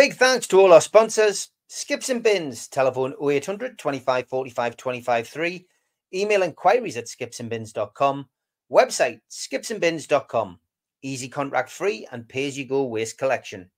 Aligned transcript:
Big 0.00 0.14
thanks 0.14 0.46
to 0.46 0.58
all 0.58 0.72
our 0.72 0.80
sponsors 0.80 1.50
Skips 1.68 2.08
and 2.08 2.22
Bins, 2.22 2.68
telephone 2.68 3.12
0800 3.22 3.78
25 3.78 4.28
45 4.28 4.76
25 4.78 5.28
3, 5.28 5.66
email 6.14 6.42
inquiries 6.42 6.96
at 6.96 7.04
skipsandbins.com, 7.04 8.26
website 8.72 9.20
skipsandbins.com, 9.30 10.58
easy 11.02 11.28
contract 11.28 11.68
free 11.68 12.08
and 12.10 12.26
pay 12.26 12.48
as 12.48 12.56
you 12.56 12.64
go 12.64 12.84
waste 12.84 13.18
collection. 13.18 13.70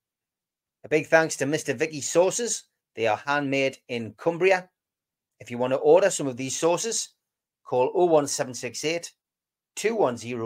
A 0.84 0.88
big 0.88 1.08
thanks 1.08 1.34
to 1.38 1.44
Mr. 1.44 1.76
Vicky 1.76 2.00
Sauces. 2.00 2.68
They 2.94 3.08
are 3.08 3.16
handmade 3.16 3.78
in 3.88 4.14
Cumbria. 4.16 4.68
If 5.40 5.50
you 5.50 5.58
want 5.58 5.72
to 5.72 5.78
order 5.78 6.08
some 6.08 6.28
of 6.28 6.36
these 6.36 6.56
sauces, 6.56 7.08
call 7.64 7.90
01768 7.94 9.10
210 9.74 10.38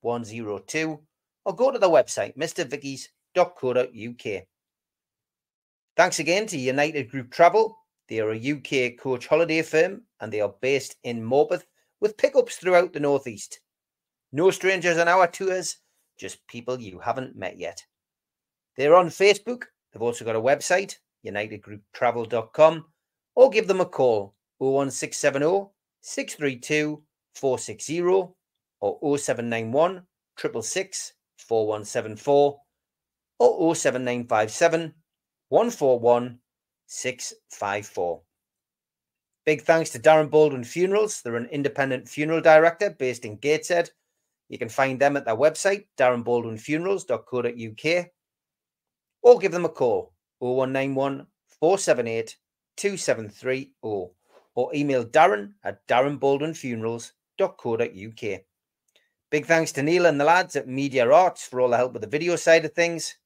102 0.00 1.00
or 1.44 1.54
go 1.54 1.70
to 1.70 1.78
the 1.78 1.88
website 1.88 2.36
mrvickies.co.uk. 2.36 4.46
Thanks 6.00 6.18
again 6.18 6.46
to 6.46 6.56
United 6.56 7.10
Group 7.10 7.30
Travel. 7.30 7.76
They 8.08 8.20
are 8.20 8.32
a 8.32 8.52
UK 8.52 8.98
coach 8.98 9.26
holiday 9.26 9.60
firm 9.60 10.00
and 10.18 10.32
they 10.32 10.40
are 10.40 10.54
based 10.62 10.96
in 11.04 11.22
Morpeth 11.22 11.64
with 12.00 12.16
pickups 12.16 12.56
throughout 12.56 12.94
the 12.94 13.00
Northeast. 13.00 13.60
No 14.32 14.50
strangers 14.50 14.96
on 14.96 15.08
our 15.08 15.26
tours, 15.26 15.76
just 16.16 16.38
people 16.46 16.80
you 16.80 17.00
haven't 17.00 17.36
met 17.36 17.58
yet. 17.58 17.84
They're 18.78 18.96
on 18.96 19.08
Facebook. 19.08 19.64
They've 19.92 20.00
also 20.00 20.24
got 20.24 20.36
a 20.36 20.40
website, 20.40 20.94
unitedgrouptravel.com, 21.26 22.86
or 23.34 23.50
give 23.50 23.66
them 23.66 23.82
a 23.82 23.84
call 23.84 24.34
01670 24.56 25.68
632 26.00 27.02
460 27.34 28.00
or 28.80 29.18
0791 29.18 30.06
666 30.38 31.12
4174 31.36 32.58
or 33.38 33.76
07957 33.76 34.94
141 35.50 36.38
654. 36.86 38.22
Big 39.44 39.62
thanks 39.62 39.90
to 39.90 39.98
Darren 39.98 40.30
Baldwin 40.30 40.62
Funerals. 40.62 41.22
They're 41.22 41.34
an 41.34 41.46
independent 41.46 42.08
funeral 42.08 42.40
director 42.40 42.90
based 42.90 43.24
in 43.24 43.34
Gateshead. 43.36 43.90
You 44.48 44.58
can 44.58 44.68
find 44.68 45.00
them 45.00 45.16
at 45.16 45.24
their 45.24 45.34
website, 45.34 45.86
darrenbaldwinfunerals.co.uk, 45.98 48.06
or 49.22 49.38
give 49.38 49.50
them 49.50 49.64
a 49.64 49.68
call, 49.68 50.12
0191 50.38 51.26
478 51.60 52.36
2730, 52.76 53.72
or 54.54 54.72
email 54.72 55.04
darren 55.04 55.54
at 55.64 55.84
darrenbaldwinfunerals.co.uk. 55.88 58.40
Big 59.30 59.46
thanks 59.46 59.72
to 59.72 59.82
Neil 59.82 60.06
and 60.06 60.20
the 60.20 60.24
lads 60.24 60.54
at 60.54 60.68
Media 60.68 61.10
Arts 61.10 61.44
for 61.44 61.60
all 61.60 61.70
the 61.70 61.76
help 61.76 61.92
with 61.92 62.02
the 62.02 62.08
video 62.08 62.36
side 62.36 62.64
of 62.64 62.72
things. 62.72 63.16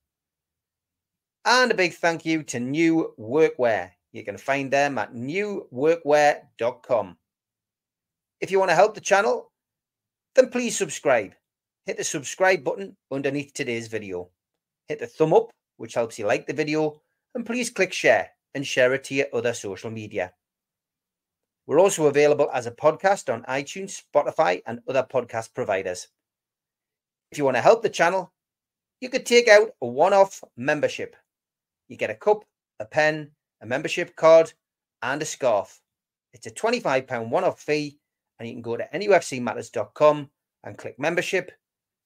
And 1.46 1.70
a 1.70 1.74
big 1.74 1.92
thank 1.92 2.24
you 2.24 2.42
to 2.44 2.58
New 2.58 3.12
Workwear. 3.18 3.90
You 4.12 4.24
can 4.24 4.38
find 4.38 4.70
them 4.70 4.96
at 4.96 5.12
newworkwear.com. 5.12 7.18
If 8.40 8.50
you 8.50 8.58
want 8.58 8.70
to 8.70 8.74
help 8.74 8.94
the 8.94 9.02
channel, 9.02 9.52
then 10.34 10.48
please 10.48 10.78
subscribe. 10.78 11.34
Hit 11.84 11.98
the 11.98 12.04
subscribe 12.04 12.64
button 12.64 12.96
underneath 13.12 13.52
today's 13.52 13.88
video. 13.88 14.30
Hit 14.88 15.00
the 15.00 15.06
thumb 15.06 15.34
up, 15.34 15.50
which 15.76 15.92
helps 15.92 16.18
you 16.18 16.26
like 16.26 16.46
the 16.46 16.54
video, 16.54 17.02
and 17.34 17.44
please 17.44 17.68
click 17.68 17.92
share 17.92 18.30
and 18.54 18.66
share 18.66 18.94
it 18.94 19.04
to 19.04 19.14
your 19.14 19.26
other 19.34 19.52
social 19.52 19.90
media. 19.90 20.32
We're 21.66 21.80
also 21.80 22.06
available 22.06 22.48
as 22.54 22.66
a 22.66 22.70
podcast 22.70 23.30
on 23.30 23.42
iTunes, 23.42 24.02
Spotify, 24.02 24.62
and 24.66 24.80
other 24.88 25.02
podcast 25.02 25.52
providers. 25.54 26.08
If 27.30 27.36
you 27.36 27.44
want 27.44 27.58
to 27.58 27.62
help 27.62 27.82
the 27.82 27.90
channel, 27.90 28.32
you 29.02 29.10
could 29.10 29.26
take 29.26 29.48
out 29.48 29.72
a 29.82 29.86
one 29.86 30.14
off 30.14 30.42
membership 30.56 31.16
you 31.94 31.98
get 31.98 32.10
a 32.10 32.14
cup, 32.14 32.44
a 32.80 32.84
pen, 32.84 33.30
a 33.62 33.66
membership 33.66 34.16
card, 34.16 34.52
and 35.02 35.22
a 35.22 35.24
scarf. 35.24 35.80
It's 36.32 36.46
a 36.46 36.50
£25 36.50 37.28
one 37.28 37.44
off 37.44 37.60
fee, 37.60 37.98
and 38.38 38.48
you 38.48 38.54
can 38.54 38.62
go 38.62 38.76
to 38.76 38.88
nufcmatters.com 38.92 40.30
and 40.64 40.78
click 40.78 40.98
membership, 40.98 41.52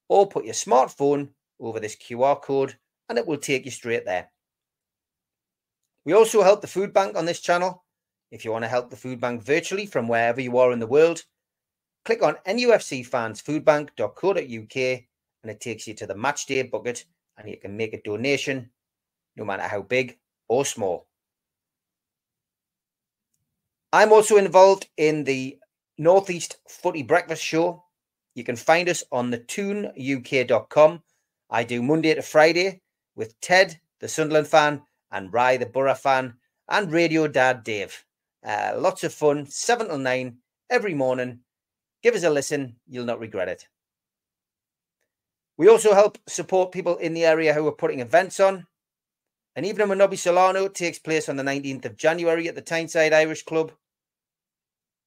or 0.09 0.26
put 0.26 0.44
your 0.44 0.54
smartphone 0.54 1.28
over 1.60 1.81
this 1.81 1.97
QR 1.97 2.41
code 2.41 2.76
and 3.09 3.19
it 3.19 3.26
will 3.26 3.38
take 3.38 3.65
you 3.65 3.71
straight 3.71 4.04
there. 4.04 4.31
We 6.05 6.12
also 6.12 6.43
help 6.43 6.60
the 6.60 6.66
food 6.66 6.93
bank 6.93 7.16
on 7.16 7.25
this 7.25 7.41
channel. 7.41 7.84
If 8.31 8.44
you 8.44 8.53
want 8.53 8.65
to 8.65 8.69
help 8.69 8.91
the 8.91 8.97
food 8.97 9.20
bank 9.20 9.43
virtually 9.43 9.87
from 9.87 10.09
wherever 10.09 10.41
you 10.41 10.59
are 10.59 10.72
in 10.72 10.78
the 10.78 10.87
world, 10.87 11.25
click 12.05 12.22
on 12.22 12.37
nufcfansfoodbank.co.uk 12.47 15.03
and 15.43 15.50
it 15.50 15.60
takes 15.60 15.87
you 15.87 15.94
to 15.94 16.06
the 16.06 16.15
match 16.15 16.47
day 16.47 16.62
bucket 16.62 17.05
and 17.37 17.49
you 17.49 17.56
can 17.56 17.76
make 17.76 17.94
a 17.94 18.03
donation 18.03 18.70
no 19.38 19.44
matter 19.44 19.62
how 19.62 19.82
big 19.82 20.19
or 20.49 20.65
small. 20.65 21.06
I'm 23.93 24.12
also 24.12 24.37
involved 24.37 24.88
in 24.97 25.25
the 25.25 25.59
Northeast 25.97 26.59
Footy 26.69 27.03
Breakfast 27.03 27.43
Show. 27.43 27.84
You 28.34 28.44
can 28.44 28.56
find 28.56 28.88
us 28.88 29.03
on 29.10 29.31
the 29.31 29.38
tuneuk.com. 29.38 31.03
I 31.50 31.65
do 31.65 31.82
Monday 31.82 32.15
to 32.15 32.22
Friday 32.22 32.82
with 33.16 33.41
Ted, 33.41 33.81
the 34.00 34.09
Sunderland 34.09 34.49
fan, 34.49 34.82
and 35.10 35.32
Rye, 35.32 35.56
the 35.56 35.66
Boro 35.66 35.94
fan, 35.94 36.34
and 36.69 36.93
Radio 36.93 37.26
Dad 37.26 37.65
Dave. 37.65 38.05
Uh, 38.44 38.75
lots 38.76 39.03
of 39.05 39.15
fun, 39.15 39.47
7 39.47 39.88
till 39.88 39.99
9 39.99 40.37
every 40.70 40.94
morning. 40.94 41.41
Give 42.03 42.15
us 42.15 42.25
a 42.25 42.31
listen, 42.31 42.76
you'll 42.87 43.06
not 43.06 43.19
regret 43.19 43.49
it. 43.49 43.66
We 45.56 45.69
also 45.69 45.94
help 45.94 46.19
support 46.28 46.70
people 46.70 46.97
in 46.99 47.15
the 47.15 47.25
area 47.25 47.53
who 47.55 47.66
are 47.66 47.72
putting 47.72 48.00
events 48.00 48.38
on. 48.38 48.66
An 49.59 49.65
evening 49.65 49.89
with 49.89 49.99
Nobby 49.99 50.17
Solano 50.17 50.69
takes 50.69 51.01
place 51.01 51.29
on 51.29 51.35
the 51.35 51.43
19th 51.43 51.85
of 51.87 51.97
January 51.97 52.47
at 52.47 52.55
the 52.55 52.61
Tyneside 52.61 53.13
Irish 53.13 53.43
Club. 53.43 53.73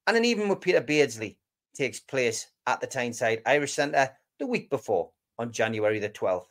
And 0.06 0.18
an 0.18 0.26
evening 0.26 0.50
with 0.50 0.60
Peter 0.60 0.82
Beardsley 0.82 1.38
takes 1.74 2.02
place 2.02 2.48
at 2.68 2.82
the 2.82 2.88
Tyneside 2.88 3.44
Irish 3.46 3.72
Centre 3.72 4.12
the 4.40 4.48
week 4.48 4.70
before 4.70 5.12
on 5.40 5.54
January 5.54 6.00
the 6.00 6.10
12th. 6.10 6.50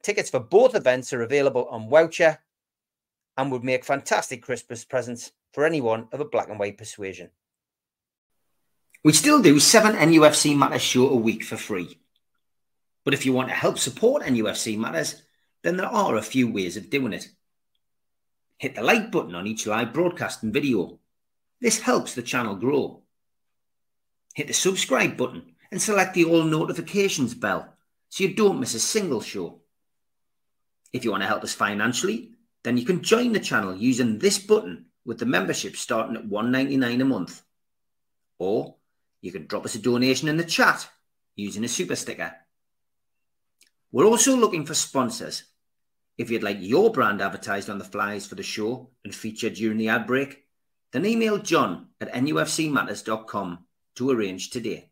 Tickets 0.00 0.30
for 0.30 0.38
both 0.38 0.76
events 0.76 1.12
are 1.12 1.22
available 1.22 1.66
on 1.72 1.90
Voucher 1.90 2.38
and 3.36 3.50
would 3.50 3.64
make 3.64 3.84
fantastic 3.84 4.40
Christmas 4.40 4.84
presents 4.84 5.32
for 5.52 5.64
anyone 5.64 6.06
of 6.12 6.20
a 6.20 6.24
black 6.24 6.48
and 6.48 6.60
white 6.60 6.78
persuasion. 6.78 7.30
We 9.02 9.12
still 9.12 9.42
do 9.42 9.58
seven 9.58 9.96
NUFC 9.96 10.56
Matters 10.56 10.82
show 10.82 11.08
a 11.08 11.16
week 11.16 11.42
for 11.42 11.56
free. 11.56 11.98
But 13.04 13.14
if 13.14 13.26
you 13.26 13.32
want 13.32 13.48
to 13.48 13.56
help 13.56 13.76
support 13.76 14.22
NUFC 14.22 14.78
Matters, 14.78 15.20
then 15.62 15.76
there 15.76 15.86
are 15.86 16.16
a 16.16 16.22
few 16.22 16.50
ways 16.50 16.76
of 16.76 16.90
doing 16.90 17.12
it. 17.12 17.28
Hit 18.58 18.74
the 18.74 18.82
like 18.82 19.10
button 19.10 19.34
on 19.34 19.46
each 19.46 19.66
live 19.66 19.92
broadcast 19.92 20.42
and 20.42 20.52
video. 20.52 20.98
This 21.60 21.80
helps 21.80 22.14
the 22.14 22.22
channel 22.22 22.56
grow. 22.56 23.02
Hit 24.34 24.46
the 24.46 24.54
subscribe 24.54 25.16
button 25.16 25.54
and 25.70 25.80
select 25.80 26.14
the 26.14 26.24
all 26.24 26.44
notifications 26.44 27.34
bell 27.34 27.74
so 28.08 28.24
you 28.24 28.34
don't 28.34 28.60
miss 28.60 28.74
a 28.74 28.80
single 28.80 29.20
show. 29.20 29.60
If 30.92 31.04
you 31.04 31.10
want 31.10 31.22
to 31.22 31.28
help 31.28 31.44
us 31.44 31.54
financially, 31.54 32.32
then 32.62 32.76
you 32.76 32.84
can 32.84 33.02
join 33.02 33.32
the 33.32 33.40
channel 33.40 33.76
using 33.76 34.18
this 34.18 34.38
button 34.38 34.86
with 35.04 35.18
the 35.18 35.26
membership 35.26 35.76
starting 35.76 36.16
at 36.16 36.28
$1.99 36.28 37.00
a 37.00 37.04
month. 37.04 37.42
Or 38.38 38.76
you 39.20 39.32
can 39.32 39.46
drop 39.46 39.64
us 39.64 39.74
a 39.74 39.78
donation 39.78 40.28
in 40.28 40.36
the 40.36 40.44
chat 40.44 40.88
using 41.34 41.64
a 41.64 41.68
super 41.68 41.96
sticker. 41.96 42.34
We're 43.90 44.04
also 44.06 44.36
looking 44.36 44.66
for 44.66 44.74
sponsors. 44.74 45.44
If 46.18 46.30
you'd 46.30 46.42
like 46.42 46.58
your 46.60 46.92
brand 46.92 47.22
advertised 47.22 47.70
on 47.70 47.78
the 47.78 47.84
flyers 47.84 48.26
for 48.26 48.34
the 48.34 48.42
show 48.42 48.90
and 49.04 49.14
featured 49.14 49.54
during 49.54 49.78
the 49.78 49.88
ad 49.88 50.06
break, 50.06 50.44
then 50.92 51.06
email 51.06 51.38
john 51.38 51.88
at 52.00 52.12
nufcmatters.com 52.12 53.58
to 53.96 54.10
arrange 54.10 54.50
today. 54.50 54.90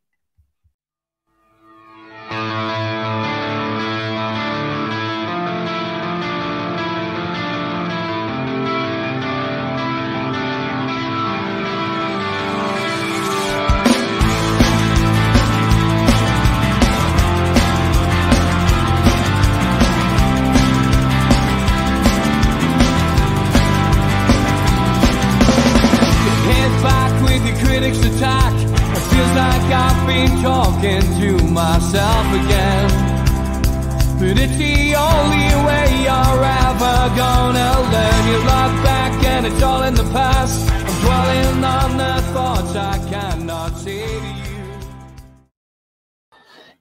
But 34.26 34.40
it's 34.40 34.56
the 34.56 34.96
only 34.96 35.46
way 35.66 36.02
you're 36.02 36.42
ever 36.42 36.96
gonna 37.14 37.70
learn. 37.92 38.22
You 38.26 38.38
look 38.38 38.74
back 38.82 39.24
and 39.24 39.46
it's 39.46 39.62
all 39.62 39.84
in 39.84 39.94
the 39.94 40.02
past. 40.10 40.68
I'm 40.68 41.00
dwelling 41.00 41.62
on 41.62 41.96
the 41.96 42.22
thoughts 42.32 42.74
I 42.74 42.98
cannot 43.08 43.86
you. 43.86 44.20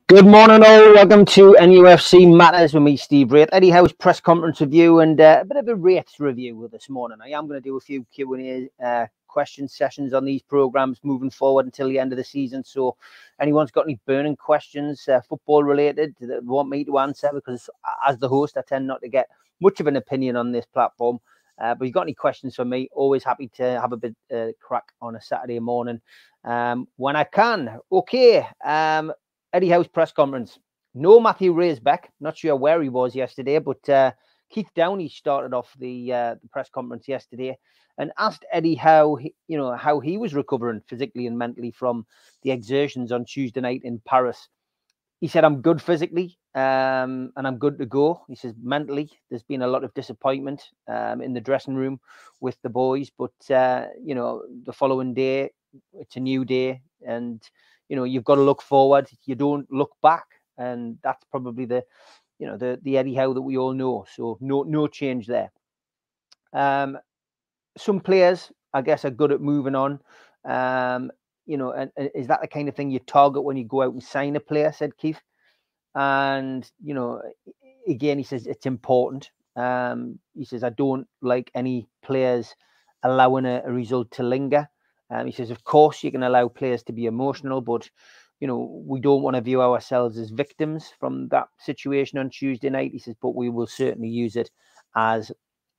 Good 0.07 0.25
morning, 0.25 0.63
all. 0.63 0.95
Welcome 0.95 1.23
to 1.25 1.55
NUFC 1.59 2.35
Matters 2.35 2.73
with 2.73 2.81
me, 2.81 2.97
Steve 2.97 3.31
Wraith. 3.31 3.49
Eddie 3.51 3.69
Howe's 3.69 3.93
press 3.93 4.19
conference 4.19 4.59
review 4.59 5.01
and 5.01 5.21
uh, 5.21 5.37
a 5.41 5.45
bit 5.45 5.57
of 5.57 5.67
a 5.67 5.75
Wraith's 5.75 6.19
review 6.19 6.67
this 6.71 6.89
morning. 6.89 7.19
I 7.23 7.29
am 7.29 7.47
going 7.47 7.61
to 7.61 7.63
do 7.63 7.77
a 7.77 7.79
few 7.79 8.07
Q 8.11 8.33
and 8.33 8.69
A 8.81 8.83
uh, 8.83 9.05
question 9.35 9.67
sessions 9.67 10.13
on 10.13 10.23
these 10.23 10.41
programs 10.41 10.97
moving 11.03 11.29
forward 11.29 11.65
until 11.65 11.89
the 11.89 11.99
end 11.99 12.13
of 12.13 12.17
the 12.17 12.23
season. 12.23 12.63
So, 12.63 12.95
anyone's 13.41 13.69
got 13.69 13.85
any 13.85 13.99
burning 14.05 14.37
questions, 14.37 15.09
uh, 15.09 15.19
football 15.27 15.61
related, 15.61 16.15
that 16.21 16.41
want 16.45 16.69
me 16.69 16.85
to 16.85 16.99
answer, 16.99 17.29
because 17.33 17.69
as 18.07 18.17
the 18.17 18.29
host, 18.29 18.55
I 18.55 18.61
tend 18.61 18.87
not 18.87 19.01
to 19.01 19.09
get 19.09 19.27
much 19.59 19.81
of 19.81 19.87
an 19.87 19.97
opinion 19.97 20.37
on 20.37 20.53
this 20.53 20.65
platform. 20.65 21.19
Uh, 21.61 21.75
but 21.75 21.83
you've 21.83 21.93
got 21.93 22.07
any 22.07 22.13
questions 22.13 22.55
for 22.55 22.63
me, 22.63 22.87
always 22.93 23.25
happy 23.25 23.49
to 23.55 23.63
have 23.81 23.91
a 23.91 23.97
bit 23.97 24.15
uh, 24.33 24.47
crack 24.61 24.85
on 25.01 25.17
a 25.17 25.21
Saturday 25.21 25.59
morning 25.59 25.99
um, 26.45 26.87
when 26.95 27.17
I 27.17 27.25
can. 27.25 27.77
Okay, 27.91 28.47
um, 28.63 29.11
Eddie 29.51 29.69
Howe's 29.69 29.89
press 29.89 30.13
conference. 30.13 30.59
No 30.93 31.19
Matthew 31.19 31.53
Raisbeck. 31.53 32.05
Not 32.21 32.37
sure 32.37 32.55
where 32.55 32.81
he 32.81 32.87
was 32.87 33.15
yesterday, 33.15 33.59
but 33.59 33.89
uh, 33.89 34.11
Keith 34.49 34.69
Downie 34.75 35.09
started 35.09 35.53
off 35.53 35.73
the, 35.77 36.13
uh, 36.13 36.35
the 36.41 36.47
press 36.49 36.69
conference 36.69 37.07
yesterday 37.07 37.57
and 37.97 38.11
asked 38.17 38.45
Eddie 38.51 38.75
how 38.75 39.15
he, 39.15 39.33
you 39.47 39.57
know 39.57 39.75
how 39.75 39.99
he 39.99 40.17
was 40.17 40.33
recovering 40.33 40.81
physically 40.87 41.27
and 41.27 41.37
mentally 41.37 41.71
from 41.71 42.05
the 42.43 42.51
exertions 42.51 43.11
on 43.11 43.25
Tuesday 43.25 43.61
night 43.61 43.81
in 43.83 44.01
Paris. 44.05 44.49
He 45.21 45.27
said, 45.27 45.45
"I'm 45.45 45.61
good 45.61 45.81
physically, 45.81 46.37
um, 46.55 47.31
and 47.35 47.47
I'm 47.47 47.57
good 47.57 47.77
to 47.79 47.85
go." 47.85 48.21
He 48.27 48.35
says, 48.35 48.53
"Mentally, 48.61 49.09
there's 49.29 49.43
been 49.43 49.61
a 49.61 49.67
lot 49.67 49.83
of 49.83 49.93
disappointment 49.93 50.61
um, 50.87 51.21
in 51.21 51.33
the 51.33 51.39
dressing 51.41 51.75
room 51.75 51.99
with 52.41 52.57
the 52.63 52.69
boys, 52.69 53.09
but 53.17 53.31
uh, 53.49 53.87
you 54.03 54.13
know, 54.13 54.43
the 54.65 54.73
following 54.73 55.13
day, 55.13 55.51
it's 55.93 56.17
a 56.17 56.19
new 56.19 56.43
day, 56.43 56.81
and 57.07 57.41
you 57.89 57.95
know 57.95 58.03
you've 58.03 58.23
got 58.23 58.35
to 58.35 58.41
look 58.41 58.61
forward 58.61 59.07
you 59.25 59.35
don't 59.35 59.71
look 59.71 59.91
back 60.01 60.25
and 60.57 60.97
that's 61.03 61.23
probably 61.25 61.65
the 61.65 61.83
you 62.39 62.47
know 62.47 62.57
the 62.57 62.79
the 62.83 62.97
eddie 62.97 63.15
howe 63.15 63.33
that 63.33 63.41
we 63.41 63.57
all 63.57 63.73
know 63.73 64.05
so 64.15 64.37
no 64.41 64.63
no 64.63 64.87
change 64.87 65.27
there. 65.27 65.51
Um 66.53 66.97
some 67.77 67.99
players 67.99 68.51
i 68.73 68.81
guess 68.81 69.05
are 69.05 69.11
good 69.11 69.31
at 69.31 69.41
moving 69.41 69.75
on. 69.75 69.99
Um 70.43 71.11
you 71.45 71.57
know 71.57 71.71
and, 71.71 71.91
and 71.97 72.09
is 72.15 72.27
that 72.27 72.41
the 72.41 72.47
kind 72.47 72.69
of 72.69 72.75
thing 72.75 72.91
you 72.91 72.99
target 72.99 73.43
when 73.43 73.57
you 73.57 73.65
go 73.65 73.81
out 73.83 73.93
and 73.93 74.03
sign 74.03 74.35
a 74.35 74.39
player 74.39 74.71
said 74.71 74.97
keith? 74.97 75.21
And 75.93 76.69
you 76.83 76.93
know 76.93 77.21
again 77.87 78.17
he 78.17 78.23
says 78.23 78.47
it's 78.47 78.65
important. 78.65 79.31
Um 79.55 80.19
he 80.33 80.45
says 80.45 80.63
i 80.63 80.69
don't 80.69 81.07
like 81.21 81.49
any 81.55 81.87
players 82.03 82.55
allowing 83.05 83.45
a, 83.45 83.61
a 83.65 83.71
result 83.71 84.11
to 84.11 84.23
linger. 84.23 84.67
Um, 85.09 85.27
he 85.27 85.31
says, 85.31 85.51
of 85.51 85.63
course, 85.63 86.03
you 86.03 86.11
can 86.11 86.23
allow 86.23 86.47
players 86.47 86.83
to 86.83 86.93
be 86.93 87.05
emotional, 87.05 87.61
but 87.61 87.89
you 88.39 88.47
know 88.47 88.83
we 88.85 88.99
don't 88.99 89.21
want 89.21 89.35
to 89.35 89.41
view 89.41 89.61
ourselves 89.61 90.17
as 90.17 90.29
victims 90.29 90.91
from 90.99 91.27
that 91.29 91.47
situation 91.59 92.19
on 92.19 92.29
Tuesday 92.29 92.69
night. 92.69 92.91
He 92.91 92.99
says, 92.99 93.15
but 93.21 93.35
we 93.35 93.49
will 93.49 93.67
certainly 93.67 94.09
use 94.09 94.35
it 94.35 94.51
as 94.95 95.31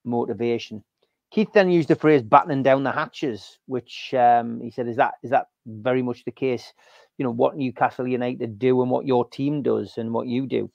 motivation. 0.04 0.82
Keith 1.30 1.52
then 1.52 1.70
used 1.70 1.88
the 1.88 1.96
phrase 1.96 2.22
"battening 2.22 2.62
down 2.62 2.84
the 2.84 2.92
hatches," 2.92 3.58
which 3.66 4.14
um, 4.14 4.60
he 4.60 4.70
said 4.70 4.88
is 4.88 4.96
that 4.96 5.14
is 5.22 5.30
that 5.30 5.46
very 5.66 6.02
much 6.02 6.24
the 6.24 6.30
case. 6.30 6.72
You 7.18 7.24
know 7.24 7.32
what 7.32 7.56
Newcastle 7.56 8.06
United 8.06 8.58
do 8.58 8.80
and 8.82 8.90
what 8.90 9.06
your 9.06 9.28
team 9.28 9.62
does 9.62 9.98
and 9.98 10.12
what 10.12 10.26
you 10.26 10.46
do. 10.46 10.70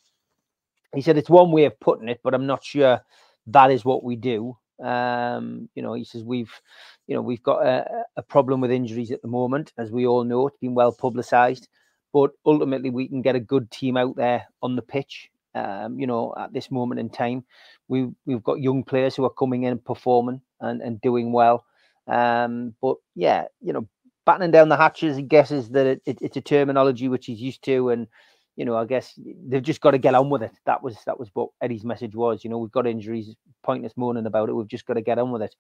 He 0.93 1.01
said 1.01 1.17
it's 1.17 1.29
one 1.29 1.51
way 1.51 1.65
of 1.65 1.79
putting 1.79 2.09
it, 2.09 2.19
but 2.23 2.33
I'm 2.33 2.47
not 2.47 2.63
sure 2.63 2.99
that 3.47 3.71
is 3.71 3.85
what 3.85 4.03
we 4.03 4.15
do. 4.15 4.57
Um, 4.81 5.69
you 5.75 5.83
know, 5.83 5.93
he 5.93 6.03
says 6.03 6.23
we've, 6.23 6.51
you 7.07 7.15
know, 7.15 7.21
we've 7.21 7.43
got 7.43 7.65
a, 7.65 8.03
a 8.17 8.21
problem 8.23 8.61
with 8.61 8.71
injuries 8.71 9.11
at 9.11 9.21
the 9.21 9.27
moment, 9.27 9.73
as 9.77 9.91
we 9.91 10.05
all 10.05 10.23
know. 10.23 10.47
It's 10.47 10.57
been 10.57 10.75
well 10.75 10.91
publicised, 10.91 11.67
but 12.13 12.31
ultimately 12.45 12.89
we 12.89 13.07
can 13.07 13.21
get 13.21 13.35
a 13.35 13.39
good 13.39 13.69
team 13.71 13.97
out 13.97 14.15
there 14.15 14.45
on 14.61 14.75
the 14.75 14.81
pitch. 14.81 15.29
Um, 15.53 15.99
you 15.99 16.07
know, 16.07 16.33
at 16.37 16.53
this 16.53 16.71
moment 16.71 16.99
in 16.99 17.09
time, 17.09 17.43
we 17.87 18.09
we've 18.25 18.43
got 18.43 18.61
young 18.61 18.83
players 18.83 19.15
who 19.15 19.25
are 19.25 19.29
coming 19.29 19.63
in 19.63 19.73
and 19.73 19.83
performing 19.83 20.41
and, 20.61 20.81
and 20.81 21.01
doing 21.01 21.33
well. 21.33 21.65
Um, 22.07 22.73
but 22.81 22.97
yeah, 23.15 23.45
you 23.61 23.73
know, 23.73 23.87
battening 24.25 24.51
down 24.51 24.69
the 24.69 24.77
hatches, 24.77 25.17
he 25.17 25.23
guesses 25.23 25.69
that 25.71 25.85
it, 25.85 26.01
it, 26.05 26.17
it's 26.21 26.37
a 26.37 26.41
terminology 26.41 27.07
which 27.09 27.25
he's 27.25 27.41
used 27.41 27.63
to, 27.65 27.89
and 27.89 28.07
you 28.61 28.65
know, 28.65 28.77
I 28.77 28.85
guess 28.85 29.19
they've 29.47 29.63
just 29.63 29.81
got 29.81 29.91
to 29.91 29.97
get 29.97 30.13
on 30.13 30.29
with 30.29 30.43
it. 30.43 30.51
That 30.67 30.83
was 30.83 30.95
that 31.07 31.19
was 31.19 31.31
what 31.33 31.49
Eddie's 31.63 31.83
message 31.83 32.13
was. 32.13 32.43
You 32.43 32.51
know, 32.51 32.59
we've 32.59 32.71
got 32.71 32.85
injuries, 32.85 33.35
pointless 33.63 33.93
moaning 33.97 34.27
about 34.27 34.49
it. 34.49 34.53
We've 34.53 34.67
just 34.67 34.85
got 34.85 34.93
to 34.93 35.01
get 35.01 35.17
on 35.17 35.31
with 35.31 35.41
it. 35.41 35.55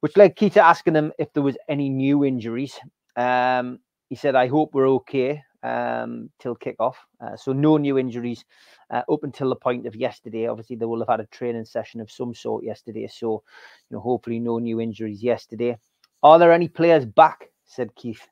Which 0.00 0.18
led 0.18 0.36
Keita 0.36 0.58
asking 0.58 0.96
him 0.96 1.14
if 1.18 1.32
there 1.32 1.42
was 1.42 1.56
any 1.66 1.88
new 1.88 2.26
injuries. 2.26 2.78
Um, 3.16 3.78
he 4.10 4.16
said, 4.16 4.34
"I 4.34 4.48
hope 4.48 4.74
we're 4.74 4.90
okay 4.96 5.42
um, 5.62 6.28
till 6.38 6.56
kickoff." 6.56 6.96
Uh, 7.18 7.36
so 7.38 7.54
no 7.54 7.78
new 7.78 7.96
injuries 7.96 8.44
uh, 8.90 9.00
up 9.10 9.24
until 9.24 9.48
the 9.48 9.56
point 9.56 9.86
of 9.86 9.96
yesterday. 9.96 10.46
Obviously, 10.46 10.76
they 10.76 10.84
will 10.84 10.98
have 10.98 11.08
had 11.08 11.20
a 11.20 11.26
training 11.28 11.64
session 11.64 12.02
of 12.02 12.10
some 12.10 12.34
sort 12.34 12.64
yesterday. 12.64 13.06
So, 13.06 13.44
you 13.88 13.96
know, 13.96 14.00
hopefully 14.02 14.40
no 14.40 14.58
new 14.58 14.78
injuries 14.78 15.22
yesterday. 15.22 15.78
Are 16.22 16.38
there 16.38 16.52
any 16.52 16.68
players 16.68 17.06
back? 17.06 17.48
Said 17.64 17.94
Keith. 17.94 18.28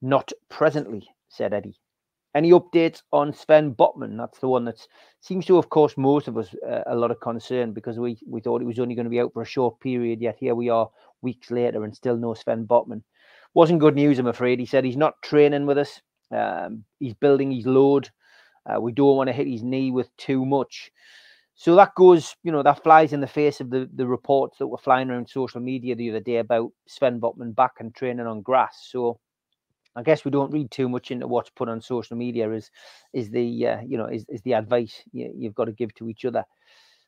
Not 0.00 0.32
presently, 0.48 1.06
said 1.28 1.52
Eddie. 1.52 1.78
Any 2.34 2.50
updates 2.50 3.02
on 3.12 3.32
Sven 3.32 3.74
Botman? 3.74 4.16
That's 4.16 4.40
the 4.40 4.48
one 4.48 4.64
that 4.64 4.84
seems 5.20 5.46
to 5.46 5.56
have 5.56 5.70
caused 5.70 5.96
most 5.96 6.26
of 6.26 6.36
us 6.36 6.52
uh, 6.68 6.82
a 6.86 6.96
lot 6.96 7.12
of 7.12 7.20
concern 7.20 7.72
because 7.72 7.98
we, 7.98 8.18
we 8.26 8.40
thought 8.40 8.60
he 8.60 8.66
was 8.66 8.80
only 8.80 8.96
going 8.96 9.04
to 9.04 9.10
be 9.10 9.20
out 9.20 9.32
for 9.32 9.42
a 9.42 9.46
short 9.46 9.78
period. 9.78 10.20
Yet 10.20 10.36
here 10.40 10.56
we 10.56 10.68
are 10.68 10.90
weeks 11.22 11.50
later 11.52 11.84
and 11.84 11.94
still 11.94 12.16
no 12.16 12.34
Sven 12.34 12.66
Botman. 12.66 13.02
Wasn't 13.54 13.78
good 13.78 13.94
news, 13.94 14.18
I'm 14.18 14.26
afraid. 14.26 14.58
He 14.58 14.66
said 14.66 14.84
he's 14.84 14.96
not 14.96 15.22
training 15.22 15.64
with 15.64 15.78
us. 15.78 16.00
Um, 16.32 16.84
he's 16.98 17.14
building 17.14 17.52
his 17.52 17.66
load. 17.66 18.10
Uh, 18.66 18.80
we 18.80 18.90
don't 18.90 19.16
want 19.16 19.28
to 19.28 19.32
hit 19.32 19.46
his 19.46 19.62
knee 19.62 19.92
with 19.92 20.14
too 20.16 20.44
much. 20.44 20.90
So 21.54 21.76
that 21.76 21.94
goes, 21.94 22.34
you 22.42 22.50
know, 22.50 22.64
that 22.64 22.82
flies 22.82 23.12
in 23.12 23.20
the 23.20 23.28
face 23.28 23.60
of 23.60 23.70
the, 23.70 23.88
the 23.94 24.08
reports 24.08 24.58
that 24.58 24.66
were 24.66 24.76
flying 24.78 25.08
around 25.08 25.28
social 25.28 25.60
media 25.60 25.94
the 25.94 26.10
other 26.10 26.20
day 26.20 26.38
about 26.38 26.72
Sven 26.88 27.20
Botman 27.20 27.54
back 27.54 27.74
and 27.78 27.94
training 27.94 28.26
on 28.26 28.42
grass. 28.42 28.88
So 28.90 29.20
I 29.96 30.02
guess 30.02 30.24
we 30.24 30.30
don't 30.30 30.52
read 30.52 30.70
too 30.70 30.88
much 30.88 31.10
into 31.10 31.26
what's 31.28 31.50
put 31.50 31.68
on 31.68 31.80
social 31.80 32.16
media. 32.16 32.50
Is 32.50 32.70
is 33.12 33.30
the 33.30 33.66
uh, 33.66 33.80
you 33.86 33.96
know 33.98 34.06
is, 34.06 34.24
is 34.28 34.42
the 34.42 34.54
advice 34.54 35.02
you, 35.12 35.32
you've 35.36 35.54
got 35.54 35.66
to 35.66 35.72
give 35.72 35.94
to 35.94 36.08
each 36.08 36.24
other? 36.24 36.44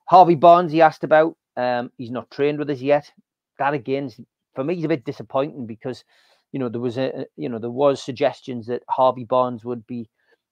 Harvey 0.07 0.37
Barnes, 0.37 0.73
he 0.73 0.83
asked 0.83 1.05
about. 1.05 1.37
Um, 1.57 1.91
he's 1.99 2.11
not 2.11 2.31
trained 2.31 2.59
with 2.59 2.71
us 2.71 2.81
yet. 2.81 3.11
That 3.59 3.75
again, 3.75 4.11
for 4.55 4.63
me, 4.65 4.79
is 4.79 4.85
a 4.85 4.89
bit 4.89 5.05
disappointing 5.05 5.67
because 5.67 6.05
you 6.53 6.61
know 6.61 6.69
there 6.69 6.81
was 6.81 6.99
a 6.99 7.27
you 7.37 7.49
know 7.49 7.59
there 7.59 7.71
was 7.71 8.03
suggestions 8.03 8.67
that 8.67 8.83
Harvey 8.89 9.25
Barnes 9.25 9.65
would 9.65 9.87
be 9.87 10.09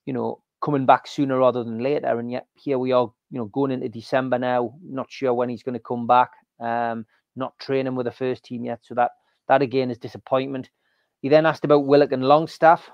you 0.06 0.12
know 0.12 0.42
coming 0.64 0.86
back 0.86 1.06
sooner 1.06 1.38
rather 1.38 1.62
than 1.62 1.78
later, 1.80 2.18
and 2.18 2.30
yet 2.30 2.46
here 2.54 2.78
we 2.78 2.90
are, 2.90 3.12
you 3.30 3.38
know, 3.38 3.44
going 3.46 3.70
into 3.70 3.88
December 3.88 4.38
now. 4.38 4.74
Not 4.82 5.10
sure 5.10 5.34
when 5.34 5.50
he's 5.50 5.62
going 5.62 5.74
to 5.74 5.78
come 5.78 6.06
back. 6.06 6.30
Um, 6.58 7.04
not 7.36 7.58
training 7.58 7.96
with 7.96 8.06
the 8.06 8.12
first 8.12 8.44
team 8.44 8.64
yet, 8.64 8.80
so 8.82 8.94
that 8.94 9.10
that 9.48 9.60
again 9.62 9.90
is 9.90 9.98
disappointment. 9.98 10.70
He 11.24 11.30
then 11.30 11.46
asked 11.46 11.64
about 11.64 11.86
Willock 11.86 12.12
and 12.12 12.22
Longstaff. 12.22 12.90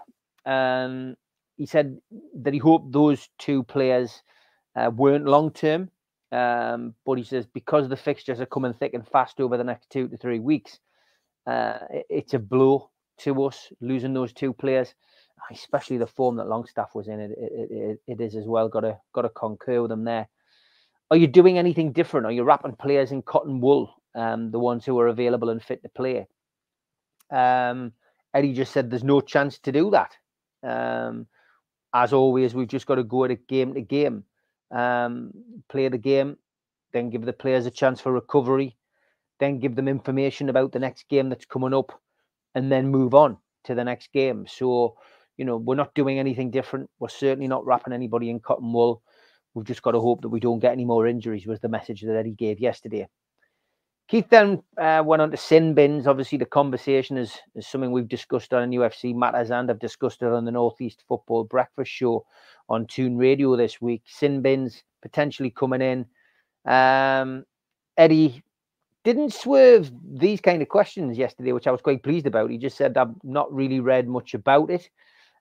Um, 0.46 1.16
he 1.56 1.66
said 1.66 1.98
that 2.36 2.54
he 2.54 2.60
hoped 2.60 2.92
those 2.92 3.28
two 3.40 3.64
players 3.64 4.22
uh, 4.76 4.88
weren't 4.94 5.24
long 5.24 5.50
term. 5.50 5.90
Um, 6.30 6.94
but 7.04 7.18
he 7.18 7.24
says 7.24 7.44
because 7.52 7.88
the 7.88 7.96
fixtures 7.96 8.40
are 8.40 8.46
coming 8.46 8.72
thick 8.72 8.94
and 8.94 9.04
fast 9.04 9.40
over 9.40 9.56
the 9.56 9.64
next 9.64 9.90
two 9.90 10.06
to 10.06 10.16
three 10.16 10.38
weeks, 10.38 10.78
uh, 11.48 11.78
it's 12.08 12.32
a 12.32 12.38
blow 12.38 12.90
to 13.18 13.46
us 13.46 13.72
losing 13.80 14.14
those 14.14 14.32
two 14.32 14.52
players, 14.52 14.94
especially 15.50 15.98
the 15.98 16.06
form 16.06 16.36
that 16.36 16.46
Longstaff 16.46 16.94
was 16.94 17.08
in. 17.08 17.18
It, 17.18 17.32
it, 17.36 17.68
it, 17.72 18.00
it 18.06 18.20
is 18.20 18.36
as 18.36 18.46
well. 18.46 18.68
Got 18.68 18.82
to 18.82 18.96
got 19.12 19.22
to 19.22 19.30
concur 19.30 19.82
with 19.82 19.90
them 19.90 20.04
there. 20.04 20.28
Are 21.10 21.16
you 21.16 21.26
doing 21.26 21.58
anything 21.58 21.90
different? 21.90 22.26
Are 22.26 22.32
you 22.32 22.44
wrapping 22.44 22.76
players 22.76 23.10
in 23.10 23.22
cotton 23.22 23.60
wool? 23.60 23.92
Um, 24.14 24.52
the 24.52 24.60
ones 24.60 24.86
who 24.86 25.00
are 25.00 25.08
available 25.08 25.48
and 25.48 25.60
fit 25.60 25.82
to 25.82 25.88
play. 25.88 26.28
Um, 27.32 27.92
Eddie 28.34 28.52
just 28.52 28.72
said 28.72 28.90
there's 28.90 29.04
no 29.04 29.20
chance 29.20 29.58
to 29.58 29.72
do 29.72 29.90
that. 29.90 30.16
Um, 30.62 31.26
as 31.92 32.12
always, 32.12 32.54
we've 32.54 32.68
just 32.68 32.86
got 32.86 32.96
to 32.96 33.04
go 33.04 33.24
at 33.24 33.30
it 33.30 33.48
game 33.48 33.74
to 33.74 33.80
game, 33.80 34.24
um, 34.70 35.32
play 35.68 35.88
the 35.88 35.98
game, 35.98 36.36
then 36.92 37.10
give 37.10 37.24
the 37.24 37.32
players 37.32 37.66
a 37.66 37.70
chance 37.70 38.00
for 38.00 38.12
recovery, 38.12 38.76
then 39.40 39.58
give 39.58 39.74
them 39.74 39.88
information 39.88 40.48
about 40.48 40.72
the 40.72 40.78
next 40.78 41.08
game 41.08 41.28
that's 41.28 41.46
coming 41.46 41.74
up, 41.74 42.00
and 42.54 42.70
then 42.70 42.88
move 42.88 43.14
on 43.14 43.38
to 43.64 43.74
the 43.74 43.84
next 43.84 44.12
game. 44.12 44.46
So, 44.46 44.96
you 45.36 45.44
know, 45.44 45.56
we're 45.56 45.74
not 45.74 45.94
doing 45.94 46.18
anything 46.18 46.50
different. 46.50 46.90
We're 46.98 47.08
certainly 47.08 47.48
not 47.48 47.66
wrapping 47.66 47.92
anybody 47.92 48.30
in 48.30 48.40
cotton 48.40 48.72
wool. 48.72 49.02
We've 49.54 49.66
just 49.66 49.82
got 49.82 49.92
to 49.92 50.00
hope 50.00 50.22
that 50.22 50.28
we 50.28 50.38
don't 50.38 50.60
get 50.60 50.72
any 50.72 50.84
more 50.84 51.08
injuries, 51.08 51.46
was 51.46 51.60
the 51.60 51.68
message 51.68 52.02
that 52.02 52.16
Eddie 52.16 52.32
gave 52.32 52.60
yesterday. 52.60 53.08
Keith 54.10 54.28
then 54.28 54.60
uh, 54.76 55.00
went 55.06 55.22
on 55.22 55.30
to 55.30 55.36
sin 55.36 55.72
bins. 55.72 56.08
Obviously, 56.08 56.36
the 56.36 56.44
conversation 56.44 57.16
is, 57.16 57.38
is 57.54 57.64
something 57.64 57.92
we've 57.92 58.08
discussed 58.08 58.52
on 58.52 58.72
UFC 58.72 59.14
Matters 59.14 59.52
and 59.52 59.70
I've 59.70 59.78
discussed 59.78 60.20
it 60.22 60.32
on 60.32 60.44
the 60.44 60.50
Northeast 60.50 61.04
Football 61.06 61.44
Breakfast 61.44 61.92
Show 61.92 62.26
on 62.68 62.88
Toon 62.88 63.16
Radio 63.16 63.54
this 63.54 63.80
week. 63.80 64.02
Sin 64.06 64.42
bins 64.42 64.82
potentially 65.00 65.50
coming 65.50 65.80
in. 65.80 66.06
Um, 66.68 67.44
Eddie 67.96 68.42
didn't 69.04 69.32
swerve 69.32 69.92
these 70.04 70.40
kind 70.40 70.60
of 70.60 70.68
questions 70.68 71.16
yesterday, 71.16 71.52
which 71.52 71.68
I 71.68 71.70
was 71.70 71.80
quite 71.80 72.02
pleased 72.02 72.26
about. 72.26 72.50
He 72.50 72.58
just 72.58 72.76
said, 72.76 72.96
I've 72.96 73.14
not 73.22 73.54
really 73.54 73.78
read 73.78 74.08
much 74.08 74.34
about 74.34 74.70
it. 74.70 74.90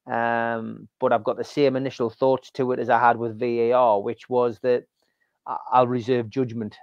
Um, 0.05 0.87
but 0.99 1.11
I've 1.11 1.23
got 1.23 1.37
the 1.37 1.43
same 1.43 1.75
initial 1.75 2.11
thoughts 2.11 2.51
to 2.51 2.71
it 2.73 2.77
as 2.77 2.91
I 2.91 2.99
had 2.99 3.17
with 3.17 3.39
VAR, 3.39 3.99
which 3.99 4.29
was 4.29 4.59
that 4.59 4.83
I'll 5.71 5.87
reserve 5.87 6.29
judgment. 6.29 6.75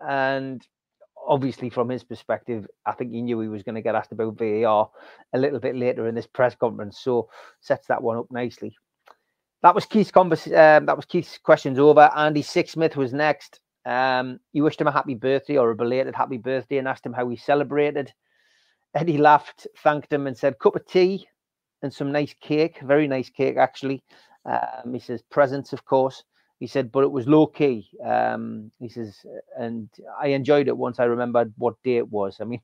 And 0.00 0.66
obviously, 1.26 1.70
from 1.70 1.88
his 1.88 2.04
perspective, 2.04 2.66
I 2.84 2.92
think 2.92 3.10
he 3.10 3.22
knew 3.22 3.40
he 3.40 3.48
was 3.48 3.62
going 3.62 3.74
to 3.74 3.82
get 3.82 3.94
asked 3.94 4.12
about 4.12 4.38
VAR 4.38 4.90
a 5.32 5.38
little 5.38 5.60
bit 5.60 5.76
later 5.76 6.06
in 6.08 6.14
this 6.14 6.26
press 6.26 6.54
conference, 6.54 6.98
so 7.00 7.28
sets 7.60 7.86
that 7.88 8.02
one 8.02 8.16
up 8.18 8.30
nicely. 8.30 8.76
That 9.62 9.74
was 9.74 9.86
Keith's 9.86 10.10
convers- 10.10 10.46
um, 10.46 10.86
That 10.86 10.96
was 10.96 11.06
Keith's 11.06 11.38
questions 11.38 11.78
over. 11.78 12.10
Andy 12.14 12.42
Sixsmith 12.42 12.96
was 12.96 13.12
next. 13.12 13.60
Um, 13.84 14.40
he 14.52 14.60
wished 14.60 14.80
him 14.80 14.86
a 14.86 14.92
happy 14.92 15.14
birthday 15.14 15.56
or 15.56 15.70
a 15.70 15.76
belated 15.76 16.14
happy 16.14 16.38
birthday 16.38 16.78
and 16.78 16.88
asked 16.88 17.06
him 17.06 17.12
how 17.12 17.28
he 17.28 17.36
celebrated. 17.36 18.12
Eddie 18.94 19.18
laughed, 19.18 19.66
thanked 19.78 20.12
him, 20.12 20.26
and 20.26 20.36
said, 20.36 20.58
"Cup 20.58 20.76
of 20.76 20.86
tea 20.86 21.26
and 21.82 21.92
some 21.92 22.12
nice 22.12 22.34
cake. 22.40 22.80
Very 22.80 23.08
nice 23.08 23.30
cake, 23.30 23.56
actually." 23.56 24.02
Um, 24.44 24.92
he 24.92 25.00
says, 25.00 25.22
"Presents, 25.22 25.72
of 25.72 25.84
course." 25.84 26.24
He 26.58 26.66
said, 26.66 26.90
but 26.90 27.04
it 27.04 27.10
was 27.12 27.28
low 27.28 27.46
key. 27.46 27.90
Um, 28.04 28.70
he 28.78 28.88
says, 28.88 29.24
and 29.58 29.88
I 30.20 30.28
enjoyed 30.28 30.68
it 30.68 30.76
once 30.76 30.98
I 30.98 31.04
remembered 31.04 31.52
what 31.58 31.82
day 31.82 31.98
it 31.98 32.10
was. 32.10 32.38
I 32.40 32.44
mean, 32.44 32.62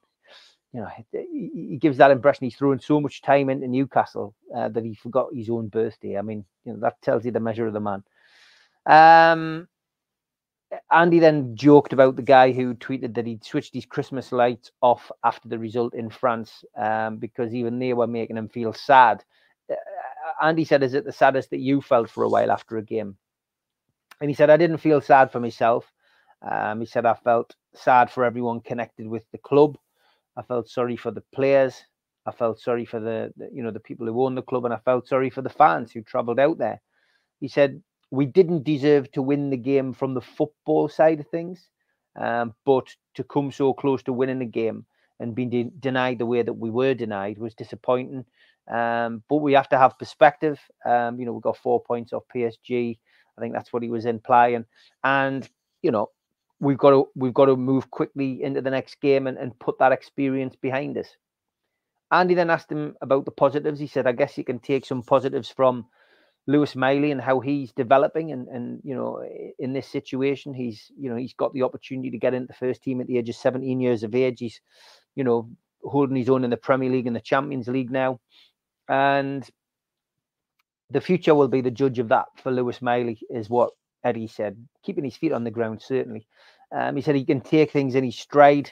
you 0.73 0.81
know, 0.81 0.89
he 1.13 1.77
gives 1.79 1.99
that 1.99 2.11
impression 2.11 2.45
he's 2.45 2.57
throwing 2.57 2.81
so 2.81 3.01
much 3.01 3.21
time 3.21 3.51
into 3.51 3.69
Newcastle 3.69 4.35
uh, 4.55 4.71
that 4.71 4.85
he 4.85 4.95
forgot 4.95 5.29
his 5.35 5.51
own 5.51 5.69
birthday. 5.69 6.17
I 6.17 6.23
mean, 6.23 6.45
you 6.65 6.73
know, 6.73 6.81
that 6.81 7.03
tells 7.03 7.25
you 7.27 7.31
the 7.31 7.41
measure 7.41 7.67
of 7.67 7.75
the 7.75 7.81
man. 7.81 8.03
Um, 8.87 9.69
Andy 10.91 11.19
then 11.19 11.55
joked 11.55 11.93
about 11.93 12.17
the 12.17 12.23
guy 12.23 12.53
who 12.53 12.75
tweeted 12.75 13.15
that 13.15 13.27
he'd 13.27 13.45
switched 13.45 13.75
his 13.75 13.85
Christmas 13.85 14.33
lights 14.33 14.71
off 14.81 15.11
after 15.23 15.49
the 15.49 15.59
result 15.59 15.95
in 15.95 16.09
France 16.09 16.65
um, 16.77 17.19
because 17.19 17.55
even 17.55 17.79
they 17.79 17.93
were 17.93 18.07
making 18.07 18.39
him 18.39 18.49
feel 18.49 18.73
sad. 18.73 19.23
Uh, 19.71 19.75
Andy 20.43 20.65
said, 20.65 20.83
Is 20.83 20.95
it 20.95 21.05
the 21.05 21.13
saddest 21.13 21.51
that 21.51 21.61
you 21.61 21.83
felt 21.83 22.09
for 22.09 22.25
a 22.25 22.29
while 22.29 22.51
after 22.51 22.79
a 22.79 22.83
game? 22.83 23.17
And 24.23 24.31
he 24.31 24.37
said, 24.37 24.51
I 24.51 24.59
didn't 24.59 24.79
feel 24.79 25.03
sad 25.03 25.33
for 25.33 25.41
myself. 25.41 25.93
Um, 26.43 26.81
he 26.81 26.87
said, 26.87 27.07
I 27.07 27.15
felt 27.15 27.57
sad 27.75 28.11
for 28.11 28.25
everyone 28.25 28.63
connected 28.63 29.09
with 29.09 29.31
the 29.33 29.39
club. 29.39 29.79
I 30.37 30.43
felt 30.43 30.69
sorry 30.69 30.97
for 30.97 31.11
the 31.13 31.25
players. 31.35 31.85
I 32.27 32.33
felt 32.33 32.61
sorry 32.61 32.87
for 32.87 33.01
the, 33.01 33.33
the, 33.37 33.51
you 33.53 33.63
know 33.65 33.73
the 33.73 33.81
people 33.81 34.07
who 34.07 34.25
own 34.25 34.37
the 34.37 34.43
club, 34.43 34.67
and 34.67 34.75
I 34.75 34.79
felt 34.79 35.09
sorry 35.09 35.31
for 35.31 35.43
the 35.43 35.51
fans 35.51 35.93
who 35.93 36.03
travelled 36.03 36.41
out 36.41 36.59
there. 36.59 36.81
He 37.41 37.49
said 37.49 37.83
we 38.11 38.27
didn't 38.27 38.65
deserve 38.65 39.11
to 39.13 39.23
win 39.23 39.51
the 39.51 39.59
game 39.59 39.95
from 39.95 40.15
the 40.15 40.23
football 40.23 40.89
side 40.89 41.21
of 41.21 41.29
things, 41.29 41.71
um, 42.17 42.55
but 42.67 42.95
to 43.15 43.25
come 43.25 43.53
so 43.53 43.75
close 43.75 44.03
to 44.05 44.15
winning 44.15 44.41
the 44.41 44.47
game 44.47 44.87
and 45.21 45.35
being 45.35 45.51
de- 45.51 45.73
denied 45.81 46.19
the 46.19 46.27
way 46.27 46.43
that 46.43 46.55
we 46.55 46.71
were 46.71 46.95
denied 46.95 47.39
was 47.39 47.55
disappointing. 47.55 48.25
Um, 48.73 49.25
but 49.29 49.37
we 49.39 49.55
have 49.55 49.69
to 49.71 49.79
have 49.79 49.99
perspective. 49.99 50.61
Um, 50.87 51.21
you 51.21 51.27
know, 51.27 51.35
we 51.35 51.41
got 51.41 51.59
four 51.59 51.83
points 51.83 52.13
off 52.13 52.25
PSG. 52.35 52.99
I 53.37 53.41
think 53.41 53.55
that's 53.55 53.73
what 53.73 53.83
he 53.83 53.91
was 53.91 54.07
implying. 54.07 54.65
And 55.05 55.49
you 55.83 55.91
know, 55.91 56.11
we've 56.61 56.79
got 56.79 56.91
to 56.91 57.09
we've 57.15 57.35
got 57.35 57.47
to 57.47 57.57
move 57.57 57.91
quickly 57.91 58.43
into 58.43 58.63
the 58.63 58.71
next 58.71 59.01
game 59.01 59.27
and, 59.27 59.37
and 59.39 59.59
put 59.59 59.79
that 59.79 59.93
experience 59.93 60.57
behind 60.57 60.97
us. 60.97 61.09
Andy 62.11 62.35
then 62.35 62.51
asked 62.51 62.71
him 62.71 62.95
about 63.01 63.25
the 63.25 63.31
positives. 63.31 63.81
He 63.81 63.87
said, 63.87 64.07
I 64.07 64.13
guess 64.13 64.37
you 64.37 64.45
can 64.45 64.59
take 64.59 64.85
some 64.85 65.03
positives 65.03 65.49
from 65.49 65.87
Lewis 66.47 66.77
Miley 66.77 67.11
and 67.11 67.21
how 67.21 67.41
he's 67.41 67.73
developing 67.73 68.33
and 68.33 68.49
and 68.49 68.81
you 68.85 68.95
know 68.95 69.25
in 69.59 69.73
this 69.73 69.87
situation 69.87 70.53
he's 70.53 70.91
you 70.99 71.09
know 71.09 71.17
he's 71.17 71.35
got 71.35 71.53
the 71.55 71.63
opportunity 71.63 72.11
to 72.11 72.19
get 72.19 72.35
into 72.35 72.49
the 72.49 72.53
first 72.53 72.83
team 72.83 73.01
at 73.01 73.07
the 73.07 73.17
age 73.17 73.29
of 73.29 73.37
17 73.37 73.81
years 73.81 74.03
of 74.03 74.15
age. 74.15 74.41
He's 74.41 74.61
you 75.15 75.25
know 75.25 75.49
holding 75.85 76.17
his 76.17 76.29
own 76.29 76.45
in 76.45 76.51
the 76.51 76.57
Premier 76.57 76.91
League 76.91 77.07
and 77.07 77.17
the 77.17 77.21
Champions 77.21 77.69
League 77.69 77.91
now. 77.91 78.21
And 78.89 79.49
the 80.93 81.01
future 81.01 81.35
will 81.35 81.49
be 81.49 81.61
the 81.61 81.71
judge 81.71 81.99
of 81.99 82.09
that 82.09 82.27
for 82.43 82.53
Lewis 82.53 82.83
Miley, 82.83 83.19
is 83.31 83.49
what 83.51 83.71
Eddie 84.05 84.27
said. 84.27 84.57
Keeping 84.83 85.05
his 85.05 85.17
feet 85.17 85.33
on 85.33 85.45
the 85.45 85.51
ground, 85.51 85.81
certainly. 85.83 86.27
Um, 86.75 86.97
he 86.97 87.03
said 87.03 87.15
he 87.15 87.25
can 87.25 87.41
take 87.41 87.71
things 87.71 87.95
in 87.95 88.05
his 88.05 88.19
stride. 88.19 88.71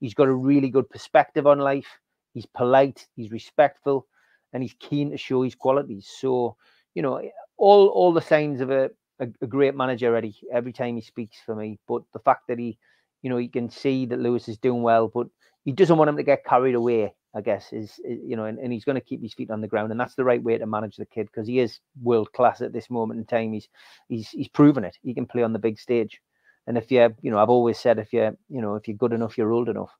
He's 0.00 0.14
got 0.14 0.28
a 0.28 0.34
really 0.34 0.70
good 0.70 0.88
perspective 0.88 1.46
on 1.46 1.58
life. 1.58 1.98
He's 2.32 2.46
polite, 2.46 3.06
he's 3.14 3.30
respectful, 3.30 4.06
and 4.52 4.62
he's 4.62 4.74
keen 4.80 5.10
to 5.10 5.16
show 5.16 5.42
his 5.42 5.54
qualities. 5.54 6.10
So, 6.18 6.56
you 6.94 7.02
know, 7.02 7.22
all 7.56 7.88
all 7.88 8.12
the 8.12 8.20
signs 8.20 8.60
of 8.60 8.70
a, 8.70 8.90
a, 9.20 9.28
a 9.40 9.46
great 9.46 9.76
manager, 9.76 10.16
Eddie, 10.16 10.36
every 10.52 10.72
time 10.72 10.96
he 10.96 11.02
speaks 11.02 11.36
for 11.44 11.54
me. 11.54 11.78
But 11.86 12.02
the 12.12 12.18
fact 12.18 12.48
that 12.48 12.58
he, 12.58 12.78
you 13.22 13.30
know, 13.30 13.36
he 13.36 13.48
can 13.48 13.70
see 13.70 14.06
that 14.06 14.18
Lewis 14.18 14.48
is 14.48 14.58
doing 14.58 14.82
well, 14.82 15.08
but 15.08 15.28
he 15.64 15.72
doesn't 15.72 15.96
want 15.96 16.08
him 16.08 16.16
to 16.16 16.22
get 16.22 16.44
carried 16.44 16.74
away 16.74 17.14
I 17.36 17.40
guess, 17.40 17.72
is, 17.72 17.98
you 18.04 18.36
know, 18.36 18.44
and, 18.44 18.58
and 18.58 18.72
he's 18.72 18.84
going 18.84 18.94
to 18.94 19.00
keep 19.00 19.20
his 19.20 19.34
feet 19.34 19.50
on 19.50 19.60
the 19.60 19.66
ground, 19.68 19.90
and 19.90 20.00
that's 20.00 20.14
the 20.14 20.24
right 20.24 20.42
way 20.42 20.56
to 20.56 20.66
manage 20.66 20.96
the 20.96 21.06
kid 21.06 21.26
because 21.26 21.48
he 21.48 21.58
is 21.58 21.80
world 22.00 22.32
class 22.32 22.60
at 22.60 22.72
this 22.72 22.88
moment 22.88 23.18
in 23.18 23.26
time. 23.26 23.52
He's 23.52 23.68
he's 24.08 24.28
he's 24.30 24.48
proven 24.48 24.84
it. 24.84 24.96
He 25.02 25.14
can 25.14 25.26
play 25.26 25.42
on 25.42 25.52
the 25.52 25.58
big 25.58 25.78
stage, 25.78 26.20
and 26.68 26.78
if 26.78 26.92
you're, 26.92 27.14
you 27.22 27.32
know, 27.32 27.38
I've 27.38 27.50
always 27.50 27.78
said 27.78 27.98
if 27.98 28.12
you're, 28.12 28.36
you 28.48 28.62
know, 28.62 28.76
if 28.76 28.86
you're 28.86 28.96
good 28.96 29.12
enough, 29.12 29.36
you're 29.36 29.52
old 29.52 29.68
enough. 29.68 29.90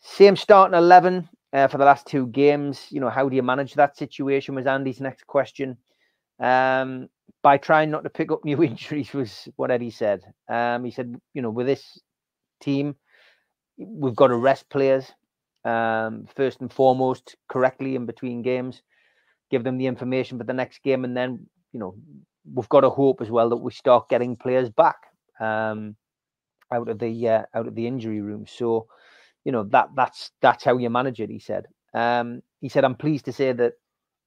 Same 0.00 0.34
starting 0.34 0.78
eleven 0.78 1.28
uh, 1.52 1.68
for 1.68 1.76
the 1.76 1.84
last 1.84 2.06
two 2.06 2.26
games. 2.28 2.86
You 2.90 3.00
know, 3.00 3.10
how 3.10 3.28
do 3.28 3.36
you 3.36 3.42
manage 3.42 3.74
that 3.74 3.98
situation? 3.98 4.54
Was 4.54 4.66
Andy's 4.66 5.00
next 5.00 5.26
question. 5.26 5.76
Um, 6.40 7.08
by 7.42 7.58
trying 7.58 7.90
not 7.90 8.04
to 8.04 8.10
pick 8.10 8.32
up 8.32 8.44
new 8.44 8.62
injuries 8.62 9.12
was 9.12 9.46
what 9.56 9.70
Eddie 9.70 9.90
said. 9.90 10.22
Um, 10.48 10.84
he 10.84 10.90
said, 10.90 11.14
you 11.34 11.42
know, 11.42 11.50
with 11.50 11.66
this 11.66 12.00
team, 12.62 12.96
we've 13.76 14.16
got 14.16 14.28
to 14.28 14.36
rest 14.36 14.68
players 14.70 15.12
um, 15.64 16.26
first 16.34 16.60
and 16.60 16.72
foremost 16.72 17.36
correctly 17.48 17.94
in 17.94 18.06
between 18.06 18.42
games, 18.42 18.82
give 19.50 19.64
them 19.64 19.78
the 19.78 19.86
information 19.86 20.38
for 20.38 20.44
the 20.44 20.52
next 20.52 20.82
game, 20.82 21.04
and 21.04 21.16
then 21.16 21.46
you 21.72 21.80
know 21.80 21.94
we've 22.54 22.68
got 22.68 22.80
to 22.80 22.90
hope 22.90 23.20
as 23.20 23.30
well 23.30 23.48
that 23.50 23.56
we 23.56 23.72
start 23.72 24.08
getting 24.08 24.36
players 24.36 24.70
back 24.70 24.96
um, 25.40 25.96
out 26.72 26.88
of 26.88 26.98
the 26.98 27.28
uh, 27.28 27.42
out 27.54 27.66
of 27.66 27.74
the 27.74 27.86
injury 27.86 28.20
room. 28.20 28.46
So 28.46 28.86
you 29.44 29.52
know 29.52 29.64
that 29.64 29.88
that's 29.96 30.30
that's 30.40 30.64
how 30.64 30.78
you 30.78 30.90
manage 30.90 31.20
it. 31.20 31.30
He 31.30 31.38
said. 31.38 31.66
Um, 31.94 32.42
he 32.60 32.68
said, 32.68 32.84
"I'm 32.84 32.94
pleased 32.94 33.24
to 33.26 33.32
say 33.32 33.52
that 33.52 33.74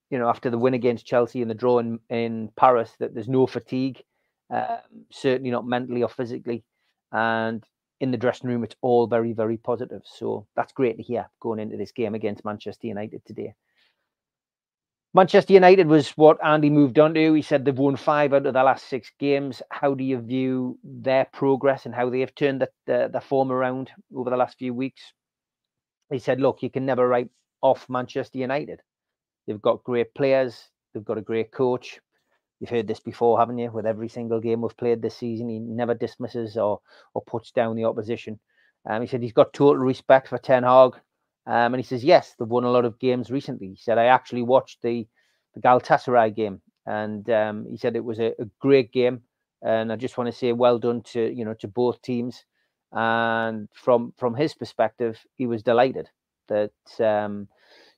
you 0.10 0.18
know 0.18 0.30
after 0.30 0.50
the 0.50 0.58
win 0.58 0.74
against 0.74 1.06
Chelsea 1.06 1.42
and 1.42 1.50
the 1.50 1.56
draw 1.56 1.80
in, 1.80 2.00
in 2.10 2.50
Paris 2.58 2.92
that 3.00 3.14
there's 3.14 3.30
no 3.30 3.48
fatigue, 3.48 4.02
um, 4.50 5.06
certainly 5.12 5.52
not 5.52 5.66
mentally 5.66 6.04
or 6.04 6.10
physically, 6.10 6.64
and 7.12 7.64
in 8.02 8.12
the 8.12 8.18
dressing 8.18 8.50
room, 8.50 8.64
it's 8.64 8.76
all 8.82 9.08
very, 9.08 9.32
very 9.32 9.58
positive. 9.58 10.02
So 10.04 10.48
that's 10.56 10.74
great 10.74 10.98
to 10.98 11.04
hear 11.04 11.30
going 11.40 11.60
into 11.60 11.78
this 11.78 11.92
game 11.92 12.16
against 12.16 12.44
Manchester 12.44 12.88
United 12.88 13.24
today. 13.26 13.54
Manchester 15.14 15.54
United 15.54 15.88
was 15.88 16.10
what 16.12 16.44
Andy 16.44 16.70
moved 16.70 16.98
on 16.98 17.14
to. 17.14 17.34
He 17.34 17.42
said 17.42 17.64
they've 17.64 17.78
won 17.78 17.98
five 17.98 18.34
out 18.34 18.46
of 18.46 18.54
the 18.54 18.64
last 18.64 18.88
six 18.88 19.12
games. 19.20 19.62
How 19.70 19.94
do 19.94 20.04
you 20.04 20.20
view 20.20 20.80
their 20.84 21.26
progress 21.26 21.86
and 21.86 21.94
how 21.94 22.10
they 22.10 22.22
have 22.22 22.34
turned 22.34 22.62
the, 22.62 22.70
the, 22.88 23.10
the 23.14 23.22
form 23.22 23.52
around 23.52 23.92
over 24.16 24.30
the 24.30 24.38
last 24.38 24.58
few 24.58 24.74
weeks? 24.74 25.02
He 26.12 26.20
said, 26.20 26.42
look, 26.42 26.64
you 26.64 26.70
can 26.70 26.86
never 26.86 27.08
write 27.08 27.30
off 27.62 27.88
Manchester 27.88 28.40
United. 28.40 28.82
They've 29.46 29.62
got 29.62 29.84
great 29.84 30.14
players. 30.16 30.70
They've 30.94 31.06
got 31.06 31.18
a 31.18 31.22
great 31.22 31.52
coach. 31.52 32.00
You've 32.62 32.70
heard 32.70 32.88
this 32.88 33.02
before, 33.02 33.38
haven't 33.40 33.58
you? 33.58 33.72
With 33.72 33.86
every 33.86 34.08
single 34.08 34.40
game 34.40 34.62
we've 34.62 34.78
played 34.78 35.02
this 35.02 35.18
season, 35.18 35.50
he 35.50 35.60
never 35.60 35.94
dismisses 35.94 36.56
or 36.56 36.80
or 37.14 37.22
puts 37.24 37.52
down 37.52 37.76
the 37.76 37.86
opposition. 37.86 38.40
Um, 38.90 39.02
he 39.02 39.08
said 39.08 39.22
he's 39.22 39.34
got 39.34 39.52
total 39.52 39.84
respect 39.84 40.30
for 40.30 40.38
Ten 40.38 40.64
Hag. 40.64 40.94
Um, 41.48 41.74
and 41.74 41.78
he 41.78 41.84
says, 41.84 42.04
yes, 42.04 42.36
they've 42.38 42.48
won 42.48 42.64
a 42.64 42.72
lot 42.72 42.86
of 42.86 43.00
games 43.00 43.32
recently. 43.32 43.70
He 43.70 43.76
said, 43.76 43.98
I 43.98 44.06
actually 44.06 44.44
watched 44.44 44.82
the, 44.84 45.08
the 45.56 45.60
Galatasaray 45.60 46.36
game 46.36 46.62
and 46.86 47.30
um, 47.30 47.68
he 47.70 47.78
said 47.78 47.96
it 47.96 48.04
was 48.04 48.20
a, 48.20 48.34
a, 48.40 48.46
great 48.60 48.92
game. 48.92 49.22
And 49.64 49.92
I 49.92 49.96
just 49.96 50.18
want 50.18 50.30
to 50.32 50.38
say 50.38 50.54
well 50.54 50.80
done 50.80 51.02
to, 51.14 51.32
you 51.32 51.46
know, 51.46 51.54
to 51.56 51.68
both 51.68 52.02
teams. 52.02 52.46
And 52.92 53.70
from 53.74 54.14
from 54.18 54.36
his 54.36 54.54
perspective, 54.54 55.20
he 55.36 55.48
was 55.48 55.64
delighted 55.64 56.10
that 56.50 56.72
um, 57.00 57.48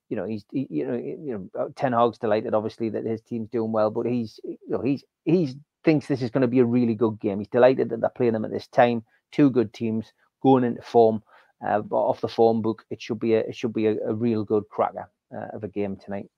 you 0.10 0.17
know 0.17 0.25
he's 0.25 0.45
he, 0.51 0.67
you 0.69 0.88
know 0.88 0.95
you 0.95 1.50
know 1.55 1.62
uh, 1.62 1.69
Ten 1.75 1.93
Hag's 1.93 2.17
delighted 2.17 2.53
obviously 2.53 2.89
that 2.89 3.05
his 3.05 3.22
team's 3.22 3.50
doing 3.50 3.72
well, 3.72 3.89
but 3.89 4.05
he's 4.05 4.39
you 4.43 4.57
know 4.67 4.81
he's 4.81 5.03
he's 5.25 5.55
thinks 5.83 6.07
this 6.07 6.22
is 6.22 6.29
going 6.29 6.41
to 6.41 6.48
be 6.48 6.60
a 6.60 6.65
really 6.65 6.95
good 6.95 7.19
game. 7.19 7.39
He's 7.39 7.48
delighted 7.50 7.89
that 7.89 8.01
they're 8.01 8.10
playing 8.10 8.33
them 8.33 8.45
at 8.45 8.51
this 8.51 8.67
time. 8.67 9.03
Two 9.31 9.50
good 9.50 9.74
teams 9.74 10.13
going 10.41 10.63
into 10.63 10.81
form. 10.81 11.22
Uh, 11.65 11.79
but 11.79 11.95
off 11.95 12.22
the 12.22 12.27
form 12.27 12.62
book, 12.62 12.83
it 12.89 13.01
should 13.01 13.19
be 13.19 13.36
a 13.36 13.39
it 13.39 13.55
should 13.55 13.74
be 13.74 13.88
a, 13.88 13.95
a 14.07 14.13
real 14.13 14.43
good 14.43 14.67
cracker 14.69 15.10
uh, 15.36 15.48
of 15.53 15.63
a 15.63 15.67
game 15.67 15.95
tonight. 15.95 16.29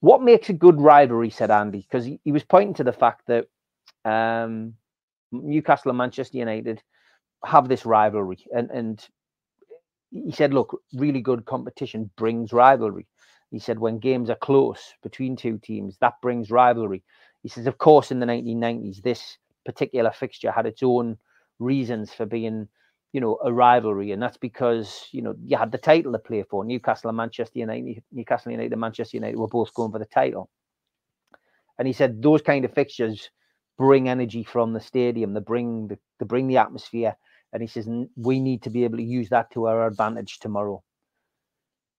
What 0.00 0.22
makes 0.22 0.48
a 0.48 0.52
good 0.52 0.80
rivalry? 0.80 1.30
Said 1.30 1.50
Andy, 1.50 1.80
because 1.80 2.04
he, 2.04 2.20
he 2.24 2.32
was 2.32 2.44
pointing 2.44 2.74
to 2.74 2.84
the 2.84 2.92
fact 2.92 3.26
that 3.26 3.46
um, 4.04 4.74
Newcastle 5.32 5.90
and 5.90 5.98
Manchester 5.98 6.38
United 6.38 6.82
have 7.44 7.68
this 7.68 7.86
rivalry, 7.86 8.38
and 8.54 8.70
and 8.70 9.08
he 10.10 10.32
said, 10.32 10.54
look, 10.54 10.80
really 10.94 11.20
good 11.20 11.44
competition 11.44 12.10
brings 12.16 12.52
rivalry. 12.52 13.06
He 13.50 13.58
said, 13.58 13.78
when 13.78 13.98
games 13.98 14.30
are 14.30 14.36
close 14.36 14.92
between 15.02 15.36
two 15.36 15.58
teams, 15.58 15.96
that 16.00 16.14
brings 16.20 16.50
rivalry. 16.50 17.02
He 17.42 17.48
says, 17.48 17.66
of 17.66 17.78
course, 17.78 18.10
in 18.10 18.20
the 18.20 18.26
1990s, 18.26 19.02
this 19.02 19.38
particular 19.64 20.10
fixture 20.10 20.50
had 20.50 20.66
its 20.66 20.82
own 20.82 21.16
reasons 21.58 22.12
for 22.12 22.26
being, 22.26 22.68
you 23.12 23.20
know, 23.20 23.38
a 23.44 23.52
rivalry, 23.52 24.12
and 24.12 24.22
that's 24.22 24.36
because 24.36 25.06
you 25.12 25.22
know 25.22 25.34
you 25.44 25.56
had 25.56 25.72
the 25.72 25.78
title 25.78 26.12
to 26.12 26.18
play 26.18 26.42
for. 26.42 26.64
Newcastle 26.64 27.08
and 27.08 27.16
Manchester 27.16 27.58
United, 27.58 28.02
Newcastle 28.12 28.52
United 28.52 28.72
and 28.72 28.80
Manchester 28.80 29.16
United 29.16 29.36
were 29.38 29.48
both 29.48 29.72
going 29.74 29.92
for 29.92 29.98
the 29.98 30.04
title, 30.06 30.50
and 31.78 31.86
he 31.86 31.92
said 31.92 32.22
those 32.22 32.42
kind 32.42 32.64
of 32.64 32.72
fixtures 32.72 33.30
bring 33.76 34.08
energy 34.08 34.42
from 34.42 34.72
the 34.72 34.80
stadium. 34.80 35.32
They 35.32 35.40
bring 35.40 35.88
the 35.88 35.98
they 36.18 36.26
bring 36.26 36.48
the 36.48 36.58
atmosphere, 36.58 37.16
and 37.52 37.62
he 37.62 37.68
says 37.68 37.88
we 38.16 38.40
need 38.40 38.62
to 38.62 38.70
be 38.70 38.84
able 38.84 38.98
to 38.98 39.02
use 39.02 39.28
that 39.30 39.50
to 39.52 39.66
our 39.66 39.86
advantage 39.86 40.38
tomorrow. 40.38 40.82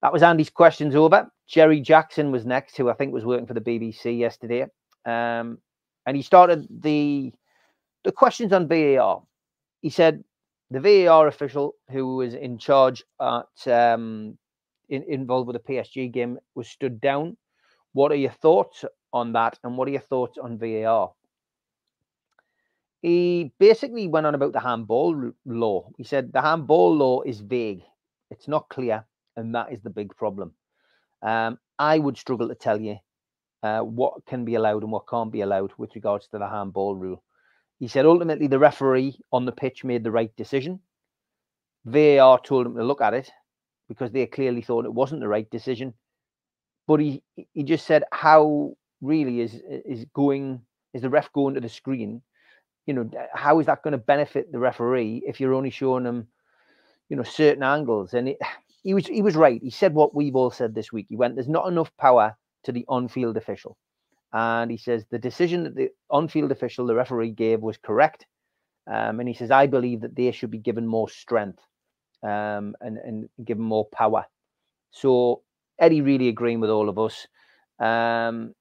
That 0.01 0.13
was 0.13 0.23
Andy's 0.23 0.49
questions 0.49 0.95
over. 0.95 1.29
Jerry 1.47 1.81
Jackson 1.81 2.31
was 2.31 2.45
next, 2.45 2.77
who 2.77 2.89
I 2.89 2.93
think 2.93 3.13
was 3.13 3.25
working 3.25 3.47
for 3.47 3.53
the 3.53 3.61
BBC 3.61 4.17
yesterday, 4.17 4.63
um, 5.05 5.57
and 6.05 6.15
he 6.15 6.21
started 6.21 6.67
the 6.69 7.33
the 8.03 8.11
questions 8.11 8.53
on 8.53 8.67
VAR. 8.67 9.23
He 9.81 9.89
said 9.89 10.23
the 10.71 10.79
VAR 10.79 11.27
official 11.27 11.75
who 11.89 12.15
was 12.17 12.33
in 12.33 12.57
charge 12.57 13.03
at 13.19 13.67
um, 13.67 14.37
in, 14.89 15.03
involved 15.07 15.47
with 15.47 15.57
the 15.61 15.73
PSG 15.73 16.11
game 16.11 16.37
was 16.55 16.69
stood 16.69 17.01
down. 17.01 17.35
What 17.93 18.11
are 18.11 18.15
your 18.15 18.31
thoughts 18.31 18.85
on 19.11 19.33
that, 19.33 19.59
and 19.63 19.77
what 19.77 19.87
are 19.87 19.91
your 19.91 20.01
thoughts 20.01 20.37
on 20.37 20.57
VAR? 20.59 21.11
He 23.01 23.51
basically 23.59 24.07
went 24.07 24.25
on 24.25 24.35
about 24.35 24.53
the 24.53 24.59
handball 24.59 25.31
law. 25.45 25.89
He 25.97 26.03
said 26.03 26.31
the 26.33 26.41
handball 26.41 26.95
law 26.95 27.21
is 27.21 27.39
vague; 27.41 27.83
it's 28.29 28.47
not 28.47 28.69
clear, 28.69 29.05
and 29.35 29.55
that 29.55 29.71
is 29.71 29.81
the 29.81 29.89
big 29.89 30.15
problem. 30.15 30.53
Um, 31.21 31.59
I 31.77 31.99
would 31.99 32.17
struggle 32.17 32.47
to 32.49 32.55
tell 32.55 32.79
you 32.81 32.97
uh, 33.63 33.81
what 33.81 34.25
can 34.25 34.45
be 34.45 34.55
allowed 34.55 34.83
and 34.83 34.91
what 34.91 35.07
can't 35.07 35.31
be 35.31 35.41
allowed 35.41 35.71
with 35.77 35.95
regards 35.95 36.27
to 36.29 36.37
the 36.39 36.49
handball 36.49 36.95
rule. 36.95 37.23
He 37.79 37.87
said 37.87 38.05
ultimately 38.05 38.47
the 38.47 38.59
referee 38.59 39.19
on 39.31 39.45
the 39.45 39.51
pitch 39.53 39.83
made 39.83 40.03
the 40.03 40.11
right 40.11 40.35
decision. 40.35 40.81
VAR 41.85 42.39
told 42.41 42.67
him 42.67 42.75
to 42.75 42.83
look 42.83 43.01
at 43.01 43.13
it 43.13 43.31
because 43.87 44.11
they 44.11 44.25
clearly 44.27 44.61
thought 44.61 44.85
it 44.85 44.93
wasn't 44.93 45.21
the 45.21 45.27
right 45.27 45.49
decision. 45.49 45.93
But 46.87 46.99
he 46.99 47.23
he 47.53 47.63
just 47.63 47.85
said 47.85 48.03
how 48.11 48.75
really 49.01 49.41
is 49.41 49.55
is 49.65 50.05
going 50.13 50.61
is 50.93 51.01
the 51.03 51.09
ref 51.09 51.31
going 51.33 51.55
to 51.55 51.61
the 51.61 51.69
screen? 51.69 52.21
You 52.89 52.95
know 52.95 53.09
how 53.33 53.59
is 53.59 53.67
that 53.67 53.83
going 53.83 53.91
to 53.91 53.99
benefit 53.99 54.51
the 54.51 54.57
referee 54.57 55.21
if 55.27 55.39
you're 55.39 55.53
only 55.53 55.69
showing 55.69 56.03
them, 56.03 56.27
you 57.07 57.15
know, 57.15 57.23
certain 57.23 57.61
angles? 57.61 58.15
And 58.15 58.29
it, 58.29 58.39
he 58.83 58.95
was 58.95 59.05
he 59.05 59.21
was 59.21 59.35
right. 59.35 59.61
He 59.61 59.69
said 59.69 59.93
what 59.93 60.15
we've 60.15 60.35
all 60.35 60.49
said 60.49 60.73
this 60.73 60.91
week. 60.91 61.05
He 61.07 61.15
went, 61.15 61.35
"There's 61.35 61.47
not 61.47 61.67
enough 61.67 61.95
power 61.97 62.35
to 62.63 62.71
the 62.71 62.85
on-field 62.87 63.37
official." 63.37 63.77
and 64.33 64.69
he 64.69 64.77
says 64.77 65.05
the 65.09 65.19
decision 65.19 65.63
that 65.63 65.75
the 65.75 65.89
on-field 66.09 66.51
official, 66.51 66.85
the 66.85 66.95
referee, 66.95 67.31
gave 67.31 67.61
was 67.61 67.77
correct. 67.77 68.25
Um, 68.87 69.19
and 69.19 69.27
he 69.27 69.35
says, 69.35 69.51
I 69.51 69.67
believe 69.67 70.01
that 70.01 70.15
they 70.15 70.31
should 70.31 70.51
be 70.51 70.57
given 70.57 70.87
more 70.87 71.09
strength 71.09 71.59
um, 72.23 72.75
and, 72.81 72.97
and 72.97 73.29
given 73.43 73.63
more 73.63 73.85
power. 73.85 74.25
So 74.91 75.41
Eddie 75.79 76.01
really 76.01 76.27
agreeing 76.27 76.59
with 76.59 76.69
all 76.69 76.89
of 76.89 76.97
us. 76.97 77.27
Um, 77.79 78.53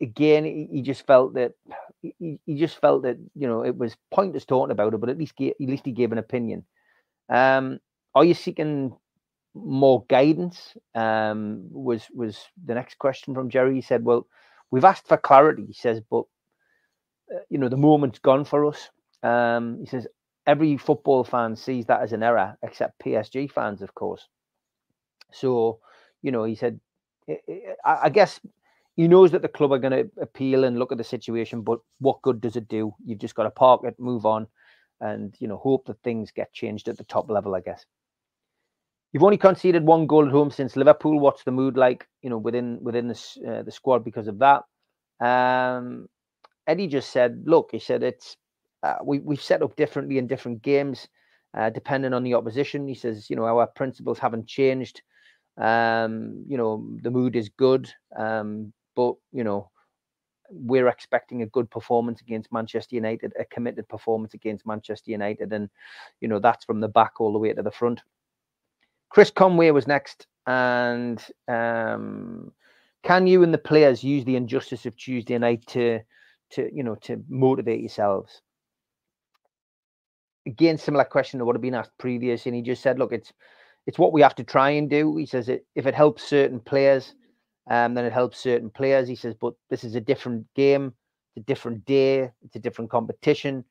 again, 0.00 0.44
he 0.44 0.82
just 0.82 1.06
felt 1.06 1.34
that 1.34 1.52
he, 2.00 2.38
he, 2.46 2.56
just 2.56 2.80
felt 2.80 3.02
that 3.02 3.18
you 3.34 3.46
know 3.46 3.64
it 3.64 3.76
was 3.76 3.96
pointless 4.10 4.44
talking 4.44 4.72
about 4.72 4.94
it, 4.94 4.98
but 5.00 5.10
at 5.10 5.18
least 5.18 5.34
at 5.40 5.54
least 5.60 5.84
he 5.86 5.92
gave 5.92 6.12
an 6.12 6.18
opinion. 6.18 6.64
Um, 7.28 7.78
are 8.14 8.24
you 8.24 8.34
seeking 8.34 8.96
more 9.54 10.04
guidance 10.08 10.76
um, 10.94 11.68
was 11.70 12.06
was 12.14 12.38
the 12.64 12.74
next 12.74 12.98
question 12.98 13.34
from 13.34 13.50
Jerry. 13.50 13.74
He 13.74 13.82
said, 13.82 14.04
"Well, 14.04 14.26
we've 14.70 14.84
asked 14.84 15.08
for 15.08 15.16
clarity." 15.16 15.66
He 15.66 15.74
says, 15.74 16.00
"But 16.10 16.24
uh, 17.34 17.40
you 17.48 17.58
know, 17.58 17.68
the 17.68 17.76
moment's 17.76 18.18
gone 18.18 18.44
for 18.44 18.66
us." 18.66 18.88
Um, 19.22 19.78
he 19.80 19.86
says, 19.86 20.06
"Every 20.46 20.76
football 20.76 21.24
fan 21.24 21.56
sees 21.56 21.86
that 21.86 22.02
as 22.02 22.12
an 22.12 22.22
error, 22.22 22.56
except 22.62 22.98
PSG 23.00 23.50
fans, 23.50 23.82
of 23.82 23.94
course." 23.94 24.26
So, 25.32 25.80
you 26.22 26.30
know, 26.30 26.44
he 26.44 26.54
said, 26.54 26.80
I, 27.84 27.98
I 28.04 28.08
guess." 28.08 28.40
He 28.96 29.08
knows 29.08 29.30
that 29.30 29.42
the 29.42 29.48
club 29.48 29.72
are 29.72 29.78
going 29.78 29.92
to 29.92 30.10
appeal 30.20 30.64
and 30.64 30.78
look 30.78 30.92
at 30.92 30.98
the 30.98 31.04
situation, 31.04 31.62
but 31.62 31.78
what 31.98 32.22
good 32.22 32.40
does 32.40 32.56
it 32.56 32.68
do? 32.68 32.94
You've 33.04 33.20
just 33.20 33.34
got 33.34 33.44
to 33.44 33.50
park 33.50 33.82
it, 33.84 33.98
move 33.98 34.26
on, 34.26 34.46
and 35.00 35.34
you 35.38 35.48
know 35.48 35.56
hope 35.56 35.86
that 35.86 36.02
things 36.02 36.30
get 36.30 36.52
changed 36.52 36.88
at 36.88 36.98
the 36.98 37.04
top 37.04 37.30
level. 37.30 37.54
I 37.54 37.60
guess. 37.60 37.86
You've 39.12 39.24
only 39.24 39.36
conceded 39.36 39.84
one 39.84 40.06
goal 40.06 40.24
at 40.26 40.32
home 40.32 40.50
since 40.50 40.74
Liverpool. 40.74 41.20
What's 41.20 41.44
the 41.44 41.50
mood 41.50 41.76
like, 41.76 42.08
you 42.22 42.30
know, 42.30 42.38
within 42.38 42.78
within 42.82 43.08
the 43.08 43.14
uh, 43.46 43.62
the 43.62 43.70
squad 43.70 44.04
because 44.04 44.26
of 44.26 44.38
that? 44.38 44.62
Um, 45.20 46.08
Eddie 46.66 46.86
just 46.86 47.10
said, 47.10 47.42
look, 47.44 47.70
he 47.72 47.78
said 47.78 48.02
it's 48.02 48.36
uh, 48.82 48.96
we 49.04 49.18
we've 49.18 49.42
set 49.42 49.62
up 49.62 49.76
differently 49.76 50.16
in 50.16 50.26
different 50.26 50.62
games, 50.62 51.08
uh, 51.56 51.68
depending 51.68 52.14
on 52.14 52.22
the 52.22 52.34
opposition. 52.34 52.88
He 52.88 52.94
says, 52.94 53.28
you 53.28 53.36
know, 53.36 53.44
our 53.44 53.66
principles 53.66 54.18
haven't 54.18 54.46
changed. 54.46 55.02
Um, 55.58 56.44
you 56.48 56.56
know, 56.56 56.88
the 57.02 57.10
mood 57.10 57.36
is 57.36 57.50
good, 57.50 57.92
um, 58.16 58.72
but 58.94 59.14
you 59.32 59.44
know, 59.44 59.70
we're 60.50 60.88
expecting 60.88 61.42
a 61.42 61.46
good 61.46 61.70
performance 61.70 62.20
against 62.20 62.52
Manchester 62.52 62.94
United, 62.94 63.32
a 63.38 63.44
committed 63.46 63.88
performance 63.88 64.34
against 64.34 64.66
Manchester 64.66 65.10
United, 65.10 65.52
and 65.52 65.68
you 66.20 66.28
know 66.28 66.38
that's 66.38 66.64
from 66.64 66.80
the 66.80 66.88
back 66.88 67.20
all 67.20 67.32
the 67.32 67.38
way 67.38 67.52
to 67.52 67.62
the 67.62 67.70
front. 67.70 68.00
Chris 69.10 69.30
Conway 69.30 69.70
was 69.70 69.86
next, 69.86 70.26
and 70.46 71.24
um, 71.48 72.52
can 73.02 73.26
you 73.26 73.42
and 73.42 73.52
the 73.52 73.58
players 73.58 74.04
use 74.04 74.24
the 74.24 74.36
injustice 74.36 74.86
of 74.86 74.96
Tuesday 74.96 75.36
night 75.38 75.66
to, 75.68 76.00
to 76.50 76.70
you 76.72 76.82
know, 76.82 76.94
to 77.02 77.22
motivate 77.28 77.80
yourselves? 77.80 78.40
Again, 80.46 80.78
similar 80.78 81.04
question 81.04 81.38
to 81.38 81.44
what 81.44 81.54
had 81.54 81.62
been 81.62 81.74
asked 81.74 81.96
previous, 81.98 82.46
and 82.46 82.54
he 82.54 82.62
just 82.62 82.82
said, 82.82 82.98
"Look, 82.98 83.12
it's 83.12 83.32
it's 83.86 83.98
what 83.98 84.12
we 84.12 84.22
have 84.22 84.34
to 84.36 84.44
try 84.44 84.70
and 84.70 84.88
do." 84.88 85.16
He 85.16 85.26
says, 85.26 85.48
"It 85.48 85.66
if 85.74 85.86
it 85.86 85.94
helps 85.94 86.24
certain 86.24 86.58
players, 86.58 87.14
um, 87.70 87.94
then 87.94 88.04
it 88.04 88.12
helps 88.12 88.38
certain 88.38 88.70
players." 88.70 89.08
He 89.08 89.16
says, 89.16 89.34
"But 89.40 89.54
this 89.70 89.84
is 89.84 89.94
a 89.94 90.00
different 90.00 90.46
game, 90.54 90.94
it's 91.34 91.42
a 91.42 91.46
different 91.46 91.84
day, 91.84 92.30
it's 92.42 92.56
a 92.56 92.60
different 92.60 92.90
competition." 92.90 93.64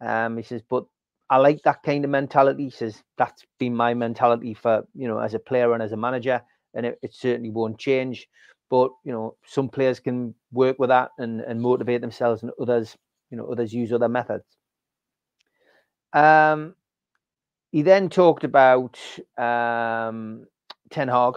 Um, 0.00 0.36
he 0.36 0.42
says, 0.42 0.62
"But 0.68 0.84
I 1.30 1.38
like 1.38 1.62
that 1.62 1.82
kind 1.82 2.04
of 2.04 2.10
mentality. 2.10 2.64
He 2.64 2.70
says 2.70 3.02
that's 3.16 3.44
been 3.58 3.74
my 3.74 3.94
mentality 3.94 4.54
for 4.54 4.86
you 4.94 5.08
know 5.08 5.18
as 5.18 5.34
a 5.34 5.38
player 5.38 5.72
and 5.72 5.82
as 5.82 5.92
a 5.92 5.96
manager, 5.96 6.42
and 6.74 6.86
it, 6.86 6.98
it, 7.02 7.14
certainly 7.14 7.50
won't 7.50 7.78
change. 7.78 8.28
But 8.70 8.90
you 9.04 9.12
know, 9.12 9.36
some 9.46 9.68
players 9.68 10.00
can 10.00 10.34
work 10.52 10.78
with 10.78 10.90
that 10.90 11.10
and, 11.18 11.40
and 11.40 11.60
motivate 11.60 12.00
themselves, 12.00 12.42
and 12.42 12.52
others, 12.60 12.96
you 13.30 13.36
know, 13.36 13.46
others 13.46 13.72
use 13.72 13.92
other 13.92 14.08
methods. 14.08 14.44
Um, 16.12 16.74
he 17.72 17.82
then 17.82 18.08
talked 18.08 18.44
about 18.44 18.98
um, 19.36 20.46
Ten 20.90 21.08
Hag 21.08 21.34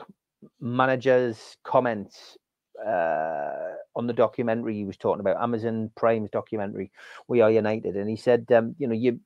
managers' 0.59 1.57
comments 1.63 2.37
uh, 2.85 3.73
on 3.95 4.07
the 4.07 4.13
documentary 4.13 4.75
he 4.75 4.85
was 4.85 4.97
talking 4.97 5.19
about, 5.19 5.41
Amazon 5.41 5.91
Prime's 5.95 6.29
documentary, 6.29 6.91
We 7.27 7.41
Are 7.41 7.51
United, 7.51 7.95
and 7.95 8.09
he 8.09 8.15
said, 8.15 8.45
um, 8.51 8.75
you 8.77 8.87
know, 8.87 8.93
you 8.93 9.19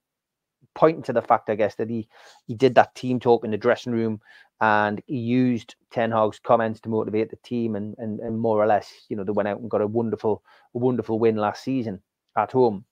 pointing 0.74 1.04
to 1.04 1.14
the 1.14 1.22
fact, 1.22 1.50
I 1.50 1.56
guess, 1.56 1.76
that 1.76 1.90
he 1.90 2.08
he 2.48 2.56
did 2.56 2.76
that 2.76 2.96
team 2.96 3.20
talk 3.20 3.44
in 3.44 3.52
the 3.52 3.58
dressing 3.58 3.94
room 3.94 4.22
and 4.62 5.02
he 5.08 5.18
used 5.18 5.76
Ten 5.92 6.12
Hag's 6.12 6.40
comments 6.40 6.80
to 6.82 6.90
motivate 6.90 7.30
the 7.30 7.38
team 7.38 7.76
and, 7.76 7.96
and 7.98 8.20
and 8.20 8.40
more 8.40 8.62
or 8.62 8.68
less, 8.68 8.90
you 9.10 9.16
know, 9.16 9.24
they 9.24 9.32
went 9.32 9.48
out 9.48 9.60
and 9.60 9.70
got 9.70 9.82
a 9.82 9.88
wonderful, 9.88 10.44
wonderful 10.74 11.20
win 11.20 11.36
last 11.36 11.64
season 11.64 12.02
at 12.38 12.52
home. 12.52 12.86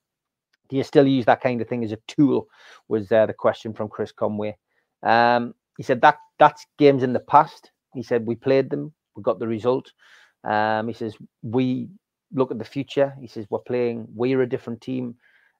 Do 0.67 0.75
you 0.75 0.83
still 0.83 1.07
use 1.07 1.25
that 1.25 1.41
kind 1.41 1.61
of 1.61 1.67
thing 1.67 1.83
as 1.83 1.91
a 1.91 1.97
tool? 2.07 2.47
Was 2.87 3.11
uh, 3.11 3.25
the 3.25 3.33
question 3.33 3.73
from 3.73 3.87
Chris 3.87 4.11
Conway. 4.11 4.57
Um, 5.03 5.55
he 5.77 5.83
said 5.83 6.01
that 6.01 6.17
that's 6.37 6.65
games 6.77 7.03
in 7.03 7.13
the 7.13 7.19
past. 7.19 7.71
He 7.93 8.03
said 8.03 8.25
we 8.25 8.35
played 8.35 8.69
them, 8.69 8.93
we 9.15 9.23
got 9.23 9.39
the 9.39 9.47
result. 9.47 9.91
Um, 10.43 10.87
he 10.87 10.93
says 10.93 11.15
we 11.41 11.89
look 12.33 12.51
at 12.51 12.59
the 12.59 12.65
future. 12.65 13.13
He 13.19 13.27
says 13.27 13.45
we're 13.49 13.59
playing. 13.59 14.07
We're 14.13 14.41
a 14.41 14.49
different 14.49 14.81
team 14.81 15.15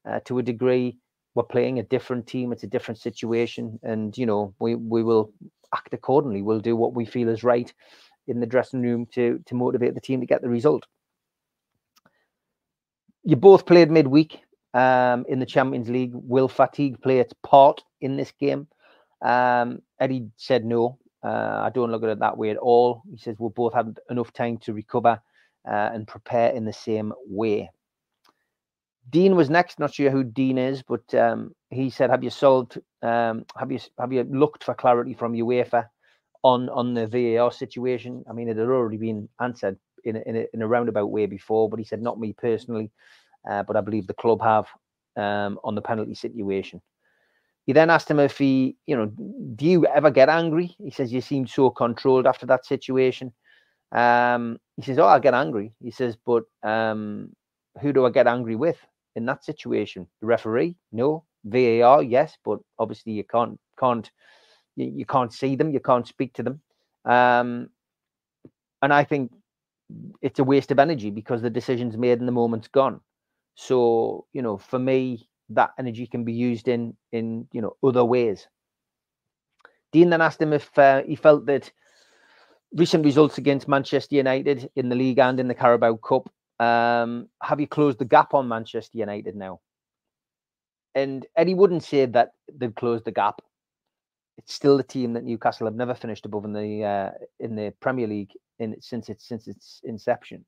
uh, 0.09 0.19
to 0.25 0.39
a 0.39 0.43
degree 0.43 0.97
we're 1.35 1.43
playing 1.43 1.79
a 1.79 1.83
different 1.83 2.27
team. 2.27 2.51
It's 2.51 2.63
a 2.63 2.67
different 2.67 2.99
situation, 2.99 3.79
and 3.83 4.17
you 4.17 4.25
know 4.25 4.53
we 4.59 4.75
we 4.75 5.03
will 5.03 5.31
act 5.73 5.93
accordingly. 5.93 6.41
We'll 6.41 6.59
do 6.59 6.75
what 6.75 6.93
we 6.93 7.05
feel 7.05 7.29
is 7.29 7.43
right 7.43 7.71
in 8.27 8.39
the 8.39 8.45
dressing 8.45 8.81
room 8.81 9.05
to 9.13 9.39
to 9.45 9.55
motivate 9.55 9.93
the 9.93 10.01
team 10.01 10.19
to 10.19 10.25
get 10.25 10.41
the 10.41 10.49
result. 10.49 10.85
You 13.23 13.35
both 13.35 13.65
played 13.65 13.91
midweek 13.91 14.41
um, 14.73 15.25
in 15.29 15.39
the 15.39 15.45
Champions 15.45 15.89
League. 15.89 16.11
Will 16.13 16.47
fatigue 16.47 17.01
play 17.01 17.19
its 17.19 17.33
part 17.43 17.83
in 18.01 18.17
this 18.17 18.33
game? 18.39 18.67
Um, 19.23 19.81
Eddie 19.99 20.29
said 20.37 20.65
no. 20.65 20.97
Uh, 21.23 21.61
I 21.63 21.71
don't 21.73 21.91
look 21.91 22.03
at 22.03 22.09
it 22.09 22.19
that 22.19 22.37
way 22.37 22.49
at 22.49 22.57
all. 22.57 23.03
He 23.09 23.17
says 23.17 23.35
we 23.39 23.49
both 23.49 23.73
had 23.73 23.99
enough 24.09 24.31
time 24.33 24.57
to 24.59 24.73
recover 24.73 25.21
uh, 25.67 25.89
and 25.93 26.07
prepare 26.07 26.51
in 26.51 26.65
the 26.65 26.73
same 26.73 27.13
way. 27.27 27.69
Dean 29.09 29.35
was 29.35 29.49
next. 29.49 29.79
Not 29.79 29.93
sure 29.93 30.11
who 30.11 30.23
Dean 30.23 30.57
is, 30.57 30.83
but 30.83 31.13
um, 31.15 31.53
he 31.71 31.89
said, 31.89 32.09
"Have 32.09 32.23
you 32.23 32.29
solved? 32.29 32.79
Um, 33.01 33.45
have 33.57 33.71
you 33.71 33.79
have 33.97 34.13
you 34.13 34.23
looked 34.23 34.63
for 34.63 34.73
clarity 34.73 35.13
from 35.13 35.33
UEFA 35.33 35.87
on 36.43 36.69
on 36.69 36.93
the 36.93 37.07
VAR 37.07 37.51
situation? 37.51 38.23
I 38.29 38.33
mean, 38.33 38.49
it 38.49 38.57
had 38.57 38.67
already 38.67 38.97
been 38.97 39.27
answered 39.41 39.77
in 40.03 40.17
a, 40.17 40.19
in 40.25 40.35
a, 40.37 40.45
in 40.53 40.61
a 40.61 40.67
roundabout 40.67 41.07
way 41.11 41.25
before, 41.25 41.69
but 41.69 41.79
he 41.79 41.85
said, 41.85 42.01
not 42.01 42.19
me 42.19 42.33
personally, 42.33 42.91
uh, 43.49 43.63
but 43.63 43.75
I 43.75 43.81
believe 43.81 44.07
the 44.07 44.13
club 44.13 44.41
have 44.41 44.67
um, 45.17 45.59
on 45.63 45.75
the 45.75 45.81
penalty 45.81 46.15
situation." 46.15 46.81
He 47.69 47.73
then 47.73 47.91
asked 47.91 48.09
him 48.09 48.19
if 48.19 48.35
he, 48.35 48.77
you 48.87 48.97
know, 48.97 49.05
do 49.55 49.63
you 49.63 49.85
ever 49.85 50.09
get 50.09 50.27
angry? 50.27 50.75
He 50.79 50.89
says, 50.89 51.13
you 51.13 51.21
seem 51.21 51.45
so 51.45 51.69
controlled 51.69 52.25
after 52.25 52.47
that 52.47 52.65
situation. 52.65 53.31
Um, 53.91 54.57
he 54.77 54.81
says, 54.81 54.97
oh, 54.97 55.05
I 55.05 55.19
get 55.19 55.35
angry. 55.35 55.71
He 55.79 55.91
says, 55.91 56.17
but 56.25 56.45
um, 56.63 57.29
who 57.79 57.93
do 57.93 58.07
I 58.07 58.09
get 58.09 58.25
angry 58.25 58.55
with 58.55 58.79
in 59.15 59.23
that 59.27 59.45
situation? 59.45 60.07
The 60.19 60.25
referee? 60.25 60.77
No. 60.91 61.25
VAR? 61.45 62.01
Yes, 62.01 62.35
but 62.43 62.57
obviously 62.79 63.11
you 63.11 63.23
can't 63.23 63.59
can't 63.79 64.09
you, 64.75 64.87
you 64.87 65.05
can't 65.05 65.31
see 65.31 65.55
them, 65.55 65.69
you 65.69 65.79
can't 65.79 66.07
speak 66.07 66.33
to 66.33 66.41
them. 66.41 66.61
Um, 67.05 67.69
and 68.81 68.91
I 68.91 69.03
think 69.03 69.31
it's 70.23 70.39
a 70.39 70.43
waste 70.43 70.71
of 70.71 70.79
energy 70.79 71.11
because 71.11 71.43
the 71.43 71.51
decision's 71.51 71.97
made 71.97 72.17
and 72.17 72.27
the 72.27 72.31
moment's 72.31 72.67
gone. 72.67 72.99
So, 73.53 74.25
you 74.33 74.41
know, 74.41 74.57
for 74.57 74.79
me, 74.79 75.28
that 75.49 75.71
energy 75.77 76.07
can 76.07 76.23
be 76.23 76.33
used 76.33 76.67
in 76.67 76.95
in 77.11 77.47
you 77.51 77.61
know 77.61 77.75
other 77.83 78.05
ways. 78.05 78.47
Dean 79.91 80.09
then 80.09 80.21
asked 80.21 80.41
him 80.41 80.53
if 80.53 80.77
uh, 80.77 81.01
he 81.03 81.15
felt 81.15 81.45
that 81.47 81.71
recent 82.75 83.03
results 83.03 83.39
against 83.39 83.67
Manchester 83.67 84.15
United 84.15 84.69
in 84.75 84.89
the 84.89 84.95
league 84.95 85.17
and 85.17 85.39
in 85.39 85.47
the 85.47 85.55
Carabao 85.55 85.95
Cup 85.95 86.29
um, 86.59 87.29
have 87.41 87.59
you 87.59 87.67
closed 87.67 87.99
the 87.99 88.05
gap 88.05 88.33
on 88.33 88.47
Manchester 88.47 88.97
United 88.97 89.35
now? 89.35 89.61
And 90.95 91.25
Eddie 91.37 91.53
wouldn't 91.53 91.83
say 91.83 92.05
that 92.05 92.31
they've 92.53 92.75
closed 92.75 93.05
the 93.05 93.11
gap. 93.11 93.41
It's 94.37 94.53
still 94.53 94.77
the 94.77 94.83
team 94.83 95.13
that 95.13 95.23
Newcastle 95.23 95.67
have 95.67 95.75
never 95.75 95.93
finished 95.93 96.25
above 96.25 96.45
in 96.45 96.53
the 96.53 96.83
uh, 96.83 97.11
in 97.39 97.55
the 97.55 97.73
Premier 97.79 98.07
League 98.07 98.31
in 98.57 98.75
since 98.81 99.09
its 99.09 99.27
since 99.27 99.47
its 99.47 99.81
inception. 99.83 100.45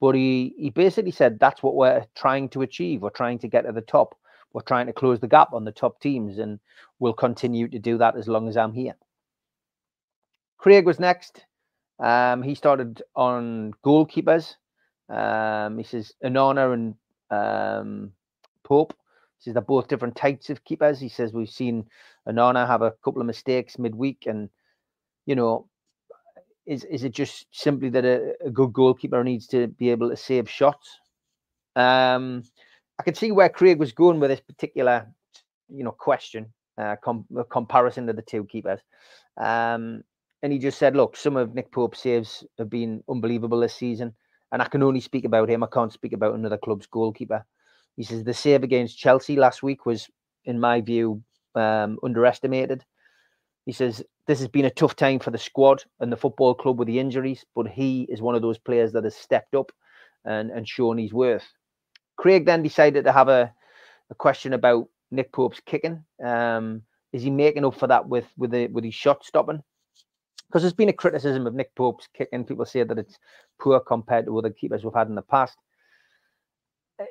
But 0.00 0.14
he 0.14 0.54
he 0.58 0.70
basically 0.70 1.10
said 1.10 1.38
that's 1.38 1.62
what 1.62 1.74
we're 1.74 2.04
trying 2.16 2.48
to 2.50 2.62
achieve. 2.62 3.02
We're 3.02 3.10
trying 3.10 3.38
to 3.40 3.48
get 3.48 3.62
to 3.62 3.72
the 3.72 3.80
top. 3.80 4.16
We're 4.56 4.62
trying 4.62 4.86
to 4.86 4.94
close 4.94 5.20
the 5.20 5.28
gap 5.28 5.52
on 5.52 5.66
the 5.66 5.70
top 5.70 6.00
teams, 6.00 6.38
and 6.38 6.58
we'll 6.98 7.12
continue 7.12 7.68
to 7.68 7.78
do 7.78 7.98
that 7.98 8.16
as 8.16 8.26
long 8.26 8.48
as 8.48 8.56
I'm 8.56 8.72
here. 8.72 8.94
Craig 10.56 10.86
was 10.86 10.98
next. 10.98 11.44
Um, 11.98 12.42
he 12.42 12.54
started 12.54 13.02
on 13.14 13.74
goalkeepers. 13.84 14.54
Um, 15.10 15.76
he 15.76 15.84
says 15.84 16.14
Onana 16.24 16.72
and 16.72 16.94
um, 17.30 18.12
Pope. 18.64 18.94
He 19.36 19.44
says 19.44 19.52
they're 19.52 19.60
both 19.60 19.88
different 19.88 20.16
types 20.16 20.48
of 20.48 20.64
keepers. 20.64 20.98
He 20.98 21.10
says 21.10 21.34
we've 21.34 21.50
seen 21.50 21.84
Onana 22.26 22.66
have 22.66 22.80
a 22.80 22.94
couple 23.04 23.20
of 23.20 23.26
mistakes 23.26 23.78
midweek, 23.78 24.24
and 24.24 24.48
you 25.26 25.34
know, 25.34 25.68
is 26.64 26.84
is 26.84 27.04
it 27.04 27.12
just 27.12 27.44
simply 27.50 27.90
that 27.90 28.06
a, 28.06 28.32
a 28.46 28.50
good 28.50 28.72
goalkeeper 28.72 29.22
needs 29.22 29.46
to 29.48 29.66
be 29.66 29.90
able 29.90 30.08
to 30.08 30.16
save 30.16 30.48
shots? 30.48 30.98
Um, 31.76 32.42
I 32.98 33.02
could 33.02 33.16
see 33.16 33.32
where 33.32 33.48
Craig 33.48 33.78
was 33.78 33.92
going 33.92 34.20
with 34.20 34.30
this 34.30 34.40
particular, 34.40 35.06
you 35.68 35.84
know, 35.84 35.92
question, 35.92 36.52
uh, 36.78 36.96
com- 37.02 37.26
comparison 37.50 38.06
to 38.06 38.12
the 38.12 38.22
two 38.22 38.44
keepers. 38.44 38.80
Um, 39.36 40.02
and 40.42 40.52
he 40.52 40.58
just 40.58 40.78
said, 40.78 40.96
look, 40.96 41.16
some 41.16 41.36
of 41.36 41.54
Nick 41.54 41.72
Pope's 41.72 42.02
saves 42.02 42.44
have 42.58 42.70
been 42.70 43.02
unbelievable 43.08 43.60
this 43.60 43.74
season, 43.74 44.14
and 44.52 44.62
I 44.62 44.66
can 44.66 44.82
only 44.82 45.00
speak 45.00 45.24
about 45.24 45.50
him. 45.50 45.62
I 45.62 45.68
can't 45.72 45.92
speak 45.92 46.12
about 46.12 46.34
another 46.34 46.58
club's 46.58 46.86
goalkeeper. 46.86 47.44
He 47.96 48.02
says 48.04 48.24
the 48.24 48.34
save 48.34 48.62
against 48.62 48.98
Chelsea 48.98 49.36
last 49.36 49.62
week 49.62 49.86
was, 49.86 50.08
in 50.44 50.60
my 50.60 50.80
view, 50.80 51.22
um, 51.54 51.98
underestimated. 52.02 52.84
He 53.64 53.72
says 53.72 54.04
this 54.26 54.38
has 54.38 54.48
been 54.48 54.66
a 54.66 54.70
tough 54.70 54.94
time 54.94 55.18
for 55.18 55.30
the 55.30 55.38
squad 55.38 55.84
and 56.00 56.12
the 56.12 56.16
football 56.16 56.54
club 56.54 56.78
with 56.78 56.88
the 56.88 56.98
injuries, 56.98 57.44
but 57.54 57.66
he 57.66 58.06
is 58.08 58.22
one 58.22 58.34
of 58.34 58.42
those 58.42 58.58
players 58.58 58.92
that 58.92 59.04
has 59.04 59.16
stepped 59.16 59.54
up 59.54 59.72
and, 60.24 60.50
and 60.50 60.68
shown 60.68 60.98
his 60.98 61.12
worth. 61.12 61.46
Craig 62.16 62.46
then 62.46 62.62
decided 62.62 63.04
to 63.04 63.12
have 63.12 63.28
a, 63.28 63.52
a 64.10 64.14
question 64.14 64.52
about 64.52 64.88
Nick 65.10 65.32
Pope's 65.32 65.60
kicking. 65.64 66.04
Um, 66.24 66.82
is 67.12 67.22
he 67.22 67.30
making 67.30 67.64
up 67.64 67.78
for 67.78 67.86
that 67.86 68.08
with 68.08 68.26
with 68.36 68.50
the 68.50 68.66
with 68.68 68.84
his 68.84 68.94
shot 68.94 69.24
stopping? 69.24 69.62
Because 70.48 70.62
there's 70.62 70.72
been 70.72 70.88
a 70.88 70.94
criticism 70.94 71.46
of 71.46 71.54
Nick 71.54 71.74
Pope's 71.74 72.08
kicking. 72.16 72.44
People 72.44 72.64
say 72.64 72.82
that 72.82 72.98
it's 72.98 73.18
poor 73.60 73.80
compared 73.80 74.26
to 74.26 74.38
other 74.38 74.50
keepers 74.50 74.84
we've 74.84 74.94
had 74.94 75.08
in 75.08 75.14
the 75.14 75.22
past. 75.22 75.56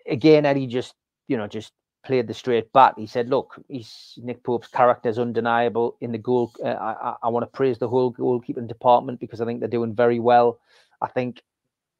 Again, 0.07 0.45
Eddie 0.45 0.67
just 0.67 0.95
you 1.27 1.37
know 1.37 1.47
just 1.47 1.73
played 2.05 2.27
the 2.27 2.33
straight 2.33 2.71
bat. 2.71 2.95
He 2.97 3.07
said, 3.07 3.29
"Look, 3.29 3.59
he's 3.67 4.13
Nick 4.17 4.43
Pope's 4.43 4.67
character 4.67 5.09
is 5.09 5.19
undeniable 5.19 5.97
in 6.01 6.11
the 6.11 6.17
goal. 6.17 6.51
Uh, 6.63 6.69
I, 6.69 7.15
I 7.23 7.29
want 7.29 7.43
to 7.43 7.57
praise 7.57 7.77
the 7.77 7.89
whole 7.89 8.13
goalkeeping 8.13 8.67
department 8.67 9.19
because 9.19 9.41
I 9.41 9.45
think 9.45 9.59
they're 9.59 9.69
doing 9.69 9.95
very 9.95 10.19
well. 10.19 10.59
I 11.01 11.07
think 11.07 11.41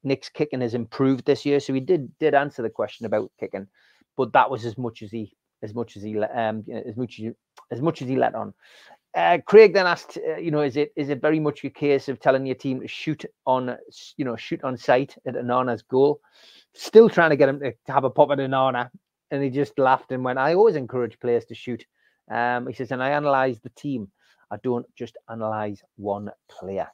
Nick's 0.06 0.30
kicking 0.30 0.62
has 0.62 0.74
improved 0.74 1.26
this 1.26 1.44
year, 1.44 1.60
so 1.60 1.74
he 1.74 1.80
did 1.80 2.10
did 2.18 2.34
answer 2.34 2.62
the 2.62 2.70
question 2.70 3.04
about 3.04 3.30
kicking, 3.38 3.66
but 4.16 4.32
that 4.32 4.50
was 4.50 4.64
as 4.64 4.78
much 4.78 5.02
as 5.02 5.10
he 5.10 5.36
as 5.62 5.74
much 5.74 5.96
as 5.96 6.02
he 6.02 6.16
um 6.18 6.64
as 6.70 6.96
much 6.96 7.20
as 7.20 7.34
as 7.70 7.82
much 7.82 8.00
as 8.02 8.08
he 8.08 8.16
let 8.16 8.34
on. 8.34 8.54
Uh, 9.14 9.38
Craig 9.46 9.72
then 9.72 9.86
asked, 9.86 10.18
uh, 10.28 10.36
you 10.36 10.50
know, 10.50 10.60
is 10.60 10.76
it 10.76 10.92
is 10.94 11.08
it 11.08 11.20
very 11.20 11.40
much 11.40 11.64
a 11.64 11.70
case 11.70 12.08
of 12.08 12.20
telling 12.20 12.46
your 12.46 12.54
team 12.54 12.80
to 12.80 12.88
shoot 12.88 13.24
on, 13.46 13.76
you 14.16 14.24
know, 14.24 14.36
shoot 14.36 14.62
on 14.62 14.76
sight 14.76 15.16
at 15.26 15.34
Onana's 15.34 15.82
goal? 15.82 16.20
Still 16.74 17.08
trying 17.08 17.30
to 17.30 17.36
get 17.36 17.48
him 17.48 17.60
to 17.60 17.72
have 17.86 18.04
a 18.04 18.10
pop 18.10 18.30
at 18.30 18.38
Onana, 18.38 18.90
and 19.30 19.42
he 19.42 19.50
just 19.50 19.78
laughed 19.78 20.12
and 20.12 20.22
went, 20.22 20.38
"I 20.38 20.54
always 20.54 20.76
encourage 20.76 21.18
players 21.18 21.46
to 21.46 21.54
shoot." 21.54 21.84
Um, 22.30 22.66
he 22.66 22.74
says, 22.74 22.92
and 22.92 23.02
I 23.02 23.10
analyze 23.10 23.60
the 23.60 23.70
team. 23.70 24.10
I 24.50 24.56
don't 24.62 24.86
just 24.94 25.16
analyze 25.30 25.82
one 25.96 26.30
player. 26.48 26.88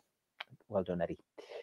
Well 0.68 0.84
done, 0.84 1.02
Eddie. 1.02 1.18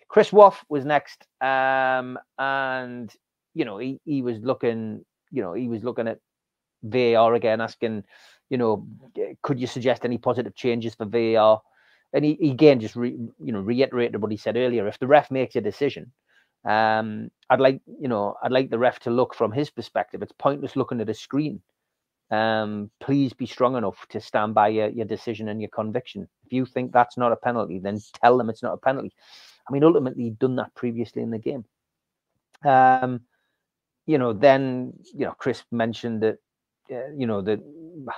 Chris 0.09 0.33
Waff 0.33 0.65
was 0.69 0.85
next, 0.85 1.25
um, 1.39 2.17
and 2.37 3.13
you 3.53 3.63
know 3.63 3.77
he 3.77 3.99
he 4.05 4.21
was 4.21 4.39
looking, 4.39 5.05
you 5.31 5.41
know, 5.41 5.53
he 5.53 5.67
was 5.67 5.83
looking 5.83 6.07
at 6.07 6.19
VAR 6.83 7.35
again, 7.35 7.61
asking, 7.61 8.03
you 8.49 8.57
know, 8.57 8.87
could 9.43 9.59
you 9.59 9.67
suggest 9.67 10.05
any 10.05 10.17
positive 10.17 10.55
changes 10.55 10.95
for 10.95 11.05
VAR? 11.05 11.61
And 12.11 12.25
he, 12.25 12.33
he 12.41 12.49
again 12.49 12.79
just 12.79 12.95
re, 12.95 13.11
you 13.11 13.53
know 13.53 13.59
reiterated 13.59 14.19
what 14.19 14.31
he 14.31 14.37
said 14.37 14.57
earlier. 14.57 14.87
If 14.87 14.97
the 14.97 15.07
ref 15.07 15.29
makes 15.29 15.55
a 15.55 15.61
decision, 15.61 16.11
um, 16.65 17.29
I'd 17.51 17.59
like 17.59 17.79
you 18.01 18.07
know 18.07 18.35
I'd 18.41 18.51
like 18.51 18.71
the 18.71 18.79
ref 18.79 18.99
to 19.01 19.11
look 19.11 19.35
from 19.35 19.51
his 19.51 19.69
perspective. 19.69 20.23
It's 20.23 20.33
pointless 20.39 20.75
looking 20.75 21.01
at 21.01 21.09
a 21.09 21.13
screen. 21.13 21.61
Um, 22.31 22.91
please 22.99 23.33
be 23.33 23.47
strong 23.47 23.75
enough 23.75 24.05
to 24.09 24.21
stand 24.21 24.53
by 24.53 24.67
your, 24.69 24.89
your 24.89 25.05
decision 25.05 25.49
and 25.49 25.61
your 25.61 25.69
conviction. 25.69 26.27
If 26.45 26.53
you 26.53 26.65
think 26.65 26.91
that's 26.91 27.17
not 27.17 27.31
a 27.31 27.35
penalty, 27.35 27.79
then 27.79 27.99
tell 28.23 28.37
them 28.37 28.49
it's 28.49 28.61
not 28.61 28.73
a 28.73 28.77
penalty. 28.77 29.13
I 29.69 29.71
mean, 29.71 29.83
ultimately, 29.83 30.23
he'd 30.23 30.39
done 30.39 30.55
that 30.55 30.73
previously 30.75 31.21
in 31.21 31.29
the 31.29 31.37
game. 31.37 31.65
Um, 32.65 33.21
you 34.05 34.17
know, 34.17 34.33
then 34.33 34.93
you 35.13 35.25
know, 35.25 35.35
Chris 35.37 35.63
mentioned 35.71 36.23
that, 36.23 36.37
uh, 36.91 37.11
you 37.15 37.27
know, 37.27 37.41
that 37.41 37.59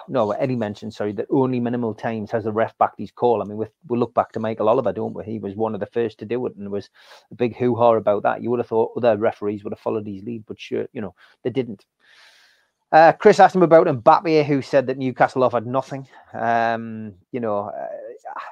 no, 0.07 0.31
Eddie 0.31 0.55
mentioned, 0.55 0.93
sorry, 0.93 1.11
that 1.13 1.27
only 1.29 1.59
minimal 1.59 1.93
times 1.93 2.31
has 2.31 2.45
the 2.45 2.51
ref 2.51 2.77
backed 2.77 2.99
his 2.99 3.11
call. 3.11 3.41
I 3.41 3.45
mean, 3.45 3.57
we 3.57 3.65
we 3.87 3.97
look 3.97 4.13
back 4.13 4.31
to 4.31 4.39
Michael 4.39 4.69
Oliver, 4.69 4.93
don't 4.93 5.13
we? 5.13 5.25
He 5.25 5.39
was 5.39 5.55
one 5.55 5.73
of 5.73 5.79
the 5.81 5.85
first 5.87 6.19
to 6.19 6.25
do 6.25 6.45
it, 6.45 6.55
and 6.55 6.71
was 6.71 6.89
a 7.31 7.35
big 7.35 7.57
hoo 7.57 7.75
ha 7.75 7.95
about 7.95 8.23
that. 8.23 8.41
You 8.41 8.49
would 8.49 8.59
have 8.59 8.67
thought 8.67 8.93
other 8.95 9.17
referees 9.17 9.63
would 9.63 9.73
have 9.73 9.79
followed 9.79 10.07
his 10.07 10.23
lead, 10.23 10.45
but 10.47 10.59
sure, 10.59 10.87
you 10.93 11.01
know, 11.01 11.13
they 11.43 11.49
didn't. 11.49 11.85
Uh, 12.91 13.13
Chris 13.13 13.39
asked 13.39 13.55
him 13.55 13.63
about 13.63 13.87
Mbappe, 13.87 14.45
who 14.45 14.61
said 14.61 14.87
that 14.87 14.97
Newcastle 14.97 15.43
offered 15.43 15.65
nothing. 15.65 16.07
Um, 16.33 17.13
you 17.31 17.39
know, 17.39 17.71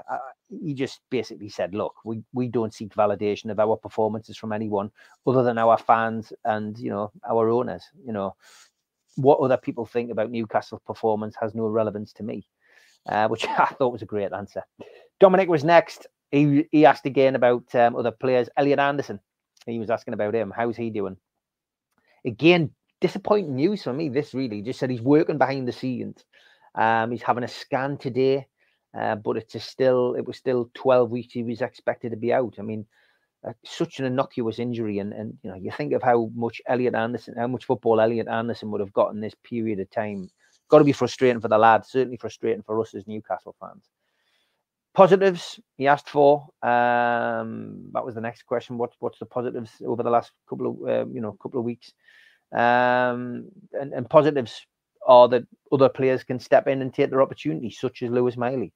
uh, 0.09 0.17
he 0.49 0.73
just 0.73 1.01
basically 1.09 1.49
said, 1.49 1.73
"Look, 1.73 1.95
we 2.03 2.23
we 2.33 2.47
don't 2.47 2.73
seek 2.73 2.93
validation 2.93 3.51
of 3.51 3.59
our 3.59 3.77
performances 3.77 4.37
from 4.37 4.51
anyone 4.51 4.91
other 5.25 5.43
than 5.43 5.57
our 5.57 5.77
fans 5.77 6.33
and 6.45 6.77
you 6.77 6.89
know 6.89 7.11
our 7.29 7.49
owners. 7.49 7.83
You 8.05 8.13
know, 8.13 8.35
what 9.15 9.39
other 9.39 9.57
people 9.57 9.85
think 9.85 10.11
about 10.11 10.31
Newcastle's 10.31 10.81
performance 10.85 11.35
has 11.39 11.55
no 11.55 11.67
relevance 11.67 12.13
to 12.13 12.23
me." 12.23 12.47
Uh, 13.07 13.27
which 13.27 13.45
I 13.47 13.65
thought 13.65 13.93
was 13.93 14.01
a 14.01 14.05
great 14.05 14.33
answer. 14.33 14.63
Dominic 15.19 15.49
was 15.49 15.63
next. 15.63 16.07
He 16.31 16.67
he 16.71 16.85
asked 16.85 17.05
again 17.05 17.35
about 17.35 17.73
um, 17.75 17.95
other 17.95 18.11
players. 18.11 18.49
Elliot 18.57 18.79
Anderson. 18.79 19.19
He 19.65 19.79
was 19.79 19.89
asking 19.89 20.13
about 20.13 20.35
him. 20.35 20.53
How's 20.55 20.77
he 20.77 20.89
doing? 20.89 21.17
Again, 22.25 22.71
disappointing 23.01 23.55
news 23.55 23.83
for 23.83 23.93
me. 23.93 24.09
This 24.09 24.33
really 24.33 24.61
just 24.61 24.79
said 24.79 24.89
he's 24.89 25.01
working 25.01 25.37
behind 25.37 25.67
the 25.67 25.71
scenes. 25.71 26.23
Um, 26.75 27.11
he's 27.11 27.21
having 27.21 27.43
a 27.43 27.47
scan 27.47 27.97
today, 27.97 28.47
uh, 28.97 29.15
but 29.15 29.37
it's 29.37 29.63
still 29.63 30.15
it 30.15 30.25
was 30.25 30.37
still 30.37 30.69
12 30.73 31.11
weeks 31.11 31.33
he 31.33 31.43
was 31.43 31.61
expected 31.61 32.11
to 32.11 32.17
be 32.17 32.33
out. 32.33 32.55
I 32.57 32.63
mean, 32.63 32.85
uh, 33.47 33.53
such 33.63 33.99
an 33.99 34.05
innocuous 34.05 34.59
injury, 34.59 34.99
and 34.99 35.13
and 35.13 35.37
you 35.43 35.49
know 35.49 35.55
you 35.55 35.71
think 35.71 35.93
of 35.93 36.03
how 36.03 36.29
much 36.35 36.61
Elliot 36.67 36.95
Anderson, 36.95 37.35
how 37.37 37.47
much 37.47 37.65
football 37.65 38.01
Elliot 38.01 38.27
Anderson 38.27 38.71
would 38.71 38.81
have 38.81 38.93
gotten 38.93 39.21
this 39.21 39.35
period 39.43 39.79
of 39.79 39.89
time. 39.91 40.29
Got 40.69 40.79
to 40.79 40.83
be 40.83 40.91
frustrating 40.91 41.41
for 41.41 41.47
the 41.47 41.57
lad. 41.57 41.85
Certainly 41.85 42.17
frustrating 42.17 42.63
for 42.63 42.79
us 42.81 42.93
as 42.93 43.07
Newcastle 43.07 43.55
fans. 43.59 43.89
Positives 44.93 45.59
he 45.77 45.87
asked 45.87 46.09
for. 46.09 46.47
Um, 46.61 47.89
that 47.93 48.03
was 48.03 48.15
the 48.15 48.21
next 48.21 48.45
question. 48.45 48.77
What's 48.77 48.95
what's 48.99 49.19
the 49.19 49.25
positives 49.25 49.71
over 49.85 50.03
the 50.03 50.09
last 50.09 50.31
couple 50.49 50.67
of 50.67 50.89
uh, 50.89 51.09
you 51.11 51.21
know 51.21 51.33
couple 51.41 51.59
of 51.59 51.65
weeks? 51.65 51.93
Um, 52.51 53.45
and, 53.73 53.93
and 53.93 54.09
positives 54.09 54.65
are 55.09 55.27
that 55.27 55.43
other 55.71 55.89
players 55.89 56.23
can 56.23 56.39
step 56.39 56.67
in 56.67 56.81
and 56.81 56.93
take 56.93 57.09
their 57.09 57.21
opportunity, 57.21 57.71
such 57.71 58.03
as 58.03 58.11
Lewis 58.11 58.37
Miley. 58.37 58.71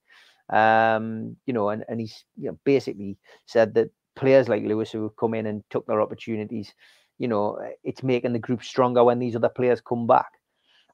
Um, 0.49 1.37
you 1.45 1.53
know, 1.53 1.69
and, 1.69 1.85
and 1.87 2.01
he's 2.01 2.25
you 2.37 2.49
know, 2.49 2.59
basically 2.65 3.17
said 3.45 3.73
that 3.75 3.91
players 4.15 4.49
like 4.49 4.63
Lewis 4.63 4.91
who 4.91 5.03
have 5.03 5.15
come 5.15 5.35
in 5.35 5.45
and 5.45 5.63
took 5.69 5.85
their 5.85 6.01
opportunities, 6.01 6.73
you 7.19 7.27
know, 7.27 7.59
it's 7.83 8.03
making 8.03 8.33
the 8.33 8.39
group 8.39 8.63
stronger 8.63 9.03
when 9.03 9.19
these 9.19 9.35
other 9.35 9.49
players 9.49 9.79
come 9.79 10.07
back. 10.07 10.31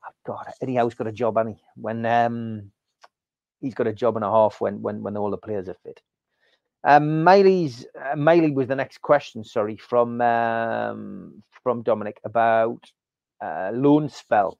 oh 0.06 0.12
God, 0.25 0.45
Eddie 0.62 0.75
Howe's 0.75 0.93
got 0.93 1.08
a 1.08 1.12
job, 1.12 1.38
hasn't 1.38 1.56
he? 1.56 1.63
When 1.75 2.06
um, 2.06 2.71
he's 3.62 3.73
got 3.73 3.88
a 3.88 3.93
job 3.93 4.17
and 4.17 4.25
a 4.25 4.30
half 4.30 4.62
when 4.62 4.82
when 4.82 5.02
when 5.02 5.17
all 5.17 5.32
the 5.32 5.38
players 5.38 5.69
are 5.69 5.78
fit. 5.84 6.02
Um, 6.84 7.23
Miley's 7.23 7.86
uh, 7.99 8.15
Miley 8.15 8.52
was 8.52 8.67
the 8.67 8.75
next 8.75 9.02
question. 9.02 9.43
Sorry, 9.43 9.78
from 9.78 10.21
um, 10.21 11.43
from 11.63 11.82
Dominic 11.82 12.19
about 12.23 12.80
uh, 13.41 13.71
loan 13.73 14.10
spell, 14.10 14.58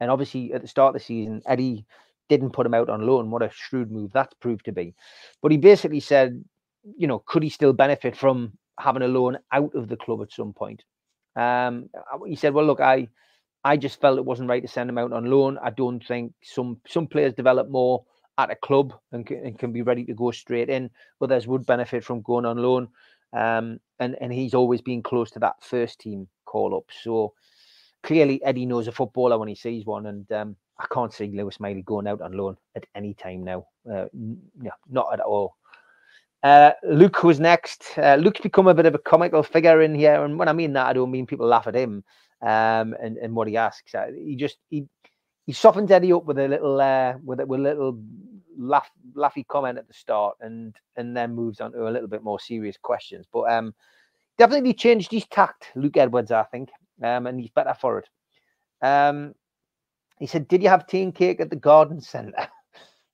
and 0.00 0.10
obviously 0.10 0.52
at 0.52 0.62
the 0.62 0.68
start 0.68 0.94
of 0.94 1.00
the 1.00 1.04
season, 1.04 1.42
Eddie 1.46 1.84
didn't 2.28 2.52
put 2.52 2.66
him 2.66 2.74
out 2.74 2.88
on 2.88 3.06
loan. 3.06 3.30
What 3.30 3.42
a 3.42 3.50
shrewd 3.50 3.90
move 3.90 4.12
that's 4.12 4.34
proved 4.34 4.64
to 4.66 4.72
be. 4.72 4.94
But 5.42 5.52
he 5.52 5.58
basically 5.58 6.00
said, 6.00 6.44
you 6.96 7.06
know, 7.06 7.20
could 7.26 7.42
he 7.42 7.50
still 7.50 7.72
benefit 7.72 8.16
from 8.16 8.52
having 8.78 9.02
a 9.02 9.08
loan 9.08 9.38
out 9.52 9.74
of 9.74 9.88
the 9.88 9.96
club 9.96 10.22
at 10.22 10.32
some 10.32 10.52
point? 10.52 10.84
Um, 11.36 11.88
he 12.26 12.36
said, 12.36 12.54
well, 12.54 12.66
look, 12.66 12.80
I 12.80 13.08
I 13.64 13.76
just 13.76 14.00
felt 14.00 14.18
it 14.18 14.24
wasn't 14.24 14.48
right 14.48 14.62
to 14.62 14.68
send 14.68 14.88
him 14.88 14.98
out 14.98 15.12
on 15.12 15.30
loan. 15.30 15.58
I 15.62 15.70
don't 15.70 16.04
think 16.04 16.32
some 16.42 16.80
some 16.86 17.06
players 17.06 17.34
develop 17.34 17.68
more 17.68 18.04
at 18.38 18.50
a 18.50 18.56
club 18.56 18.94
and 19.12 19.26
can, 19.26 19.44
and 19.44 19.58
can 19.58 19.72
be 19.72 19.82
ready 19.82 20.04
to 20.04 20.14
go 20.14 20.30
straight 20.30 20.70
in. 20.70 20.90
Others 21.20 21.46
would 21.48 21.66
benefit 21.66 22.04
from 22.04 22.22
going 22.22 22.44
on 22.46 22.58
loan. 22.58 22.88
Um, 23.32 23.80
and 23.98 24.16
and 24.20 24.32
he's 24.32 24.54
always 24.54 24.80
been 24.80 25.02
close 25.02 25.30
to 25.32 25.38
that 25.40 25.62
first 25.62 25.98
team 26.00 26.28
call 26.44 26.74
up. 26.74 26.84
So 27.02 27.34
clearly 28.02 28.42
Eddie 28.44 28.66
knows 28.66 28.88
a 28.88 28.92
footballer 28.92 29.38
when 29.38 29.48
he 29.48 29.54
sees 29.54 29.84
one, 29.84 30.06
and 30.06 30.30
um, 30.32 30.56
I 30.78 30.86
can't 30.92 31.12
see 31.12 31.26
Lewis 31.26 31.60
Miley 31.60 31.82
going 31.82 32.06
out 32.06 32.20
on 32.20 32.32
loan 32.32 32.56
at 32.76 32.86
any 32.94 33.14
time 33.14 33.44
now. 33.44 33.66
Uh, 33.90 34.06
no, 34.12 34.70
not 34.90 35.12
at 35.12 35.20
all. 35.20 35.56
Uh, 36.42 36.70
Luke 36.84 37.24
was 37.24 37.40
next. 37.40 37.98
Uh, 37.98 38.14
Luke's 38.14 38.40
become 38.40 38.68
a 38.68 38.74
bit 38.74 38.86
of 38.86 38.94
a 38.94 38.98
comical 38.98 39.42
figure 39.42 39.82
in 39.82 39.94
here, 39.94 40.24
and 40.24 40.38
when 40.38 40.48
I 40.48 40.52
mean 40.52 40.72
that, 40.74 40.86
I 40.86 40.92
don't 40.92 41.10
mean 41.10 41.26
people 41.26 41.46
laugh 41.46 41.66
at 41.66 41.74
him 41.74 42.04
um, 42.42 42.94
and 43.00 43.16
and 43.18 43.34
what 43.34 43.48
he 43.48 43.56
asks. 43.56 43.94
Uh, 43.94 44.10
he 44.14 44.36
just 44.36 44.58
he 44.70 44.86
he 45.46 45.52
softens 45.52 45.90
Eddie 45.90 46.12
up 46.12 46.24
with 46.24 46.38
a 46.38 46.48
little 46.48 46.80
uh, 46.80 47.14
with 47.24 47.40
a, 47.40 47.46
with 47.46 47.60
a 47.60 47.62
little 47.62 48.00
laugh 48.56 48.90
laughy 49.16 49.46
comment 49.46 49.78
at 49.78 49.88
the 49.88 49.94
start, 49.94 50.36
and 50.40 50.76
and 50.96 51.16
then 51.16 51.34
moves 51.34 51.60
on 51.60 51.72
to 51.72 51.88
a 51.88 51.90
little 51.90 52.08
bit 52.08 52.22
more 52.22 52.38
serious 52.38 52.76
questions. 52.80 53.26
But 53.32 53.50
um, 53.52 53.74
definitely 54.38 54.74
changed 54.74 55.10
his 55.10 55.26
tact, 55.26 55.72
Luke 55.74 55.96
Edwards, 55.96 56.30
I 56.30 56.44
think, 56.44 56.70
um, 57.02 57.26
and 57.26 57.40
he's 57.40 57.50
better 57.50 57.74
for 57.80 57.98
it. 57.98 58.08
Um, 58.82 59.34
he 60.18 60.26
said, 60.26 60.48
"Did 60.48 60.62
you 60.62 60.68
have 60.68 60.86
tea 60.86 61.02
and 61.02 61.14
cake 61.14 61.40
at 61.40 61.50
the 61.50 61.56
garden 61.56 62.00
centre?" 62.00 62.48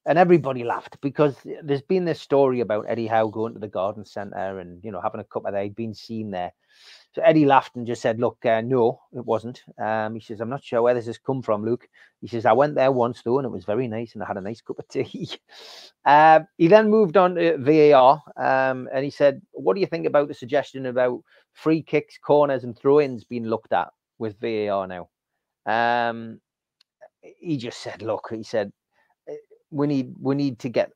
and 0.07 0.19
everybody 0.19 0.65
laughed 0.65 1.01
because 1.01 1.37
there's 1.63 1.83
been 1.83 2.05
this 2.05 2.21
story 2.21 2.61
about 2.61 2.87
Eddie 2.89 3.07
Howe 3.07 3.29
going 3.29 3.55
to 3.55 3.61
the 3.61 3.69
garden 3.69 4.05
centre 4.05 4.59
and 4.59 4.83
you 4.85 4.91
know 4.91 5.01
having 5.01 5.21
a 5.21 5.25
cup 5.25 5.47
of. 5.47 5.55
He'd 5.55 5.75
been 5.75 5.95
seen 5.95 6.31
there. 6.31 6.53
So 7.15 7.23
Eddie 7.23 7.47
laughed 7.47 7.77
and 7.77 7.87
just 7.87 8.03
said, 8.03 8.21
"Look, 8.21 8.45
uh, 8.45 8.61
no, 8.61 9.01
it 9.13 9.25
wasn't." 9.25 9.63
Um, 9.79 10.15
he 10.15 10.21
says, 10.21 10.41
"I'm 10.41 10.51
not 10.51 10.65
sure 10.65 10.83
where 10.83 10.95
this 10.95 11.07
has 11.07 11.17
come 11.17 11.43
from, 11.43 11.65
Luke." 11.65 11.89
He 12.21 12.27
says, 12.27 12.45
"I 12.45 12.53
went 12.53 12.75
there 12.75 12.93
once 12.93 13.23
though, 13.23 13.39
and 13.39 13.47
it 13.47 13.53
was 13.53 13.65
very 13.65 13.89
nice, 13.89 14.15
and 14.15 14.23
I 14.23 14.27
had 14.27 14.37
a 14.37 14.43
nice 14.43 14.61
cup 14.61 14.79
of 14.79 14.89
tea." 14.89 15.31
uh, 16.05 16.41
he 16.59 16.67
then 16.67 16.91
moved 16.91 17.17
on 17.17 17.37
to 17.37 17.57
VAR, 17.59 18.23
um, 18.37 18.89
and 18.93 19.05
he 19.05 19.11
said, 19.11 19.41
"What 19.53 19.75
do 19.75 19.81
you 19.81 19.87
think 19.87 20.07
about 20.07 20.29
the 20.29 20.35
suggestion 20.35 20.87
about 20.87 21.23
free 21.53 21.83
kicks, 21.83 22.19
corners, 22.19 22.65
and 22.65 22.77
throw-ins 22.77 23.25
being 23.25 23.47
looked 23.47 23.73
at 23.73 23.89
with 24.19 24.41
VAR 24.41 24.87
now?" 24.87 25.09
Um, 25.67 26.41
he 27.39 27.57
just 27.57 27.81
said, 27.81 28.03
"Look," 28.03 28.29
he 28.31 28.43
said, 28.43 28.73
"we 29.75 29.87
need 29.87 30.15
we 30.21 30.35
need 30.35 30.59
to 30.61 30.69
get 30.69 30.93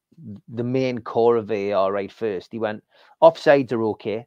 the 0.48 0.64
main 0.64 1.00
core 1.00 1.36
of 1.36 1.48
VAR 1.48 1.92
right 1.92 2.12
first. 2.12 2.52
He 2.52 2.58
went, 2.58 2.82
"Offsides 3.22 3.72
are 3.72 3.82
okay, 3.82 4.26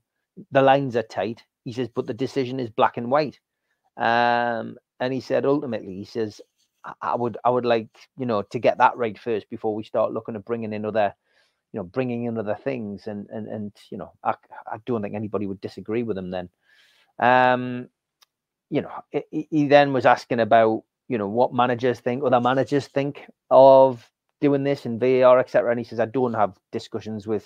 the 0.51 0.61
lines 0.61 0.95
are 0.95 1.03
tight." 1.03 1.43
He 1.63 1.73
says, 1.73 1.87
"But 1.87 2.07
the 2.07 2.13
decision 2.13 2.59
is 2.59 2.69
black 2.69 2.97
and 2.97 3.09
white." 3.09 3.39
Um, 3.97 4.77
and 4.99 5.13
he 5.13 5.19
said, 5.19 5.45
ultimately, 5.45 5.95
he 5.95 6.05
says, 6.05 6.41
I 7.01 7.15
would 7.15 7.37
I 7.45 7.49
would 7.49 7.65
like 7.65 7.89
you 8.17 8.25
know 8.25 8.41
to 8.41 8.59
get 8.59 8.77
that 8.79 8.97
right 8.97 9.17
first 9.17 9.49
before 9.49 9.75
we 9.75 9.83
start 9.83 10.13
looking 10.13 10.35
at 10.35 10.45
bringing 10.45 10.73
in 10.73 10.85
other 10.85 11.13
you 11.71 11.79
know 11.79 11.83
bringing 11.83 12.25
in 12.25 12.37
other 12.37 12.55
things 12.55 13.07
and 13.07 13.27
and 13.29 13.47
and 13.47 13.71
you 13.91 13.97
know 13.97 14.11
I, 14.23 14.33
I 14.65 14.77
don't 14.85 15.01
think 15.03 15.13
anybody 15.13 15.45
would 15.45 15.61
disagree 15.61 16.01
with 16.01 16.17
him 16.17 16.31
then 16.31 16.49
um 17.19 17.87
you 18.71 18.81
know 18.81 18.91
he, 19.11 19.47
he 19.51 19.67
then 19.67 19.93
was 19.93 20.07
asking 20.07 20.39
about 20.39 20.83
you 21.11 21.17
know 21.17 21.27
what 21.27 21.53
managers 21.53 21.99
think, 21.99 22.23
other 22.23 22.39
managers 22.39 22.87
think 22.87 23.29
of 23.49 24.09
doing 24.41 24.63
this 24.63 24.86
in 24.86 24.99
VAR, 24.99 25.39
etc. 25.39 25.71
And 25.71 25.80
he 25.80 25.86
says, 25.86 25.99
I 25.99 26.06
don't 26.06 26.34
have 26.34 26.58
discussions 26.71 27.27
with, 27.27 27.45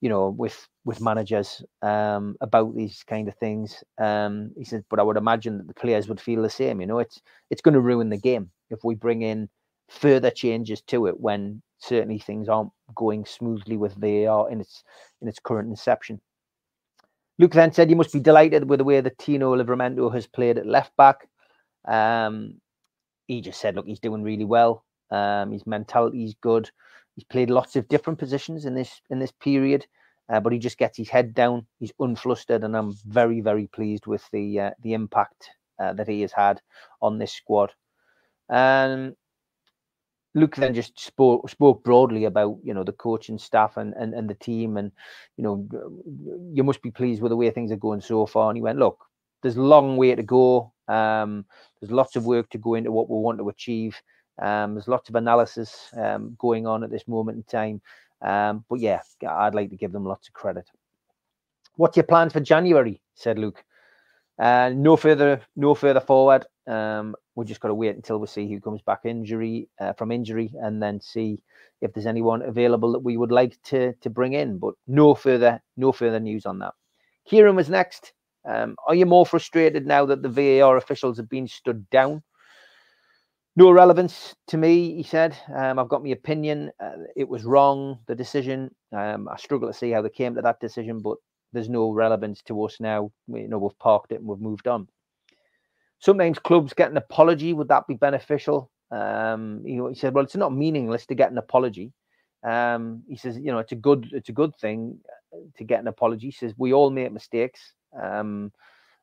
you 0.00 0.08
know, 0.08 0.28
with 0.30 0.68
with 0.84 1.00
managers 1.00 1.62
um, 1.82 2.36
about 2.40 2.74
these 2.74 3.02
kind 3.04 3.28
of 3.28 3.34
things. 3.36 3.82
Um, 3.98 4.52
he 4.56 4.64
says, 4.64 4.82
but 4.88 4.98
I 4.98 5.02
would 5.02 5.16
imagine 5.16 5.58
that 5.58 5.68
the 5.68 5.74
players 5.74 6.08
would 6.08 6.20
feel 6.20 6.42
the 6.42 6.50
same. 6.50 6.80
You 6.80 6.86
know, 6.86 6.98
it's 6.98 7.20
it's 7.50 7.62
going 7.62 7.74
to 7.74 7.80
ruin 7.80 8.10
the 8.10 8.16
game 8.16 8.50
if 8.70 8.80
we 8.84 8.94
bring 8.94 9.22
in 9.22 9.48
further 9.88 10.30
changes 10.30 10.82
to 10.82 11.06
it 11.06 11.20
when 11.20 11.62
certainly 11.78 12.18
things 12.18 12.48
aren't 12.48 12.72
going 12.94 13.24
smoothly 13.24 13.76
with 13.76 13.94
VAR 13.94 14.50
in 14.50 14.60
its 14.60 14.82
in 15.22 15.28
its 15.28 15.38
current 15.38 15.68
inception. 15.68 16.20
Luke 17.38 17.52
then 17.52 17.72
said, 17.72 17.90
"You 17.90 17.96
must 17.96 18.12
be 18.12 18.20
delighted 18.20 18.68
with 18.68 18.78
the 18.78 18.84
way 18.84 19.00
that 19.00 19.18
Tino 19.18 19.54
Livramento 19.54 20.12
has 20.14 20.26
played 20.26 20.58
at 20.58 20.66
left 20.66 20.96
back. 20.96 21.28
Um, 21.86 22.60
he 23.26 23.40
just 23.40 23.60
said, 23.60 23.74
look, 23.74 23.86
he's 23.86 24.00
doing 24.00 24.22
really 24.22 24.44
well. 24.44 24.84
Um, 25.10 25.52
his 25.52 25.66
mentality 25.66 26.24
is 26.24 26.34
good. 26.40 26.70
He's 27.14 27.24
played 27.24 27.50
lots 27.50 27.76
of 27.76 27.88
different 27.88 28.18
positions 28.18 28.64
in 28.64 28.74
this 28.74 29.00
in 29.10 29.18
this 29.18 29.32
period, 29.32 29.86
uh, 30.28 30.40
but 30.40 30.52
he 30.52 30.58
just 30.58 30.78
gets 30.78 30.98
his 30.98 31.08
head 31.08 31.34
down. 31.34 31.66
He's 31.78 31.92
unflustered, 32.00 32.64
and 32.64 32.76
I'm 32.76 32.94
very 33.06 33.40
very 33.40 33.68
pleased 33.68 34.06
with 34.06 34.28
the 34.32 34.60
uh, 34.60 34.70
the 34.82 34.92
impact 34.92 35.50
uh, 35.78 35.92
that 35.94 36.08
he 36.08 36.20
has 36.22 36.32
had 36.32 36.60
on 37.00 37.18
this 37.18 37.32
squad. 37.32 37.72
Um, 38.50 39.16
Luke 40.34 40.56
then 40.56 40.74
just 40.74 41.00
spoke 41.00 41.48
spoke 41.48 41.82
broadly 41.82 42.26
about 42.26 42.58
you 42.62 42.74
know 42.74 42.84
the 42.84 42.92
coaching 42.92 43.38
staff 43.38 43.78
and, 43.78 43.94
and 43.94 44.12
and 44.12 44.28
the 44.28 44.34
team, 44.34 44.76
and 44.76 44.92
you 45.38 45.42
know 45.42 45.66
you 46.52 46.62
must 46.62 46.82
be 46.82 46.90
pleased 46.90 47.22
with 47.22 47.30
the 47.30 47.36
way 47.36 47.50
things 47.50 47.72
are 47.72 47.76
going 47.76 48.02
so 48.02 48.26
far. 48.26 48.50
And 48.50 48.56
he 48.56 48.62
went, 48.62 48.78
look, 48.78 48.98
there's 49.42 49.56
a 49.56 49.62
long 49.62 49.96
way 49.96 50.14
to 50.14 50.22
go. 50.22 50.72
Um, 50.88 51.46
there's 51.80 51.90
lots 51.90 52.16
of 52.16 52.26
work 52.26 52.50
to 52.50 52.58
go 52.58 52.74
into 52.74 52.92
what 52.92 53.08
we 53.08 53.16
want 53.16 53.38
to 53.38 53.48
achieve. 53.48 53.96
Um, 54.40 54.74
there's 54.74 54.88
lots 54.88 55.08
of 55.08 55.14
analysis 55.14 55.88
um, 55.96 56.36
going 56.38 56.66
on 56.66 56.84
at 56.84 56.90
this 56.90 57.08
moment 57.08 57.36
in 57.38 57.42
time. 57.44 57.80
Um, 58.22 58.64
but 58.68 58.80
yeah, 58.80 59.00
I'd 59.28 59.54
like 59.54 59.70
to 59.70 59.76
give 59.76 59.92
them 59.92 60.04
lots 60.04 60.28
of 60.28 60.34
credit. 60.34 60.68
What's 61.76 61.96
your 61.96 62.04
plans 62.04 62.32
for 62.32 62.40
January? 62.40 63.00
said 63.14 63.38
Luke. 63.38 63.62
Uh, 64.38 64.70
no 64.74 64.96
further, 64.96 65.40
no 65.56 65.74
further 65.74 66.00
forward. 66.00 66.46
Um, 66.66 67.14
we 67.34 67.44
just 67.44 67.60
got 67.60 67.68
to 67.68 67.74
wait 67.74 67.96
until 67.96 68.18
we 68.18 68.26
see 68.26 68.48
who 68.48 68.60
comes 68.60 68.82
back 68.82 69.00
injury 69.04 69.68
uh, 69.80 69.92
from 69.94 70.12
injury, 70.12 70.52
and 70.60 70.82
then 70.82 71.00
see 71.00 71.40
if 71.80 71.92
there's 71.92 72.06
anyone 72.06 72.42
available 72.42 72.92
that 72.92 72.98
we 72.98 73.16
would 73.16 73.32
like 73.32 73.60
to 73.64 73.94
to 73.94 74.10
bring 74.10 74.34
in. 74.34 74.58
But 74.58 74.74
no 74.86 75.14
further, 75.14 75.62
no 75.76 75.92
further 75.92 76.20
news 76.20 76.44
on 76.44 76.58
that. 76.58 76.74
Kieran 77.26 77.56
was 77.56 77.70
next. 77.70 78.12
Um, 78.44 78.76
are 78.86 78.94
you 78.94 79.06
more 79.06 79.26
frustrated 79.26 79.86
now 79.86 80.06
that 80.06 80.22
the 80.22 80.28
VAR 80.28 80.76
officials 80.76 81.16
have 81.16 81.28
been 81.28 81.48
stood 81.48 81.88
down? 81.90 82.22
No 83.56 83.70
relevance 83.70 84.34
to 84.48 84.58
me, 84.58 84.94
he 84.96 85.02
said. 85.02 85.36
Um, 85.54 85.78
I've 85.78 85.88
got 85.88 86.02
my 86.04 86.10
opinion. 86.10 86.70
Uh, 86.78 87.04
it 87.16 87.28
was 87.28 87.44
wrong, 87.44 87.98
the 88.06 88.14
decision. 88.14 88.74
Um, 88.92 89.28
I 89.28 89.36
struggle 89.36 89.68
to 89.68 89.74
see 89.74 89.90
how 89.90 90.02
they 90.02 90.10
came 90.10 90.34
to 90.34 90.42
that 90.42 90.60
decision, 90.60 91.00
but 91.00 91.16
there's 91.54 91.70
no 91.70 91.90
relevance 91.90 92.42
to 92.42 92.64
us 92.64 92.78
now. 92.80 93.10
We, 93.26 93.42
you 93.42 93.48
know, 93.48 93.58
we've 93.58 93.78
parked 93.78 94.12
it 94.12 94.16
and 94.20 94.26
we've 94.26 94.40
moved 94.40 94.68
on. 94.68 94.88
Sometimes 96.00 96.38
clubs 96.38 96.74
get 96.74 96.90
an 96.90 96.98
apology. 96.98 97.54
Would 97.54 97.68
that 97.68 97.86
be 97.86 97.94
beneficial? 97.94 98.70
Um, 98.90 99.62
he, 99.64 99.80
he 99.88 99.94
said, 99.94 100.14
"Well, 100.14 100.24
it's 100.24 100.36
not 100.36 100.52
meaningless 100.54 101.06
to 101.06 101.14
get 101.14 101.30
an 101.32 101.38
apology." 101.38 101.92
Um, 102.44 103.02
he 103.08 103.16
says, 103.16 103.38
"You 103.38 103.52
know, 103.52 103.58
it's 103.58 103.72
a 103.72 103.76
good, 103.76 104.08
it's 104.12 104.28
a 104.28 104.32
good 104.32 104.54
thing 104.60 104.98
uh, 105.32 105.38
to 105.56 105.64
get 105.64 105.80
an 105.80 105.88
apology." 105.88 106.26
He 106.26 106.32
says, 106.32 106.52
"We 106.58 106.74
all 106.74 106.90
make 106.90 107.12
mistakes. 107.12 107.72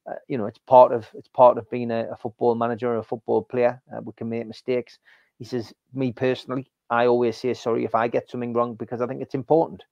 Uh, 0.10 0.16
you 0.28 0.38
know, 0.38 0.46
it's 0.46 0.60
part 0.60 0.92
of 0.92 1.08
it's 1.14 1.30
part 1.30 1.58
of 1.58 1.70
being 1.70 1.92
a, 1.92 2.10
a 2.12 2.16
football 2.18 2.56
manager 2.56 2.94
or 2.94 2.98
a 2.98 3.04
football 3.04 3.42
player. 3.42 3.82
Uh, 3.92 4.02
we 4.02 4.12
can 4.14 4.30
make 4.30 4.46
mistakes. 4.48 5.00
He 5.40 5.46
says, 5.46 5.74
me 5.94 6.12
personally, 6.12 6.70
I 6.90 7.08
always 7.08 7.38
say 7.38 7.54
sorry 7.54 7.86
if 7.86 7.96
I 7.96 8.08
get 8.08 8.30
something 8.30 8.54
wrong 8.54 8.76
because 8.76 9.02
I 9.02 9.08
think 9.08 9.22
it's 9.22 9.36
important. 9.36 9.84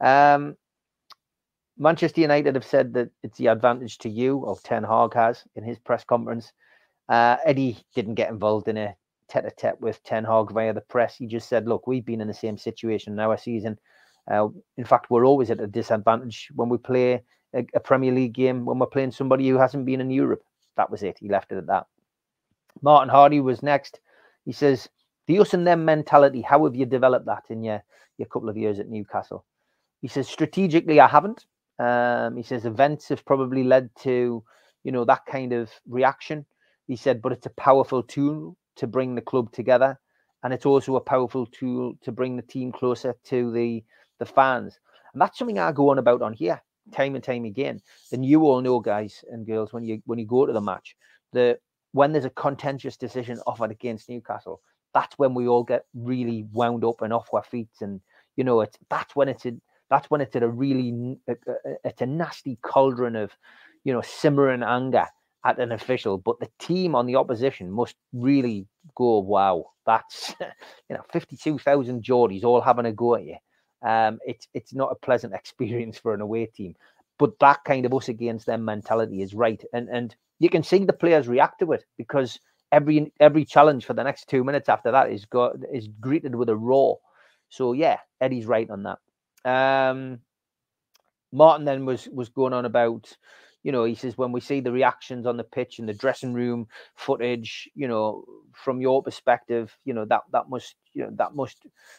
Um, 0.00 0.56
Manchester 1.78 2.20
United 2.20 2.54
have 2.54 2.64
said 2.64 2.92
that 2.94 3.10
it's 3.22 3.38
the 3.38 3.46
advantage 3.46 3.98
to 3.98 4.10
you, 4.10 4.38
or 4.38 4.58
Ten 4.58 4.84
Hag 4.84 5.14
has 5.14 5.44
in 5.54 5.64
his 5.64 5.78
press 5.78 6.04
conference. 6.04 6.52
Uh, 7.08 7.38
Eddie 7.44 7.78
didn't 7.94 8.14
get 8.14 8.30
involved 8.30 8.68
in 8.68 8.76
a 8.76 8.94
tete-a-tete 9.28 9.80
with 9.80 10.02
Ten 10.02 10.24
Hag 10.24 10.52
via 10.52 10.74
the 10.74 10.82
press. 10.82 11.16
He 11.16 11.26
just 11.26 11.48
said, 11.48 11.66
"Look, 11.66 11.86
we've 11.86 12.04
been 12.04 12.20
in 12.20 12.28
the 12.28 12.34
same 12.34 12.58
situation 12.58 13.14
in 13.14 13.20
our 13.20 13.38
season. 13.38 13.78
Uh, 14.30 14.48
in 14.76 14.84
fact, 14.84 15.10
we're 15.10 15.26
always 15.26 15.50
at 15.50 15.60
a 15.60 15.66
disadvantage 15.66 16.50
when 16.54 16.68
we 16.68 16.76
play 16.76 17.22
a, 17.54 17.66
a, 17.74 17.80
Premier 17.80 18.12
League 18.12 18.32
game 18.32 18.64
when 18.64 18.78
we're 18.78 18.86
playing 18.86 19.10
somebody 19.10 19.48
who 19.48 19.58
hasn't 19.58 19.86
been 19.86 20.00
in 20.00 20.10
Europe. 20.10 20.42
That 20.76 20.90
was 20.90 21.02
it. 21.02 21.18
He 21.18 21.28
left 21.28 21.52
it 21.52 21.58
at 21.58 21.66
that. 21.66 21.86
Martin 22.82 23.08
Hardy 23.08 23.40
was 23.40 23.62
next. 23.62 24.00
He 24.44 24.52
says, 24.52 24.88
the 25.26 25.38
us 25.38 25.54
and 25.54 25.66
them 25.66 25.84
mentality, 25.84 26.42
how 26.42 26.64
have 26.64 26.74
you 26.74 26.86
developed 26.86 27.26
that 27.26 27.44
in 27.50 27.62
your, 27.62 27.82
your 28.18 28.26
couple 28.26 28.48
of 28.48 28.56
years 28.56 28.78
at 28.78 28.88
Newcastle? 28.88 29.44
He 30.00 30.08
says, 30.08 30.28
strategically, 30.28 31.00
I 31.00 31.06
haven't. 31.06 31.44
Um, 31.78 32.36
he 32.36 32.42
says, 32.42 32.64
events 32.64 33.08
have 33.08 33.24
probably 33.24 33.64
led 33.64 33.90
to, 34.00 34.42
you 34.84 34.92
know, 34.92 35.04
that 35.04 35.26
kind 35.26 35.52
of 35.52 35.70
reaction. 35.88 36.46
He 36.86 36.96
said, 36.96 37.22
but 37.22 37.32
it's 37.32 37.46
a 37.46 37.50
powerful 37.50 38.02
tool 38.02 38.56
to 38.76 38.86
bring 38.86 39.14
the 39.14 39.20
club 39.20 39.52
together, 39.52 39.98
and 40.42 40.52
it's 40.52 40.66
also 40.66 40.96
a 40.96 41.00
powerful 41.00 41.46
tool 41.46 41.94
to 42.02 42.12
bring 42.12 42.36
the 42.36 42.42
team 42.42 42.72
closer 42.72 43.14
to 43.24 43.52
the 43.52 43.84
the 44.18 44.26
fans. 44.26 44.78
And 45.12 45.20
that's 45.20 45.38
something 45.38 45.58
I 45.58 45.72
go 45.72 45.90
on 45.90 45.98
about 45.98 46.22
on 46.22 46.32
here 46.32 46.62
time 46.92 47.14
and 47.14 47.24
time 47.24 47.44
again. 47.44 47.80
And 48.12 48.24
you 48.24 48.42
all 48.42 48.60
know, 48.60 48.80
guys 48.80 49.24
and 49.30 49.46
girls, 49.46 49.72
when 49.72 49.84
you 49.84 50.02
when 50.06 50.18
you 50.18 50.26
go 50.26 50.46
to 50.46 50.52
the 50.52 50.60
match, 50.60 50.96
the 51.32 51.58
when 51.92 52.12
there's 52.12 52.24
a 52.24 52.30
contentious 52.30 52.96
decision 52.96 53.40
offered 53.46 53.70
against 53.70 54.08
Newcastle, 54.08 54.60
that's 54.94 55.18
when 55.18 55.34
we 55.34 55.48
all 55.48 55.64
get 55.64 55.84
really 55.94 56.46
wound 56.52 56.84
up 56.84 57.02
and 57.02 57.12
off 57.12 57.28
our 57.32 57.44
feet. 57.44 57.70
And 57.80 58.00
you 58.36 58.44
know, 58.44 58.60
it's 58.60 58.76
that's 58.88 59.14
when 59.16 59.28
it's 59.28 59.46
a 59.46 59.52
that's 59.90 60.10
when 60.10 60.20
it's 60.20 60.36
at 60.36 60.42
a 60.42 60.48
really 60.48 61.16
uh, 61.28 61.34
uh, 61.46 61.52
uh, 61.68 61.74
it's 61.84 62.00
a 62.00 62.06
nasty 62.06 62.58
cauldron 62.62 63.16
of 63.16 63.32
you 63.84 63.92
know 63.92 64.02
simmering 64.02 64.62
anger 64.62 65.06
at 65.44 65.58
an 65.58 65.72
official. 65.72 66.18
But 66.18 66.40
the 66.40 66.48
team 66.58 66.94
on 66.94 67.06
the 67.06 67.16
opposition 67.16 67.70
must 67.70 67.96
really 68.12 68.66
go, 68.94 69.18
wow, 69.20 69.66
that's 69.86 70.34
you 70.40 70.96
know, 70.96 71.02
fifty-two 71.12 71.58
thousand 71.58 72.02
Geordies 72.02 72.44
all 72.44 72.60
having 72.60 72.86
a 72.86 72.92
go 72.92 73.16
at 73.16 73.24
you. 73.24 73.36
Um, 73.82 74.18
it's 74.26 74.48
it's 74.54 74.74
not 74.74 74.92
a 74.92 74.96
pleasant 75.06 75.34
experience 75.40 75.98
for 75.98 76.14
an 76.14 76.20
away 76.20 76.46
team. 76.46 76.74
But 77.18 77.38
that 77.40 77.64
kind 77.64 77.84
of 77.84 77.92
us 77.94 78.08
against 78.08 78.46
them 78.46 78.64
mentality 78.64 79.22
is 79.22 79.34
right, 79.34 79.62
and 79.72 79.88
and 79.88 80.14
you 80.38 80.48
can 80.48 80.62
see 80.62 80.84
the 80.84 80.92
players 80.92 81.28
react 81.28 81.60
to 81.60 81.72
it 81.72 81.84
because 81.98 82.38
every 82.72 83.12
every 83.20 83.44
challenge 83.44 83.84
for 83.84 83.94
the 83.94 84.02
next 84.02 84.28
two 84.28 84.44
minutes 84.44 84.68
after 84.68 84.90
that 84.90 85.10
is 85.10 85.24
got 85.26 85.56
is 85.72 85.88
greeted 86.00 86.34
with 86.34 86.48
a 86.48 86.56
roar. 86.56 86.98
So 87.48 87.72
yeah, 87.72 87.98
Eddie's 88.20 88.46
right 88.46 88.68
on 88.70 88.84
that. 88.84 88.98
Um, 89.44 90.20
Martin 91.32 91.64
then 91.64 91.84
was 91.84 92.08
was 92.08 92.28
going 92.28 92.52
on 92.52 92.64
about 92.64 93.16
you 93.62 93.72
know, 93.72 93.84
he 93.84 93.94
says 93.94 94.16
when 94.16 94.32
we 94.32 94.40
see 94.40 94.60
the 94.60 94.72
reactions 94.72 95.26
on 95.26 95.36
the 95.36 95.44
pitch 95.44 95.78
and 95.78 95.88
the 95.88 95.94
dressing 95.94 96.32
room 96.32 96.66
footage, 96.96 97.68
you 97.74 97.86
know, 97.88 98.24
from 98.52 98.80
your 98.80 99.02
perspective, 99.02 99.76
you 99.84 99.92
know, 99.92 100.04
that 100.06 100.22
that 100.32 100.48
must, 100.48 100.76
you 100.94 101.02
know, 101.02 101.10
that 101.16 101.34
must 101.34 101.58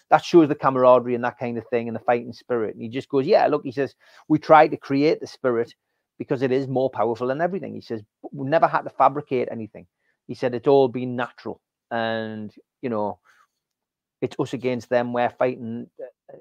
that 0.09 0.23
shows 0.23 0.47
the 0.47 0.55
camaraderie 0.55 1.15
and 1.15 1.23
that 1.23 1.37
kind 1.37 1.57
of 1.57 1.67
thing 1.67 1.87
and 1.87 1.95
the 1.95 2.01
fighting 2.01 2.33
spirit. 2.33 2.73
And 2.73 2.81
he 2.81 2.89
just 2.89 3.09
goes, 3.09 3.27
Yeah, 3.27 3.45
look, 3.47 3.63
he 3.63 3.71
says, 3.71 3.95
we 4.27 4.39
try 4.39 4.67
to 4.67 4.77
create 4.77 5.19
the 5.19 5.27
spirit 5.27 5.73
because 6.17 6.41
it 6.41 6.51
is 6.51 6.67
more 6.67 6.89
powerful 6.89 7.27
than 7.27 7.41
everything. 7.41 7.73
He 7.73 7.81
says, 7.81 8.03
we 8.31 8.47
never 8.47 8.67
had 8.67 8.81
to 8.83 8.91
fabricate 8.91 9.47
anything. 9.51 9.87
He 10.27 10.35
said 10.35 10.53
it's 10.53 10.67
all 10.67 10.87
been 10.87 11.15
natural. 11.15 11.61
And, 11.89 12.53
you 12.81 12.89
know, 12.89 13.19
it's 14.21 14.35
us 14.39 14.53
against 14.53 14.89
them. 14.89 15.13
We're 15.13 15.31
fighting, 15.31 15.87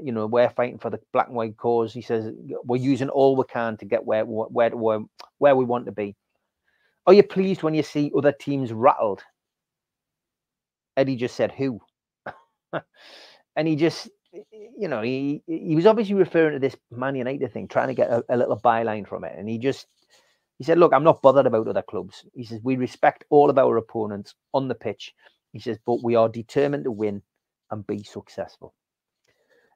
you 0.03 0.13
know, 0.13 0.27
we're 0.27 0.51
fighting 0.51 0.79
for 0.79 0.91
the 0.91 1.01
black 1.13 1.29
and 1.29 1.37
white 1.37 1.57
cause. 1.57 1.93
He 1.93 2.03
says 2.03 2.33
we're 2.65 2.77
using 2.81 3.09
all 3.09 3.37
we 3.37 3.45
can 3.45 3.77
to 3.79 3.85
get 3.85 4.05
where 4.05 4.25
where 4.25 4.71
where 4.71 5.01
where 5.39 5.57
we 5.57 5.65
want 5.65 5.87
to 5.87 5.93
be. 5.93 6.17
Are 7.07 7.15
you 7.15 7.23
pleased 7.23 7.63
when 7.63 7.75
you 7.75 7.83
see 7.83 8.13
other 8.17 8.33
teams 8.33 8.73
rattled? 8.73 9.23
Eddie 10.97 11.17
just 11.17 11.37
said 11.37 11.53
who, 11.53 11.81
and 13.57 13.67
he 13.69 13.77
just, 13.77 14.09
you 14.77 14.89
know, 14.89 15.03
he 15.03 15.43
he 15.47 15.75
was 15.77 15.87
obviously 15.87 16.15
referring 16.15 16.55
to 16.55 16.59
this 16.59 16.77
Man 16.91 17.15
United 17.15 17.53
thing, 17.53 17.69
trying 17.69 17.89
to 17.89 17.95
get 17.95 18.11
a, 18.11 18.25
a 18.29 18.37
little 18.37 18.61
byline 18.61 19.07
from 19.09 19.25
it, 19.25 19.35
and 19.37 19.49
he 19.49 19.59
just. 19.59 19.87
He 20.59 20.65
said, 20.65 20.77
Look, 20.77 20.93
I'm 20.93 21.05
not 21.05 21.23
bothered 21.23 21.47
about 21.47 21.69
other 21.69 21.81
clubs. 21.81 22.23
He 22.35 22.45
says, 22.45 22.61
We 22.63 22.77
respect 22.77 23.25
all 23.31 23.49
of 23.49 23.57
our 23.57 23.79
opponents 23.79 24.35
on 24.53 24.69
the 24.69 24.75
pitch. 24.75 25.15
He 25.55 25.59
says, 25.59 25.79
But 25.87 26.05
we 26.05 26.17
are 26.17 26.29
determined 26.29 26.85
to 26.85 26.93
win 26.93 27.23
and 27.71 27.87
be 27.87 28.03
successful. 28.03 28.75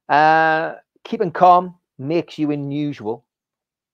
Uh, 0.09 0.75
keeping 1.05 1.31
calm 1.31 1.75
makes 1.99 2.39
you 2.39 2.51
unusual. 2.51 3.25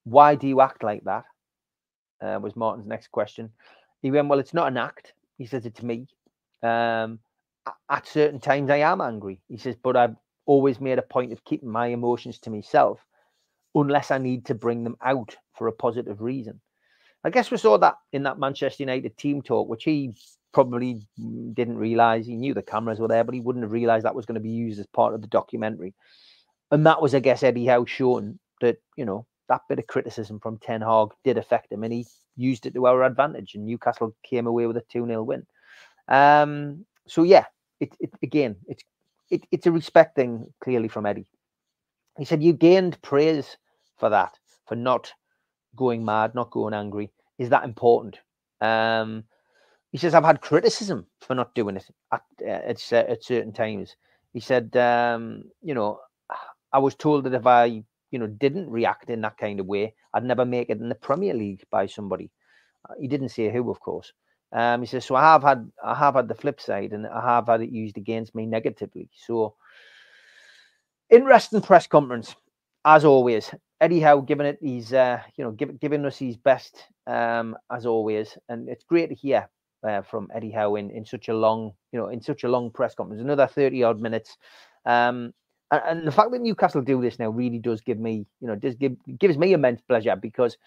Why 0.03 0.35
do 0.35 0.47
you 0.47 0.61
act 0.61 0.83
like 0.83 1.03
that? 1.05 1.23
Uh, 2.21 2.39
was 2.41 2.55
Martin's 2.55 2.87
next 2.87 3.11
question. 3.11 3.49
He 4.01 4.11
went, 4.11 4.27
Well, 4.27 4.39
it's 4.39 4.53
not 4.53 4.67
an 4.67 4.77
act. 4.77 5.13
He 5.37 5.45
says, 5.45 5.65
It's 5.65 5.81
me. 5.81 6.07
Um, 6.63 7.19
at 7.89 8.07
certain 8.07 8.39
times, 8.39 8.69
I 8.69 8.77
am 8.77 9.01
angry. 9.01 9.39
He 9.47 9.57
says, 9.57 9.75
But 9.81 9.95
I've 9.95 10.15
always 10.45 10.79
made 10.79 10.99
a 10.99 11.03
point 11.03 11.31
of 11.31 11.43
keeping 11.45 11.69
my 11.69 11.87
emotions 11.87 12.39
to 12.39 12.49
myself 12.49 12.99
unless 13.75 14.11
I 14.11 14.17
need 14.17 14.45
to 14.45 14.55
bring 14.55 14.83
them 14.83 14.97
out 15.03 15.35
for 15.55 15.67
a 15.67 15.71
positive 15.71 16.21
reason. 16.21 16.59
I 17.23 17.29
guess 17.29 17.51
we 17.51 17.57
saw 17.57 17.77
that 17.77 17.95
in 18.11 18.23
that 18.23 18.39
Manchester 18.39 18.83
United 18.83 19.15
team 19.17 19.41
talk, 19.41 19.67
which 19.69 19.83
he 19.83 20.13
probably 20.53 21.01
didn't 21.53 21.77
realize 21.77 22.25
he 22.25 22.35
knew 22.35 22.53
the 22.53 22.61
cameras 22.61 22.99
were 22.99 23.07
there, 23.07 23.23
but 23.23 23.33
he 23.33 23.41
wouldn't 23.41 23.63
have 23.63 23.71
realized 23.71 24.05
that 24.05 24.15
was 24.15 24.25
going 24.25 24.35
to 24.35 24.41
be 24.41 24.49
used 24.49 24.79
as 24.79 24.87
part 24.87 25.13
of 25.13 25.21
the 25.21 25.27
documentary. 25.27 25.93
And 26.71 26.85
that 26.85 27.01
was, 27.01 27.13
I 27.15 27.19
guess, 27.19 27.43
Eddie 27.43 27.65
Howe 27.65 27.85
showing 27.85 28.39
that, 28.61 28.77
you 28.95 29.05
know, 29.05 29.25
that 29.49 29.61
bit 29.67 29.79
of 29.79 29.87
criticism 29.87 30.39
from 30.39 30.57
Ten 30.57 30.81
Hag 30.81 31.09
did 31.23 31.37
affect 31.37 31.71
him 31.71 31.83
and 31.83 31.91
he 31.91 32.05
used 32.37 32.65
it 32.65 32.73
to 32.73 32.87
our 32.87 33.03
advantage. 33.03 33.55
And 33.55 33.65
Newcastle 33.65 34.15
came 34.23 34.47
away 34.47 34.67
with 34.67 34.77
a 34.77 34.83
2 34.89 35.05
0 35.05 35.23
win. 35.23 35.45
Um, 36.07 36.85
so, 37.07 37.23
yeah, 37.23 37.45
it, 37.79 37.93
it 37.99 38.11
again, 38.21 38.55
it's 38.67 38.83
it, 39.31 39.47
it's 39.51 39.65
a 39.65 39.71
respect 39.71 40.15
thing 40.15 40.53
clearly 40.61 40.89
from 40.89 41.05
Eddie. 41.05 41.25
He 42.17 42.25
said, 42.25 42.43
You 42.43 42.53
gained 42.53 43.01
praise 43.01 43.57
for 43.97 44.09
that, 44.09 44.37
for 44.67 44.75
not 44.75 45.11
going 45.75 46.05
mad, 46.05 46.35
not 46.35 46.51
going 46.51 46.73
angry. 46.73 47.09
Is 47.39 47.49
that 47.49 47.63
important? 47.63 48.19
Um, 48.59 49.23
he 49.91 49.97
says, 49.97 50.13
I've 50.13 50.23
had 50.23 50.41
criticism 50.41 51.05
for 51.19 51.35
not 51.35 51.53
doing 51.53 51.75
it 51.75 51.85
at, 52.13 52.21
uh, 52.41 52.49
at, 52.49 52.93
at 52.93 53.23
certain 53.23 53.51
times. 53.51 53.95
He 54.33 54.39
said, 54.39 54.75
um, 54.77 55.43
you 55.61 55.73
know, 55.73 55.99
I 56.71 56.79
was 56.79 56.95
told 56.95 57.25
that 57.25 57.33
if 57.33 57.45
I, 57.45 57.65
you 58.11 58.19
know, 58.19 58.27
didn't 58.27 58.69
react 58.69 59.09
in 59.09 59.21
that 59.21 59.37
kind 59.37 59.59
of 59.59 59.65
way, 59.65 59.93
I'd 60.13 60.23
never 60.23 60.45
make 60.45 60.69
it 60.69 60.79
in 60.79 60.89
the 60.89 60.95
Premier 60.95 61.33
League 61.33 61.63
by 61.69 61.85
somebody. 61.85 62.31
Uh, 62.89 62.93
he 62.99 63.07
didn't 63.07 63.29
say 63.29 63.51
who, 63.51 63.69
of 63.69 63.79
course. 63.81 64.13
Um, 64.53 64.81
he 64.81 64.87
says, 64.87 65.05
so 65.05 65.15
I 65.15 65.21
have 65.23 65.43
had, 65.43 65.69
I 65.83 65.95
have 65.95 66.15
had 66.15 66.27
the 66.27 66.35
flip 66.35 66.59
side, 66.59 66.91
and 66.93 67.07
I 67.07 67.21
have 67.21 67.47
had 67.47 67.61
it 67.61 67.71
used 67.71 67.97
against 67.97 68.33
me 68.35 68.45
negatively. 68.45 69.09
So, 69.13 69.55
interesting 71.09 71.61
press 71.61 71.87
conference, 71.87 72.35
as 72.85 73.05
always. 73.05 73.53
Eddie 73.79 74.01
Howe 74.01 74.21
giving 74.21 74.45
it 74.45 74.59
his, 74.61 74.93
uh, 74.93 75.19
you 75.35 75.43
know, 75.43 75.51
give, 75.51 75.79
giving 75.79 76.05
us 76.05 76.17
his 76.17 76.37
best, 76.37 76.83
um, 77.07 77.57
as 77.71 77.85
always, 77.85 78.37
and 78.49 78.69
it's 78.69 78.83
great 78.83 79.09
to 79.09 79.15
hear 79.15 79.49
uh, 79.83 80.01
from 80.01 80.29
Eddie 80.33 80.51
Howe 80.51 80.75
in, 80.75 80.89
in 80.91 81.05
such 81.05 81.29
a 81.29 81.33
long, 81.33 81.73
you 81.91 81.99
know, 81.99 82.07
in 82.07 82.21
such 82.21 82.43
a 82.43 82.49
long 82.49 82.71
press 82.71 82.95
conference, 82.95 83.21
another 83.21 83.47
30 83.47 83.83
odd 83.83 83.99
minutes. 83.99 84.37
Um, 84.85 85.33
and, 85.71 85.81
and, 85.85 86.07
the 86.07 86.11
fact 86.11 86.31
that 86.31 86.41
Newcastle 86.41 86.81
do 86.81 87.01
this 87.01 87.19
now 87.19 87.29
really 87.29 87.59
does 87.59 87.81
give 87.81 87.99
me, 87.99 88.25
you 88.41 88.47
know, 88.47 88.55
does 88.55 88.75
give 88.75 88.95
gives 89.19 89.37
me 89.37 89.53
immense 89.53 89.81
pleasure 89.81 90.15
because 90.15 90.57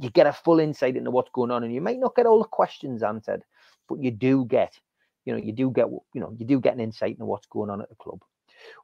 you 0.00 0.10
get 0.10 0.26
a 0.26 0.32
full 0.32 0.60
insight 0.60 0.96
into 0.96 1.10
what's 1.10 1.30
going 1.30 1.50
on, 1.50 1.64
and 1.64 1.72
you 1.72 1.80
might 1.80 1.98
not 1.98 2.16
get 2.16 2.26
all 2.26 2.38
the 2.38 2.48
questions 2.48 3.02
answered, 3.02 3.42
but 3.88 4.02
you 4.02 4.10
do 4.10 4.44
get, 4.44 4.78
you 5.24 5.32
know, 5.32 5.38
you 5.38 5.52
do 5.52 5.70
get, 5.70 5.86
you 6.14 6.20
know, 6.20 6.34
you 6.36 6.44
do 6.44 6.60
get 6.60 6.74
an 6.74 6.80
insight 6.80 7.12
into 7.12 7.26
what's 7.26 7.46
going 7.46 7.70
on 7.70 7.80
at 7.80 7.88
the 7.88 7.94
club. 7.96 8.20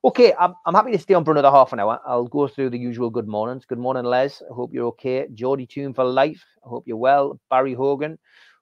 Okay, 0.05 0.33
I'm, 0.39 0.55
I'm 0.67 0.75
happy 0.75 0.93
to 0.93 0.99
stay 0.99 1.15
on 1.15 1.25
for 1.25 1.33
another 1.33 1.51
half 1.51 1.73
an 1.73 1.81
hour. 1.81 2.01
I'll 2.07 2.27
go 2.27 2.47
through 2.47 2.71
the 2.71 2.79
usual 2.79 3.11
good 3.11 3.27
mornings. 3.27 3.65
Good 3.65 3.79
morning, 3.79 4.05
Les. 4.05 4.43
I 4.43 4.55
hope 4.55 4.73
you're 4.73 4.87
okay. 4.87 5.27
Geordie 5.35 5.67
Tune 5.67 5.95
for 5.95 6.05
life. 6.05 6.45
I 6.65 6.69
hope 6.69 6.85
you're 6.87 6.97
well. 6.97 7.41
Barry 7.51 7.75
Hogan. 7.75 8.19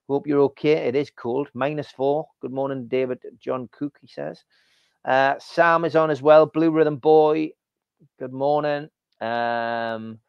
Hope 0.09 0.27
you're 0.27 0.41
okay. 0.41 0.73
It 0.87 0.95
is 0.95 1.09
cold. 1.09 1.49
Minus 1.53 1.89
four. 1.89 2.27
Good 2.41 2.51
morning, 2.51 2.87
David 2.87 3.19
John 3.39 3.69
Cook, 3.71 3.97
he 4.01 4.07
says. 4.07 4.43
Uh, 5.05 5.35
Sam 5.39 5.85
is 5.85 5.95
on 5.95 6.11
as 6.11 6.21
well. 6.21 6.45
Blue 6.45 6.71
Rhythm 6.71 6.97
Boy. 6.97 7.51
Good 8.19 8.33
morning. 8.33 8.89
Um, 9.21 10.19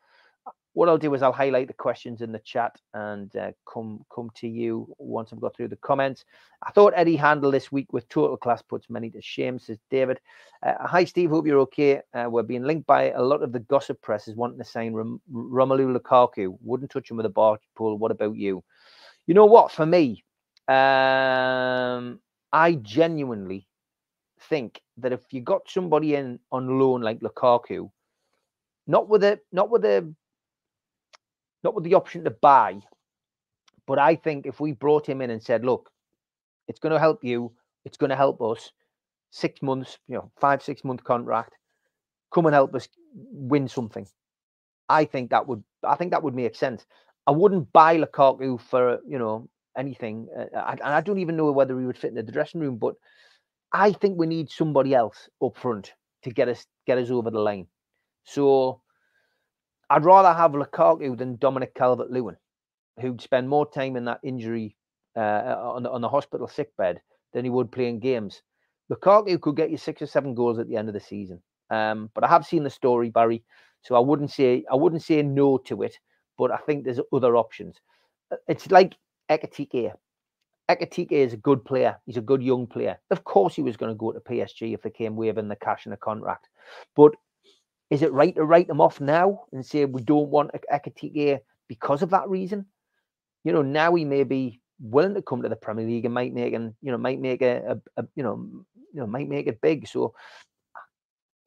what 0.75 0.89
I'll 0.89 0.99
do 0.99 1.15
is 1.15 1.23
I'll 1.23 1.33
highlight 1.33 1.69
the 1.69 1.73
questions 1.73 2.21
in 2.21 2.33
the 2.33 2.41
chat 2.41 2.81
and 2.95 3.35
uh, 3.37 3.53
come 3.73 4.05
come 4.15 4.31
to 4.37 4.48
you 4.48 4.92
once 4.98 5.33
I've 5.33 5.40
got 5.40 5.57
through 5.57 5.69
the 5.69 5.77
comments. 5.77 6.25
I 6.65 6.71
thought 6.73 6.92
Eddie 6.96 7.17
handled 7.17 7.55
this 7.55 7.73
week 7.73 7.92
with 7.92 8.09
total 8.09 8.37
class 8.37 8.63
puts 8.63 8.90
many 8.90 9.11
to 9.11 9.23
shame, 9.23 9.59
says 9.59 9.79
David. 9.90 10.21
Uh, 10.65 10.75
hi, 10.81 11.05
Steve. 11.05 11.31
Hope 11.31 11.46
you're 11.46 11.61
okay. 11.61 12.01
Uh, 12.13 12.27
we're 12.29 12.42
being 12.42 12.65
linked 12.65 12.87
by 12.87 13.11
a 13.11 13.23
lot 13.23 13.42
of 13.42 13.53
the 13.53 13.61
gossip 13.61 14.01
press 14.03 14.29
is 14.29 14.37
wanting 14.37 14.59
to 14.59 14.65
sign 14.65 14.92
Rom- 14.92 15.21
Romelu 15.33 15.96
Lukaku. 15.96 16.57
Wouldn't 16.61 16.90
touch 16.90 17.11
him 17.11 17.17
with 17.17 17.27
a 17.27 17.31
bar 17.31 17.59
pull. 17.77 17.98
What 17.98 18.11
about 18.11 18.37
you? 18.37 18.65
You 19.27 19.35
know 19.35 19.46
what? 19.46 19.72
For 19.72 19.87
me, 19.87 20.25
um, 20.68 22.20
I 22.52 22.79
genuinely 22.83 23.66
think 24.48 24.81
that 24.98 25.12
if 25.12 25.20
you 25.33 25.40
got 25.40 25.68
somebody 25.68 26.14
in 26.14 26.38
on 26.52 26.79
loan 26.79 27.00
like 27.02 27.20
Lukaku, 27.20 27.90
not 28.87 29.08
with 29.08 29.25
a 29.25 29.40
not 29.52 29.70
with 29.70 29.85
a 29.85 30.12
not 31.62 31.75
with 31.75 31.85
the 31.85 31.94
option 31.94 32.25
to 32.25 32.31
buy, 32.31 32.79
but 33.87 33.98
I 33.98 34.14
think 34.16 34.46
if 34.46 34.60
we 34.60 34.72
brought 34.72 35.08
him 35.08 35.22
in 35.22 35.31
and 35.31 35.42
said, 35.42 35.64
look, 35.64 35.90
it's 36.68 36.79
going 36.79 36.92
to 36.92 36.98
help 36.98 37.25
you, 37.25 37.52
it's 37.85 37.96
going 37.96 38.10
to 38.10 38.16
help 38.16 38.42
us, 38.42 38.70
six 39.31 39.62
months, 39.62 39.98
you 40.06 40.14
know, 40.14 40.31
five, 40.37 40.62
six 40.62 40.85
month 40.85 41.02
contract, 41.04 41.54
come 42.33 42.46
and 42.46 42.54
help 42.54 42.75
us 42.75 42.88
win 43.14 43.66
something. 43.68 44.06
I 44.88 45.04
think 45.06 45.31
that 45.31 45.46
would 45.46 45.62
I 45.83 45.96
think 45.96 46.10
that 46.10 46.22
would 46.22 46.35
make 46.35 46.54
sense. 46.54 46.85
I 47.27 47.33
wouldn't 47.33 47.72
buy 47.72 47.96
Lukaku 47.98 48.60
for 48.60 49.00
you 49.06 49.18
know 49.18 49.48
anything, 49.77 50.29
uh, 50.37 50.77
and 50.83 50.83
I 50.83 51.00
don't 51.00 51.18
even 51.18 51.37
know 51.37 51.50
whether 51.52 51.79
he 51.79 51.87
would 51.87 51.98
fit 51.98 52.10
in 52.10 52.14
the 52.14 52.22
dressing 52.22 52.60
room. 52.60 52.77
But 52.77 52.94
I 53.72 53.92
think 53.92 54.18
we 54.18 54.27
need 54.27 54.50
somebody 54.50 54.94
else 54.94 55.29
up 55.42 55.56
front 55.56 55.92
to 56.22 56.31
get 56.31 56.48
us 56.48 56.66
get 56.87 56.98
us 56.98 57.10
over 57.10 57.31
the 57.31 57.40
line. 57.40 57.66
So 58.25 58.81
I'd 59.90 60.04
rather 60.04 60.33
have 60.33 60.52
Lukaku 60.52 61.16
than 61.16 61.37
Dominic 61.37 61.75
Calvert-Lewin, 61.75 62.37
who'd 63.00 63.20
spend 63.20 63.48
more 63.48 63.70
time 63.70 63.96
in 63.96 64.04
that 64.06 64.20
injury 64.22 64.77
uh, 65.16 65.56
on 65.58 65.83
the 65.83 65.90
on 65.90 66.00
the 66.00 66.08
hospital 66.08 66.48
sick 66.48 66.77
bed 66.77 67.00
than 67.33 67.44
he 67.44 67.50
would 67.50 67.72
playing 67.72 68.00
games. 68.00 68.42
Lukaku 68.92 69.40
could 69.40 69.56
get 69.56 69.70
you 69.70 69.77
six 69.77 70.02
or 70.02 70.06
seven 70.06 70.35
goals 70.35 70.58
at 70.58 70.68
the 70.68 70.77
end 70.77 70.88
of 70.88 70.94
the 70.94 71.00
season. 71.00 71.42
Um, 71.70 72.10
but 72.14 72.22
I 72.25 72.29
have 72.29 72.46
seen 72.46 72.64
the 72.64 72.70
story, 72.70 73.08
Barry. 73.10 73.42
So 73.83 73.94
I 73.94 74.00
wouldn't 74.00 74.31
say 74.31 74.64
I 74.70 74.77
wouldn't 74.77 75.02
say 75.02 75.22
no 75.22 75.58
to 75.58 75.83
it, 75.83 75.98
but 76.39 76.51
I 76.51 76.59
think 76.59 76.85
there's 76.85 77.01
other 77.13 77.37
options. 77.37 77.77
Uh, 78.31 78.37
it's 78.49 78.71
like 78.71 78.97
Ekitike. 79.31 79.93
Ekitike 80.71 81.13
is 81.13 81.33
a 81.33 81.39
good 81.39 81.65
player. 81.65 81.97
He's 82.07 82.17
a 82.17 82.23
good 82.23 82.43
young 82.43 82.67
player. 82.67 82.99
Of 83.11 83.25
course, 83.25 83.55
he 83.55 83.63
was 83.63 83.77
going 83.77 83.93
to 83.93 83.97
go 83.97 84.13
to 84.13 84.21
PSG 84.21 84.75
if 84.75 84.83
they 84.83 84.91
came 84.91 85.17
waving 85.17 85.49
the 85.49 85.57
cash 85.57 85.87
in 85.87 85.91
the 85.91 85.97
contract. 85.97 86.49
But 86.97 87.13
is 87.91 88.03
it 88.03 88.13
right 88.13 88.35
to 88.35 88.45
write 88.45 88.69
him 88.69 88.81
off 88.81 89.01
now 89.01 89.45
and 89.53 89.65
say 89.65 89.85
we 89.85 90.03
don't 90.03 90.31
want 90.31 90.53
Ekitike 90.73 91.41
because 91.69 92.03
of 92.03 92.11
that 92.11 92.29
reason? 92.29 92.67
You 93.45 93.53
know, 93.53 93.63
now 93.63 93.95
he 93.95 94.05
may 94.05 94.25
be 94.25 94.61
willing 94.81 95.15
to 95.15 95.23
come 95.23 95.43
to 95.43 95.49
the 95.49 95.57
Premier 95.57 95.87
League 95.87 96.05
and 96.05 96.15
might 96.15 96.33
make 96.33 96.55
and 96.55 96.75
you 96.83 96.91
know 96.91 96.99
might 96.99 97.21
make 97.21 97.43
a, 97.43 97.79
a, 97.97 98.03
a 98.03 98.07
you 98.17 98.23
know 98.23 98.49
you 98.93 99.01
know 99.01 99.07
might 99.07 99.29
make 99.29 99.47
it 99.47 99.61
big. 99.61 99.87
So 99.87 100.15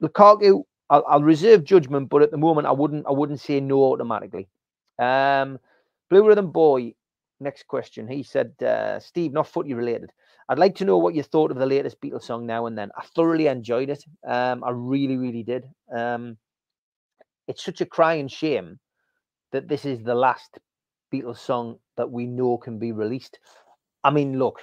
Lukaku, 0.02 0.62
I'll, 0.90 1.04
I'll, 1.08 1.22
reserve 1.22 1.64
judgment, 1.64 2.08
but 2.08 2.22
at 2.22 2.30
the 2.30 2.36
moment 2.36 2.66
I 2.66 2.72
wouldn't 2.72 3.06
I 3.06 3.12
wouldn't 3.12 3.40
say 3.40 3.60
no 3.60 3.82
automatically. 3.82 4.48
Um, 4.98 5.58
Blue 6.10 6.26
Rhythm 6.26 6.50
Boy, 6.50 6.94
next 7.40 7.66
question. 7.66 8.08
He 8.08 8.22
said, 8.22 8.52
uh, 8.62 8.98
Steve, 9.00 9.32
not 9.32 9.48
footy 9.48 9.74
related. 9.74 10.10
I'd 10.48 10.58
like 10.58 10.74
to 10.76 10.84
know 10.84 10.96
what 10.96 11.14
you 11.14 11.22
thought 11.22 11.50
of 11.50 11.58
the 11.58 11.66
latest 11.66 12.00
Beatles 12.00 12.22
song 12.22 12.46
now 12.46 12.66
and 12.66 12.76
then. 12.76 12.90
I 12.96 13.04
thoroughly 13.14 13.48
enjoyed 13.48 13.90
it. 13.90 14.04
Um, 14.26 14.64
I 14.64 14.70
really, 14.70 15.16
really 15.16 15.42
did. 15.42 15.66
Um, 15.94 16.38
it's 17.46 17.64
such 17.64 17.80
a 17.80 17.86
crying 17.86 18.28
shame 18.28 18.78
that 19.52 19.68
this 19.68 19.84
is 19.84 20.02
the 20.02 20.14
last 20.14 20.58
Beatles 21.12 21.38
song 21.38 21.78
that 21.96 22.10
we 22.10 22.26
know 22.26 22.56
can 22.56 22.78
be 22.78 22.92
released. 22.92 23.38
I 24.04 24.10
mean, 24.10 24.38
look, 24.38 24.62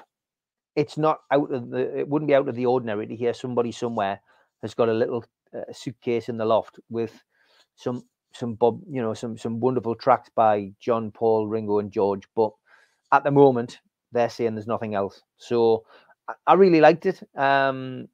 it's 0.76 0.98
not 0.98 1.20
out 1.32 1.52
of 1.52 1.70
the, 1.70 2.00
it 2.00 2.08
wouldn't 2.08 2.28
be 2.28 2.36
out 2.36 2.50
of 2.50 2.56
the 2.56 2.66
ordinary 2.66 3.08
to 3.08 3.16
hear 3.16 3.34
somebody 3.34 3.72
somewhere 3.72 4.20
has 4.62 4.74
got 4.74 4.90
a 4.90 4.94
little 4.94 5.24
uh, 5.56 5.72
suitcase 5.72 6.30
in 6.30 6.38
the 6.38 6.46
loft 6.46 6.80
with 6.90 7.14
some 7.76 8.04
some 8.36 8.56
Bob, 8.56 8.82
you 8.90 9.02
know, 9.02 9.14
some 9.14 9.38
some 9.38 9.60
wonderful 9.60 9.96
tracks 9.96 10.30
by 10.36 10.72
John, 10.80 11.12
Paul, 11.12 11.48
Ringo, 11.48 11.80
and 11.80 11.92
George. 11.92 12.28
But 12.36 12.52
at 13.12 13.24
the 13.24 13.32
moment, 13.32 13.80
they're 14.12 14.30
saying 14.30 14.56
there's 14.56 14.68
nothing 14.68 14.96
else. 14.96 15.22
So 15.38 15.84
I, 16.48 16.54
really 16.54 16.82
liked 16.82 17.06
it. 17.06 17.22
Um, 17.38 18.08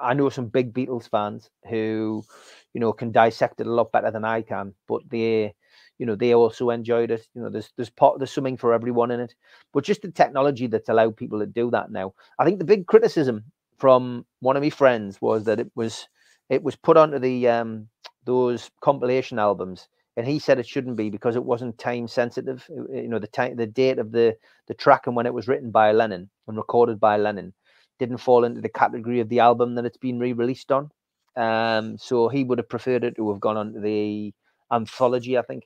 I 0.00 0.14
know 0.14 0.28
some 0.28 0.46
big 0.46 0.72
Beatles 0.72 1.08
fans 1.08 1.50
who, 1.68 2.24
you 2.72 2.80
know, 2.80 2.92
can 2.92 3.12
dissect 3.12 3.60
it 3.60 3.66
a 3.66 3.72
lot 3.72 3.92
better 3.92 4.10
than 4.10 4.24
I 4.24 4.42
can, 4.42 4.74
but 4.86 5.02
they, 5.08 5.54
you 5.98 6.06
know, 6.06 6.14
they 6.14 6.34
also 6.34 6.70
enjoyed 6.70 7.10
it. 7.10 7.26
You 7.34 7.42
know, 7.42 7.50
there's 7.50 7.72
there's 7.76 7.90
part 7.90 8.18
there's 8.18 8.32
something 8.32 8.56
for 8.56 8.72
everyone 8.72 9.10
in 9.10 9.20
it. 9.20 9.34
But 9.72 9.84
just 9.84 10.02
the 10.02 10.10
technology 10.10 10.66
that's 10.66 10.88
allowed 10.88 11.16
people 11.16 11.40
to 11.40 11.46
do 11.46 11.70
that 11.70 11.90
now. 11.90 12.14
I 12.38 12.44
think 12.44 12.58
the 12.58 12.64
big 12.64 12.86
criticism 12.86 13.44
from 13.78 14.24
one 14.40 14.56
of 14.56 14.62
my 14.62 14.70
friends 14.70 15.20
was 15.20 15.44
that 15.44 15.60
it 15.60 15.70
was 15.74 16.08
it 16.48 16.62
was 16.62 16.76
put 16.76 16.96
onto 16.96 17.18
the 17.18 17.48
um, 17.48 17.88
those 18.26 18.70
compilation 18.80 19.38
albums, 19.38 19.88
and 20.16 20.26
he 20.26 20.38
said 20.38 20.58
it 20.58 20.68
shouldn't 20.68 20.96
be 20.96 21.08
because 21.10 21.36
it 21.36 21.44
wasn't 21.44 21.78
time 21.78 22.08
sensitive. 22.08 22.68
You 22.68 23.08
know, 23.08 23.18
the 23.18 23.26
time, 23.26 23.56
the 23.56 23.66
date 23.66 23.98
of 23.98 24.12
the 24.12 24.36
the 24.66 24.74
track 24.74 25.06
and 25.06 25.16
when 25.16 25.26
it 25.26 25.34
was 25.34 25.48
written 25.48 25.70
by 25.70 25.92
Lennon 25.92 26.28
and 26.46 26.56
recorded 26.56 27.00
by 27.00 27.16
Lennon 27.16 27.54
didn't 27.98 28.18
fall 28.18 28.44
into 28.44 28.60
the 28.60 28.68
category 28.68 29.20
of 29.20 29.30
the 29.30 29.40
album 29.40 29.74
that 29.74 29.86
it's 29.86 29.96
been 29.96 30.18
re-released 30.18 30.70
on. 30.70 30.90
Um, 31.34 31.96
so 31.96 32.28
he 32.28 32.44
would 32.44 32.58
have 32.58 32.68
preferred 32.68 33.04
it 33.04 33.16
to 33.16 33.30
have 33.30 33.40
gone 33.40 33.56
on 33.56 33.72
to 33.72 33.80
the 33.80 34.34
anthology. 34.70 35.38
I 35.38 35.42
think 35.42 35.64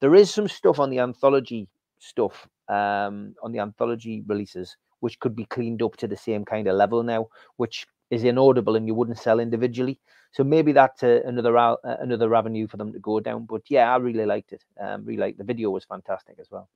there 0.00 0.14
is 0.14 0.32
some 0.32 0.46
stuff 0.46 0.78
on 0.78 0.90
the 0.90 1.00
anthology 1.00 1.68
stuff 1.98 2.46
um, 2.68 3.34
on 3.42 3.50
the 3.50 3.58
anthology 3.58 4.22
releases 4.26 4.76
which 5.02 5.18
could 5.18 5.34
be 5.34 5.44
cleaned 5.46 5.82
up 5.82 5.96
to 5.96 6.06
the 6.06 6.16
same 6.16 6.44
kind 6.44 6.68
of 6.68 6.76
level 6.76 7.02
now, 7.02 7.26
which 7.56 7.86
is 8.12 8.24
inaudible 8.24 8.76
and 8.76 8.86
you 8.86 8.94
wouldn't 8.94 9.18
sell 9.18 9.40
individually. 9.40 9.98
So 10.32 10.44
maybe 10.44 10.72
that's 10.72 11.02
uh, 11.02 11.22
another 11.24 11.56
uh, 11.56 11.76
another 11.82 12.34
avenue 12.34 12.68
for 12.68 12.76
them 12.76 12.92
to 12.92 12.98
go 12.98 13.20
down. 13.20 13.46
But 13.46 13.62
yeah, 13.68 13.92
I 13.92 13.96
really 13.96 14.26
liked 14.26 14.52
it. 14.52 14.62
Um, 14.78 15.04
really 15.06 15.18
liked 15.18 15.38
the 15.38 15.44
video 15.44 15.70
was 15.70 15.84
fantastic 15.84 16.36
as 16.38 16.50
well. 16.50 16.68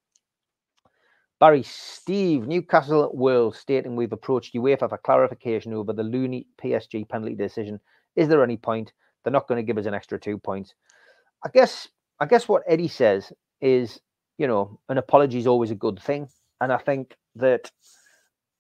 Barry 1.39 1.63
Steve 1.63 2.47
Newcastle 2.47 3.11
World 3.15 3.55
stating 3.55 3.97
we've 3.97 4.13
approached 4.13 4.55
UEFA 4.55 4.89
for 4.89 4.97
clarification 4.97 5.75
over 5.75 5.93
the 5.93 6.03
loony 6.03 6.47
PSG 6.63 7.07
penalty 7.07 7.35
decision. 7.35 7.79
Is 8.17 8.29
there 8.29 8.43
any 8.43 8.57
point? 8.57 8.95
They're 9.23 9.33
not 9.33 9.47
going 9.47 9.59
to 9.59 9.67
give 9.67 9.77
us 9.77 9.85
an 9.85 9.93
extra 9.93 10.19
two 10.19 10.39
points. 10.39 10.75
I 11.45 11.51
guess 11.53 11.87
I 12.19 12.25
guess 12.25 12.49
what 12.49 12.63
Eddie 12.67 12.89
says 12.89 13.31
is, 13.61 14.01
you 14.39 14.47
know, 14.47 14.81
an 14.89 14.97
apology 14.97 15.39
is 15.39 15.47
always 15.47 15.71
a 15.71 15.75
good 15.75 16.01
thing, 16.01 16.29
and 16.63 16.73
I 16.73 16.79
think 16.79 17.15
that 17.35 17.71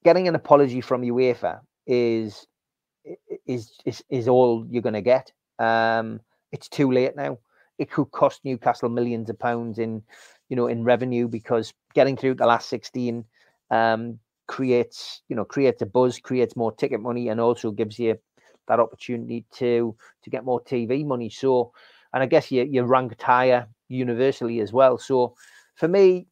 getting 0.04 0.28
an 0.28 0.34
apology 0.34 0.82
from 0.82 1.00
UEFA 1.00 1.60
is 1.86 2.46
is 3.46 3.72
is, 3.84 4.02
is 4.10 4.28
all 4.28 4.66
you're 4.70 4.82
going 4.82 4.94
to 4.94 5.02
get. 5.02 5.32
Um, 5.58 6.20
it's 6.52 6.68
too 6.68 6.90
late 6.90 7.16
now. 7.16 7.38
It 7.78 7.90
could 7.90 8.10
cost 8.10 8.40
Newcastle 8.44 8.88
millions 8.88 9.28
of 9.28 9.38
pounds 9.38 9.78
in, 9.78 10.02
you 10.48 10.56
know, 10.56 10.66
in 10.66 10.84
revenue 10.84 11.28
because 11.28 11.74
getting 11.94 12.16
through 12.16 12.34
the 12.34 12.46
last 12.46 12.68
16 12.70 13.24
um, 13.70 14.18
creates, 14.46 15.22
you 15.28 15.36
know, 15.36 15.44
creates 15.44 15.82
a 15.82 15.86
buzz, 15.86 16.18
creates 16.18 16.56
more 16.56 16.72
ticket 16.72 17.00
money, 17.00 17.28
and 17.28 17.40
also 17.40 17.70
gives 17.70 17.98
you 17.98 18.16
that 18.68 18.80
opportunity 18.80 19.44
to 19.54 19.94
to 20.22 20.30
get 20.30 20.44
more 20.44 20.60
TV 20.62 21.04
money. 21.04 21.28
So, 21.30 21.72
and 22.12 22.22
I 22.22 22.26
guess 22.26 22.50
you 22.50 22.64
you 22.64 22.82
rank 22.84 23.20
higher 23.20 23.68
universally 23.88 24.60
as 24.60 24.72
well. 24.72 24.98
So, 24.98 25.34
for 25.74 25.88
me, 25.88 26.26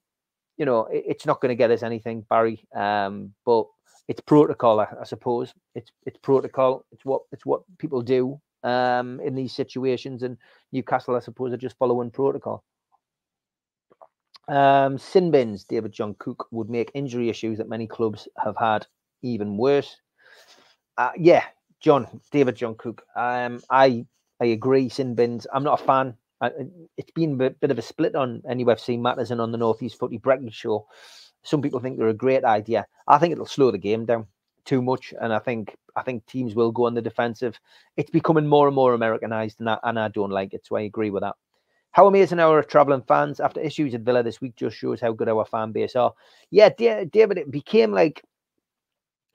you 0.56 0.64
know, 0.64 0.86
it, 0.86 1.04
it's 1.08 1.26
not 1.26 1.40
going 1.40 1.50
to 1.50 1.56
get 1.56 1.70
us 1.70 1.82
anything, 1.82 2.24
Barry. 2.28 2.66
Um, 2.74 3.34
but 3.44 3.66
it's 4.08 4.20
protocol, 4.20 4.80
I, 4.80 4.86
I, 5.00 5.04
suppose. 5.04 5.54
It's 5.74 5.90
it's 6.06 6.18
protocol. 6.18 6.84
It's 6.92 7.04
what 7.04 7.22
it's 7.32 7.46
what 7.46 7.62
people 7.78 8.02
do 8.02 8.40
um, 8.62 9.20
in 9.20 9.34
these 9.34 9.54
situations, 9.54 10.22
and 10.22 10.36
Newcastle, 10.72 11.16
I 11.16 11.20
suppose, 11.20 11.52
are 11.52 11.58
just 11.58 11.78
following 11.78 12.10
protocol. 12.10 12.64
Um, 14.46 14.98
sin 14.98 15.30
bins, 15.30 15.64
David 15.64 15.92
John 15.92 16.14
Cook 16.18 16.46
would 16.50 16.68
make 16.68 16.90
injury 16.94 17.30
issues 17.30 17.58
that 17.58 17.68
many 17.68 17.86
clubs 17.86 18.28
have 18.44 18.56
had 18.58 18.86
even 19.22 19.56
worse. 19.56 19.96
Uh, 20.98 21.12
yeah, 21.16 21.44
John, 21.80 22.20
David 22.30 22.56
John 22.56 22.74
Cook. 22.74 23.02
Um, 23.16 23.60
I 23.70 24.06
I 24.40 24.46
agree. 24.46 24.88
Sin 24.90 25.14
bins. 25.14 25.46
I'm 25.52 25.64
not 25.64 25.80
a 25.80 25.84
fan 25.84 26.16
it's 26.96 27.10
been 27.14 27.40
a 27.40 27.50
bit 27.50 27.70
of 27.70 27.78
a 27.78 27.82
split 27.82 28.14
on 28.14 28.42
NUFC 28.42 29.00
matters 29.00 29.30
and 29.30 29.40
on 29.40 29.52
the 29.52 29.58
Northeast 29.58 29.98
Footy 29.98 30.18
Breakfast 30.18 30.56
Show. 30.56 30.86
Some 31.44 31.62
people 31.62 31.78
think 31.78 31.98
they're 31.98 32.08
a 32.08 32.14
great 32.14 32.44
idea. 32.44 32.86
I 33.06 33.18
think 33.18 33.32
it'll 33.32 33.46
slow 33.46 33.70
the 33.70 33.78
game 33.78 34.04
down 34.04 34.26
too 34.64 34.82
much, 34.82 35.14
and 35.20 35.32
I 35.32 35.38
think 35.38 35.76
I 35.94 36.02
think 36.02 36.26
teams 36.26 36.54
will 36.54 36.72
go 36.72 36.86
on 36.86 36.94
the 36.94 37.02
defensive. 37.02 37.60
It's 37.96 38.10
becoming 38.10 38.46
more 38.46 38.66
and 38.66 38.74
more 38.74 38.94
Americanized, 38.94 39.60
and 39.60 39.70
I, 39.70 39.78
and 39.84 39.98
I 39.98 40.08
don't 40.08 40.30
like 40.30 40.54
it. 40.54 40.66
So 40.66 40.76
I 40.76 40.82
agree 40.82 41.10
with 41.10 41.22
that. 41.22 41.36
How 41.92 42.08
amazing 42.08 42.40
our 42.40 42.62
traveling 42.62 43.02
fans 43.02 43.38
after 43.38 43.60
issues 43.60 43.94
at 43.94 44.00
Villa 44.00 44.22
this 44.22 44.40
week 44.40 44.56
just 44.56 44.76
shows 44.76 45.00
how 45.00 45.12
good 45.12 45.28
our 45.28 45.44
fan 45.44 45.70
base 45.70 45.94
are. 45.94 46.12
Yeah, 46.50 46.70
David, 46.70 47.38
it 47.38 47.50
became 47.52 47.92
like 47.92 48.24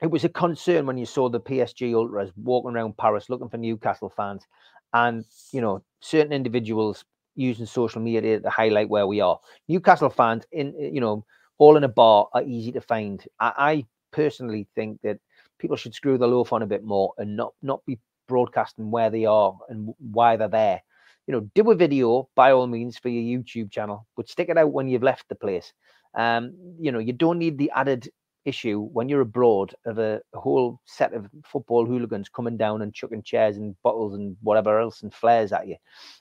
it 0.02 0.10
was 0.10 0.24
a 0.24 0.28
concern 0.28 0.86
when 0.86 0.98
you 0.98 1.06
saw 1.06 1.28
the 1.28 1.40
PSG 1.40 1.94
ultras 1.94 2.32
walking 2.36 2.72
around 2.72 2.96
Paris 2.96 3.30
looking 3.30 3.48
for 3.48 3.56
Newcastle 3.56 4.10
fans, 4.10 4.46
and 4.92 5.24
you 5.52 5.60
know 5.60 5.82
certain 6.00 6.32
individuals 6.32 7.04
using 7.36 7.66
social 7.66 8.00
media 8.02 8.40
to 8.40 8.50
highlight 8.50 8.88
where 8.88 9.06
we 9.06 9.20
are. 9.20 9.38
Newcastle 9.68 10.10
fans 10.10 10.44
in 10.52 10.74
you 10.78 11.00
know 11.00 11.24
all 11.60 11.76
in 11.76 11.84
a 11.84 11.88
bar 11.88 12.26
are 12.32 12.42
easy 12.42 12.72
to 12.72 12.80
find. 12.80 13.22
I, 13.38 13.52
I 13.56 13.86
personally 14.10 14.66
think 14.74 14.98
that 15.02 15.18
people 15.58 15.76
should 15.76 15.94
screw 15.94 16.18
the 16.18 16.26
loaf 16.26 16.52
on 16.52 16.62
a 16.62 16.66
bit 16.66 16.82
more 16.82 17.12
and 17.18 17.36
not 17.36 17.52
not 17.62 17.84
be 17.86 18.00
broadcasting 18.26 18.90
where 18.90 19.10
they 19.10 19.26
are 19.26 19.56
and 19.68 19.94
why 19.98 20.36
they're 20.36 20.48
there. 20.48 20.82
You 21.26 21.34
know, 21.34 21.50
do 21.54 21.70
a 21.70 21.76
video 21.76 22.28
by 22.34 22.50
all 22.50 22.66
means 22.66 22.98
for 22.98 23.10
your 23.10 23.22
YouTube 23.22 23.70
channel, 23.70 24.06
but 24.16 24.28
stick 24.28 24.48
it 24.48 24.58
out 24.58 24.72
when 24.72 24.88
you've 24.88 25.02
left 25.02 25.28
the 25.28 25.34
place. 25.36 25.72
Um, 26.14 26.54
you 26.80 26.90
know, 26.90 26.98
you 26.98 27.12
don't 27.12 27.38
need 27.38 27.58
the 27.58 27.70
added 27.70 28.08
issue 28.44 28.80
when 28.80 29.08
you're 29.08 29.20
abroad 29.20 29.74
of 29.84 29.98
a, 29.98 30.20
a, 30.34 30.40
whole 30.40 30.80
set 30.86 31.12
of 31.12 31.26
football 31.44 31.84
hooligans 31.84 32.28
coming 32.28 32.56
down 32.56 32.82
and 32.82 32.94
chucking 32.94 33.22
chairs 33.22 33.56
and 33.56 33.74
bottles 33.82 34.14
and 34.14 34.36
whatever 34.42 34.80
else 34.80 35.02
and 35.02 35.12
flares 35.12 35.52
at 35.52 35.68
you. 35.68 35.76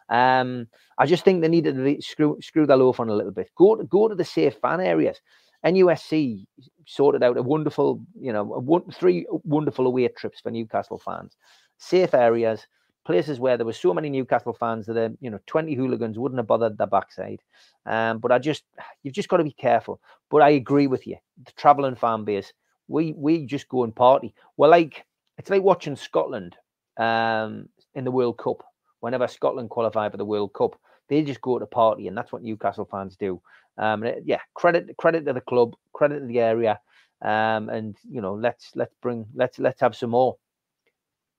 Um, 0.09 0.67
I 0.97 1.05
just 1.05 1.23
think 1.23 1.41
they 1.41 1.47
need 1.47 1.63
to 1.65 1.97
screw 2.01 2.37
screw 2.41 2.65
their 2.65 2.77
loaf 2.77 2.99
on 2.99 3.09
a 3.09 3.15
little 3.15 3.31
bit. 3.31 3.49
Go 3.55 3.75
to 3.75 3.83
go 3.83 4.07
to 4.07 4.15
the 4.15 4.25
safe 4.25 4.55
fan 4.61 4.81
areas. 4.81 5.19
NUSC 5.65 6.45
sorted 6.85 7.21
out 7.21 7.37
a 7.37 7.43
wonderful, 7.43 8.01
you 8.19 8.31
know, 8.31 8.43
one, 8.43 8.89
three 8.91 9.25
wonderful 9.29 9.87
away 9.87 10.07
trips 10.07 10.39
for 10.39 10.51
Newcastle 10.51 10.97
fans. 10.97 11.35
Safe 11.77 12.13
areas, 12.13 12.65
places 13.09 13.39
where 13.39 13.57
there 13.57 13.65
were 13.65 13.73
so 13.73 13.91
many 13.91 14.07
Newcastle 14.07 14.53
fans 14.53 14.85
that, 14.85 14.95
uh, 14.95 15.09
you 15.19 15.31
know, 15.31 15.39
20 15.47 15.73
hooligans 15.73 16.19
wouldn't 16.19 16.37
have 16.37 16.45
bothered 16.45 16.77
their 16.77 16.85
backside. 16.85 17.41
Um, 17.87 18.19
but 18.19 18.31
I 18.31 18.37
just, 18.37 18.65
you've 19.01 19.15
just 19.15 19.29
got 19.29 19.37
to 19.37 19.43
be 19.43 19.51
careful. 19.51 19.99
But 20.29 20.43
I 20.43 20.49
agree 20.51 20.85
with 20.85 21.07
you. 21.07 21.17
The 21.43 21.51
traveling 21.53 21.95
fan 21.95 22.23
base, 22.23 22.53
we 22.87 23.13
we 23.17 23.47
just 23.47 23.67
go 23.67 23.83
and 23.83 23.95
party. 23.95 24.35
We're 24.57 24.67
like, 24.67 25.05
it's 25.39 25.49
like 25.49 25.63
watching 25.63 25.95
Scotland 25.95 26.55
um, 26.97 27.67
in 27.95 28.03
the 28.03 28.11
World 28.11 28.37
Cup. 28.37 28.63
Whenever 28.99 29.27
Scotland 29.27 29.71
qualify 29.71 30.07
for 30.09 30.17
the 30.17 30.25
World 30.25 30.53
Cup, 30.53 30.79
they 31.07 31.23
just 31.23 31.41
go 31.41 31.57
to 31.57 31.65
party, 31.65 32.07
and 32.07 32.15
that's 32.15 32.31
what 32.31 32.43
Newcastle 32.43 32.87
fans 32.91 33.17
do. 33.17 33.41
Um, 33.79 34.05
yeah, 34.23 34.41
credit 34.53 34.95
credit 34.97 35.25
to 35.25 35.33
the 35.33 35.41
club, 35.41 35.75
credit 35.93 36.19
to 36.19 36.27
the 36.27 36.41
area. 36.41 36.79
Um, 37.23 37.69
and 37.69 37.97
you 38.07 38.21
know, 38.21 38.35
let's 38.35 38.69
let's 38.75 38.93
bring 39.01 39.25
let's 39.33 39.57
let's 39.57 39.81
have 39.81 39.95
some 39.95 40.11
more. 40.11 40.37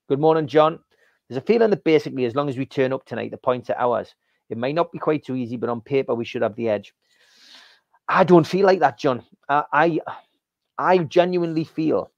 Good 0.09 0.19
morning, 0.19 0.49
John. 0.49 0.81
There's 1.31 1.39
a 1.41 1.47
feeling 1.47 1.71
that 1.71 1.85
basically, 1.85 2.25
as 2.25 2.35
long 2.35 2.49
as 2.49 2.59
we 2.59 2.67
turn 2.67 2.93
up 2.93 3.05
tonight, 3.05 3.31
the 3.31 3.37
points 3.37 3.71
are 3.71 3.79
ours. 3.79 4.17
It 4.49 4.59
may 4.59 4.73
not 4.73 4.91
be 4.91 4.99
quite 4.99 5.25
so 5.25 5.37
easy, 5.37 5.57
but 5.57 5.71
on 5.71 5.81
paper 5.81 6.13
we 6.13 6.25
should 6.25 6.43
have 6.43 6.57
the 6.57 6.69
edge. 6.69 6.93
I 8.09 8.25
don't 8.25 8.47
feel 8.47 8.67
like 8.67 8.81
that, 8.81 8.99
John. 8.99 9.23
I 9.49 9.63
I, 9.73 10.01
I 10.77 10.99
genuinely 10.99 11.63
feel. 11.63 12.11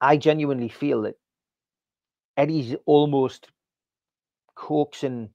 I 0.00 0.16
genuinely 0.16 0.68
feel 0.68 1.02
that 1.02 1.16
Eddie's 2.36 2.76
almost 2.86 3.48
coaxing 4.54 5.30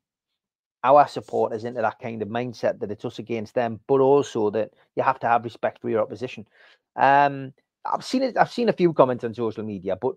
our 0.86 1.06
supporters 1.06 1.66
into 1.66 1.82
that 1.82 2.00
kind 2.00 2.22
of 2.22 2.30
mindset 2.30 2.80
that 2.80 2.92
it's 2.92 3.04
us 3.04 3.20
against 3.20 3.56
them, 3.56 3.82
but 3.88 4.00
also 4.00 4.50
that 4.52 4.72
you 4.96 5.04
have 5.04 5.20
to 5.20 5.28
have 5.28 5.44
respect 5.44 5.82
for 5.82 5.90
your 5.90 6.02
opposition. 6.02 6.48
Um, 6.96 7.52
I've 7.86 8.06
seen 8.06 8.24
it. 8.24 8.38
I've 8.38 8.52
seen 8.54 8.70
a 8.70 8.74
few 8.74 8.94
comments 8.94 9.26
on 9.26 9.34
social 9.34 9.66
media, 9.66 9.98
but 9.98 10.16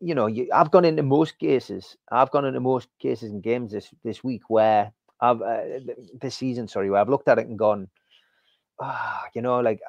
you 0.00 0.14
know, 0.14 0.26
you, 0.26 0.48
I've 0.52 0.70
gone 0.70 0.84
into 0.84 1.02
most 1.02 1.38
cases. 1.38 1.96
I've 2.10 2.30
gone 2.30 2.44
into 2.44 2.60
most 2.60 2.88
cases 3.00 3.30
in 3.30 3.40
games 3.40 3.72
this 3.72 3.90
this 4.02 4.24
week 4.24 4.42
where 4.48 4.92
I've 5.20 5.42
uh, 5.42 5.62
this 6.20 6.36
season, 6.36 6.68
sorry, 6.68 6.90
where 6.90 7.00
I've 7.00 7.08
looked 7.08 7.28
at 7.28 7.38
it 7.38 7.46
and 7.46 7.58
gone, 7.58 7.88
ah, 8.80 9.24
you 9.34 9.42
know, 9.42 9.60
like 9.60 9.80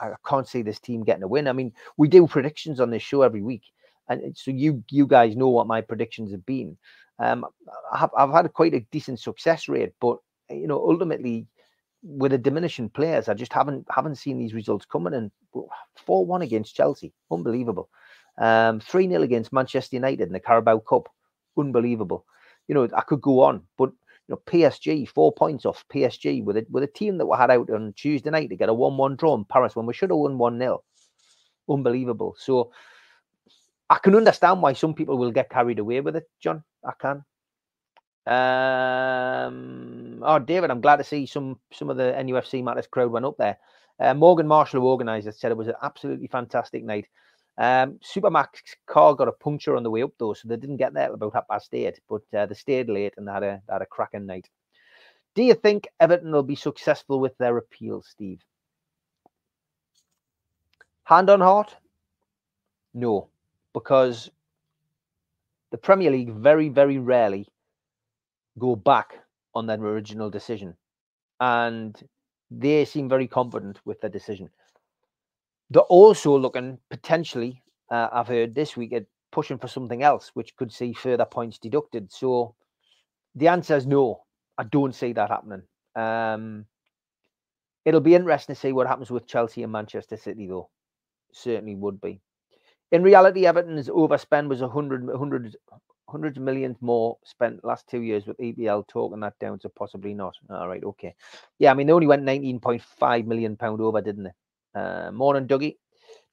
I, 0.00 0.08
I 0.08 0.14
can't 0.26 0.48
see 0.48 0.62
this 0.62 0.80
team 0.80 1.04
getting 1.04 1.22
a 1.22 1.28
win. 1.28 1.48
I 1.48 1.52
mean, 1.52 1.72
we 1.96 2.08
do 2.08 2.26
predictions 2.26 2.80
on 2.80 2.90
this 2.90 3.02
show 3.02 3.22
every 3.22 3.42
week, 3.42 3.62
and 4.08 4.36
so 4.36 4.50
you 4.50 4.82
you 4.90 5.06
guys 5.06 5.36
know 5.36 5.48
what 5.48 5.66
my 5.66 5.80
predictions 5.80 6.32
have 6.32 6.44
been. 6.46 6.76
Um, 7.20 7.46
I've, 7.92 8.10
I've 8.16 8.30
had 8.30 8.52
quite 8.52 8.74
a 8.74 8.80
decent 8.90 9.20
success 9.20 9.68
rate, 9.68 9.92
but 10.00 10.18
you 10.50 10.66
know, 10.66 10.78
ultimately, 10.78 11.46
with 12.02 12.32
the 12.32 12.38
diminishing 12.38 12.90
players, 12.90 13.28
I 13.28 13.34
just 13.34 13.52
haven't 13.52 13.86
haven't 13.88 14.16
seen 14.16 14.38
these 14.38 14.54
results 14.54 14.84
coming. 14.84 15.14
And 15.14 15.30
four 15.94 16.26
one 16.26 16.42
against 16.42 16.74
Chelsea, 16.74 17.12
unbelievable. 17.30 17.88
Um, 18.38 18.80
three 18.80 19.08
0 19.08 19.22
against 19.22 19.52
Manchester 19.52 19.96
United 19.96 20.26
in 20.26 20.32
the 20.32 20.40
Carabao 20.40 20.78
Cup, 20.78 21.08
unbelievable. 21.56 22.26
You 22.66 22.74
know, 22.74 22.88
I 22.96 23.02
could 23.02 23.20
go 23.20 23.40
on, 23.40 23.62
but 23.78 23.90
you 24.28 24.34
know, 24.34 24.40
PSG 24.46 25.08
four 25.08 25.32
points 25.32 25.66
off 25.66 25.84
PSG 25.92 26.42
with 26.42 26.56
a 26.56 26.66
with 26.70 26.82
a 26.82 26.88
team 26.88 27.18
that 27.18 27.26
we 27.26 27.36
had 27.36 27.50
out 27.50 27.70
on 27.70 27.92
Tuesday 27.96 28.30
night 28.30 28.48
to 28.50 28.56
get 28.56 28.68
a 28.68 28.74
one 28.74 28.96
one 28.96 29.16
draw 29.16 29.34
in 29.34 29.44
Paris 29.44 29.76
when 29.76 29.86
we 29.86 29.94
should 29.94 30.10
have 30.10 30.18
won 30.18 30.38
one 30.38 30.58
0 30.58 30.82
Unbelievable. 31.68 32.34
So 32.38 32.72
I 33.88 33.98
can 33.98 34.14
understand 34.14 34.62
why 34.62 34.72
some 34.72 34.94
people 34.94 35.18
will 35.18 35.30
get 35.30 35.50
carried 35.50 35.78
away 35.78 36.00
with 36.00 36.16
it, 36.16 36.28
John. 36.40 36.64
I 36.84 36.92
can. 36.98 37.24
Um, 38.26 40.22
oh, 40.24 40.38
David, 40.38 40.70
I'm 40.70 40.80
glad 40.80 40.96
to 40.96 41.04
see 41.04 41.26
some 41.26 41.60
some 41.72 41.90
of 41.90 41.96
the 41.96 42.14
NUFC 42.16 42.64
Matters 42.64 42.86
crowd 42.86 43.12
went 43.12 43.26
up 43.26 43.36
there. 43.38 43.58
Uh, 44.00 44.14
Morgan 44.14 44.48
Marshall, 44.48 44.80
who 44.80 44.88
organised 44.88 45.26
it, 45.26 45.36
said 45.36 45.52
it 45.52 45.56
was 45.56 45.68
an 45.68 45.74
absolutely 45.82 46.26
fantastic 46.26 46.82
night. 46.82 47.06
Um, 47.56 47.98
Super 48.02 48.30
Mac's 48.30 48.76
car 48.86 49.14
got 49.14 49.28
a 49.28 49.32
puncture 49.32 49.76
on 49.76 49.84
the 49.84 49.90
way 49.90 50.02
up 50.02 50.12
though, 50.18 50.34
so 50.34 50.48
they 50.48 50.56
didn't 50.56 50.78
get 50.78 50.92
there 50.92 51.12
about 51.12 51.34
half 51.34 51.48
past 51.48 51.72
eight, 51.72 52.00
but 52.08 52.22
uh, 52.36 52.46
they 52.46 52.54
stayed 52.54 52.88
late 52.88 53.14
and 53.16 53.28
had 53.28 53.42
a 53.44 53.62
had 53.68 53.82
a 53.82 53.86
cracking 53.86 54.26
night. 54.26 54.48
Do 55.34 55.42
you 55.42 55.54
think 55.54 55.88
Everton 56.00 56.32
will 56.32 56.42
be 56.42 56.56
successful 56.56 57.20
with 57.20 57.36
their 57.38 57.56
appeal, 57.56 58.02
Steve? 58.02 58.40
Hand 61.04 61.30
on 61.30 61.40
heart, 61.40 61.76
no 62.92 63.28
because 63.74 64.30
the 65.70 65.76
Premier 65.76 66.10
League 66.10 66.32
very, 66.32 66.70
very 66.70 66.98
rarely 66.98 67.46
go 68.58 68.74
back 68.74 69.18
on 69.54 69.66
their 69.66 69.78
original 69.78 70.30
decision. 70.30 70.74
And 71.40 72.00
they 72.50 72.86
seem 72.86 73.08
very 73.08 73.26
confident 73.26 73.80
with 73.84 74.00
their 74.00 74.08
decision. 74.08 74.48
They're 75.70 75.82
also 75.82 76.38
looking 76.38 76.78
potentially, 76.90 77.62
uh, 77.90 78.08
I've 78.12 78.28
heard 78.28 78.54
this 78.54 78.76
week, 78.76 78.92
at 78.92 79.06
pushing 79.32 79.58
for 79.58 79.68
something 79.68 80.02
else, 80.02 80.30
which 80.34 80.56
could 80.56 80.72
see 80.72 80.92
further 80.92 81.24
points 81.24 81.58
deducted. 81.58 82.12
So 82.12 82.54
the 83.34 83.48
answer 83.48 83.76
is 83.76 83.86
no. 83.86 84.24
I 84.56 84.64
don't 84.64 84.94
see 84.94 85.12
that 85.12 85.30
happening. 85.30 85.62
Um, 85.96 86.66
it'll 87.84 88.00
be 88.00 88.14
interesting 88.14 88.54
to 88.54 88.60
see 88.60 88.72
what 88.72 88.86
happens 88.86 89.10
with 89.10 89.26
Chelsea 89.26 89.62
and 89.62 89.72
Manchester 89.72 90.16
City, 90.16 90.46
though. 90.46 90.70
Certainly 91.32 91.74
would 91.74 92.00
be. 92.00 92.20
In 92.92 93.02
reality, 93.02 93.46
Everton's 93.46 93.88
overspend 93.88 94.48
was 94.48 94.60
100, 94.60 95.06
100, 95.06 95.56
hundreds 96.08 96.36
of 96.36 96.44
millions 96.44 96.76
more 96.80 97.18
spent 97.24 97.64
last 97.64 97.88
two 97.88 98.02
years 98.02 98.26
with 98.26 98.38
EPL 98.38 98.86
talking 98.86 99.18
that 99.20 99.36
down 99.40 99.58
to 99.58 99.68
possibly 99.68 100.14
not. 100.14 100.36
All 100.48 100.68
right, 100.68 100.84
okay. 100.84 101.14
Yeah, 101.58 101.72
I 101.72 101.74
mean, 101.74 101.88
they 101.88 101.92
only 101.92 102.06
went 102.06 102.24
19.5 102.24 103.26
million 103.26 103.56
pound 103.56 103.80
over, 103.80 104.00
didn't 104.00 104.24
they? 104.24 104.30
Uh, 104.74 105.10
morning, 105.12 105.46
Dougie. 105.46 105.76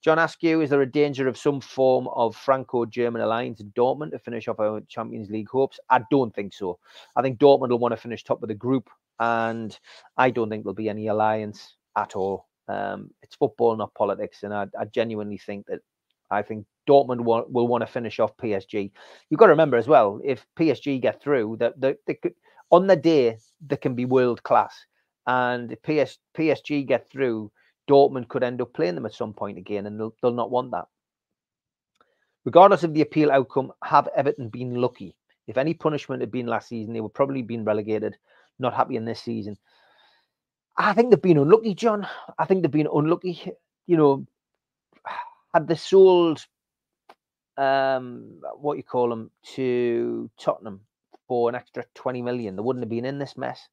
John 0.02 0.18
Askew, 0.18 0.62
is 0.62 0.70
there 0.70 0.82
a 0.82 0.90
danger 0.90 1.28
of 1.28 1.38
some 1.38 1.60
form 1.60 2.08
of 2.08 2.34
Franco-German 2.34 3.22
alliance 3.22 3.60
in 3.60 3.70
Dortmund 3.70 4.10
to 4.10 4.18
finish 4.18 4.48
off 4.48 4.58
our 4.58 4.80
Champions 4.88 5.30
League 5.30 5.48
hopes? 5.48 5.78
I 5.90 6.00
don't 6.10 6.34
think 6.34 6.52
so. 6.52 6.80
I 7.14 7.22
think 7.22 7.38
Dortmund 7.38 7.68
will 7.68 7.78
want 7.78 7.92
to 7.92 7.96
finish 7.96 8.24
top 8.24 8.42
of 8.42 8.48
the 8.48 8.54
group, 8.54 8.90
and 9.20 9.78
I 10.16 10.30
don't 10.30 10.50
think 10.50 10.64
there'll 10.64 10.74
be 10.74 10.88
any 10.88 11.06
alliance 11.06 11.76
at 11.96 12.16
all. 12.16 12.48
Um, 12.66 13.10
it's 13.22 13.36
football, 13.36 13.76
not 13.76 13.94
politics, 13.94 14.42
and 14.42 14.52
I, 14.52 14.66
I 14.78 14.86
genuinely 14.86 15.38
think 15.38 15.66
that 15.66 15.80
I 16.32 16.42
think 16.42 16.66
Dortmund 16.88 17.20
will, 17.20 17.46
will 17.48 17.68
want 17.68 17.82
to 17.82 17.86
finish 17.86 18.18
off 18.18 18.36
PSG. 18.38 18.90
You've 19.30 19.38
got 19.38 19.46
to 19.46 19.52
remember 19.52 19.76
as 19.76 19.86
well, 19.86 20.20
if 20.24 20.44
PSG 20.58 21.00
get 21.00 21.22
through, 21.22 21.58
that 21.60 21.80
they, 21.80 21.94
they 22.08 22.14
could, 22.14 22.34
on 22.72 22.88
the 22.88 22.96
day 22.96 23.38
they 23.64 23.76
can 23.76 23.94
be 23.94 24.04
world 24.04 24.42
class, 24.42 24.74
and 25.28 25.70
if 25.70 25.82
PS, 25.82 26.18
PSG 26.36 26.84
get 26.84 27.08
through, 27.08 27.52
Dortmund 27.88 28.28
could 28.28 28.42
end 28.42 28.60
up 28.60 28.72
playing 28.72 28.94
them 28.94 29.06
at 29.06 29.14
some 29.14 29.32
point 29.32 29.58
again, 29.58 29.86
and 29.86 29.98
they'll, 29.98 30.14
they'll 30.22 30.32
not 30.32 30.50
want 30.50 30.70
that. 30.70 30.86
Regardless 32.44 32.82
of 32.82 32.94
the 32.94 33.02
appeal 33.02 33.30
outcome, 33.30 33.72
have 33.84 34.08
Everton 34.16 34.48
been 34.48 34.74
lucky? 34.74 35.16
If 35.46 35.56
any 35.56 35.74
punishment 35.74 36.22
had 36.22 36.30
been 36.30 36.46
last 36.46 36.68
season, 36.68 36.92
they 36.92 37.00
would 37.00 37.14
probably 37.14 37.40
have 37.40 37.48
been 37.48 37.64
relegated. 37.64 38.16
Not 38.58 38.74
happy 38.74 38.96
in 38.96 39.04
this 39.04 39.20
season. 39.20 39.56
I 40.76 40.92
think 40.92 41.10
they've 41.10 41.20
been 41.20 41.38
unlucky, 41.38 41.74
John. 41.74 42.06
I 42.38 42.44
think 42.46 42.62
they've 42.62 42.70
been 42.70 42.88
unlucky. 42.92 43.52
You 43.86 43.96
know, 43.96 44.26
had 45.52 45.68
they 45.68 45.74
sold 45.74 46.46
um 47.58 48.40
what 48.54 48.78
you 48.78 48.82
call 48.82 49.10
them 49.10 49.30
to 49.42 50.30
Tottenham 50.38 50.80
for 51.28 51.50
an 51.50 51.54
extra 51.54 51.84
20 51.94 52.22
million, 52.22 52.56
they 52.56 52.62
wouldn't 52.62 52.82
have 52.82 52.88
been 52.88 53.04
in 53.04 53.18
this 53.18 53.36
mess. 53.36 53.68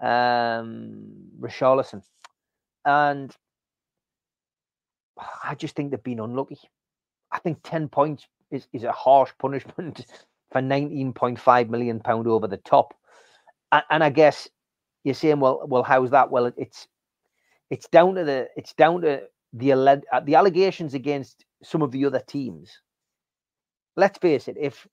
Um 0.00 1.04
Richarlison. 1.38 2.02
And 2.84 3.34
I 5.44 5.54
just 5.54 5.74
think 5.74 5.90
they've 5.90 6.02
been 6.02 6.20
unlucky. 6.20 6.58
I 7.32 7.38
think 7.38 7.58
10 7.62 7.88
points 7.88 8.26
is, 8.50 8.66
is 8.72 8.84
a 8.84 8.92
harsh 8.92 9.30
punishment 9.38 10.06
for 10.52 10.60
19.5 10.60 11.68
million 11.68 12.00
pound 12.00 12.26
over 12.26 12.46
the 12.46 12.56
top. 12.58 12.94
And, 13.72 13.82
and, 13.90 14.04
I 14.04 14.10
guess 14.10 14.48
you're 15.04 15.14
saying, 15.14 15.40
well, 15.40 15.62
well, 15.66 15.82
how's 15.82 16.10
that? 16.10 16.30
Well, 16.30 16.52
it's 16.56 16.88
it's 17.70 17.86
down 17.88 18.16
to 18.16 18.24
the 18.24 18.48
it's 18.56 18.74
down 18.74 19.02
to 19.02 19.22
the 19.52 19.72
uh, 19.72 20.20
the 20.24 20.34
allegations 20.34 20.94
against 20.94 21.44
some 21.62 21.82
of 21.82 21.92
the 21.92 22.04
other 22.04 22.22
teams. 22.26 22.80
Let's 23.96 24.18
face 24.18 24.48
it, 24.48 24.56
if 24.58 24.88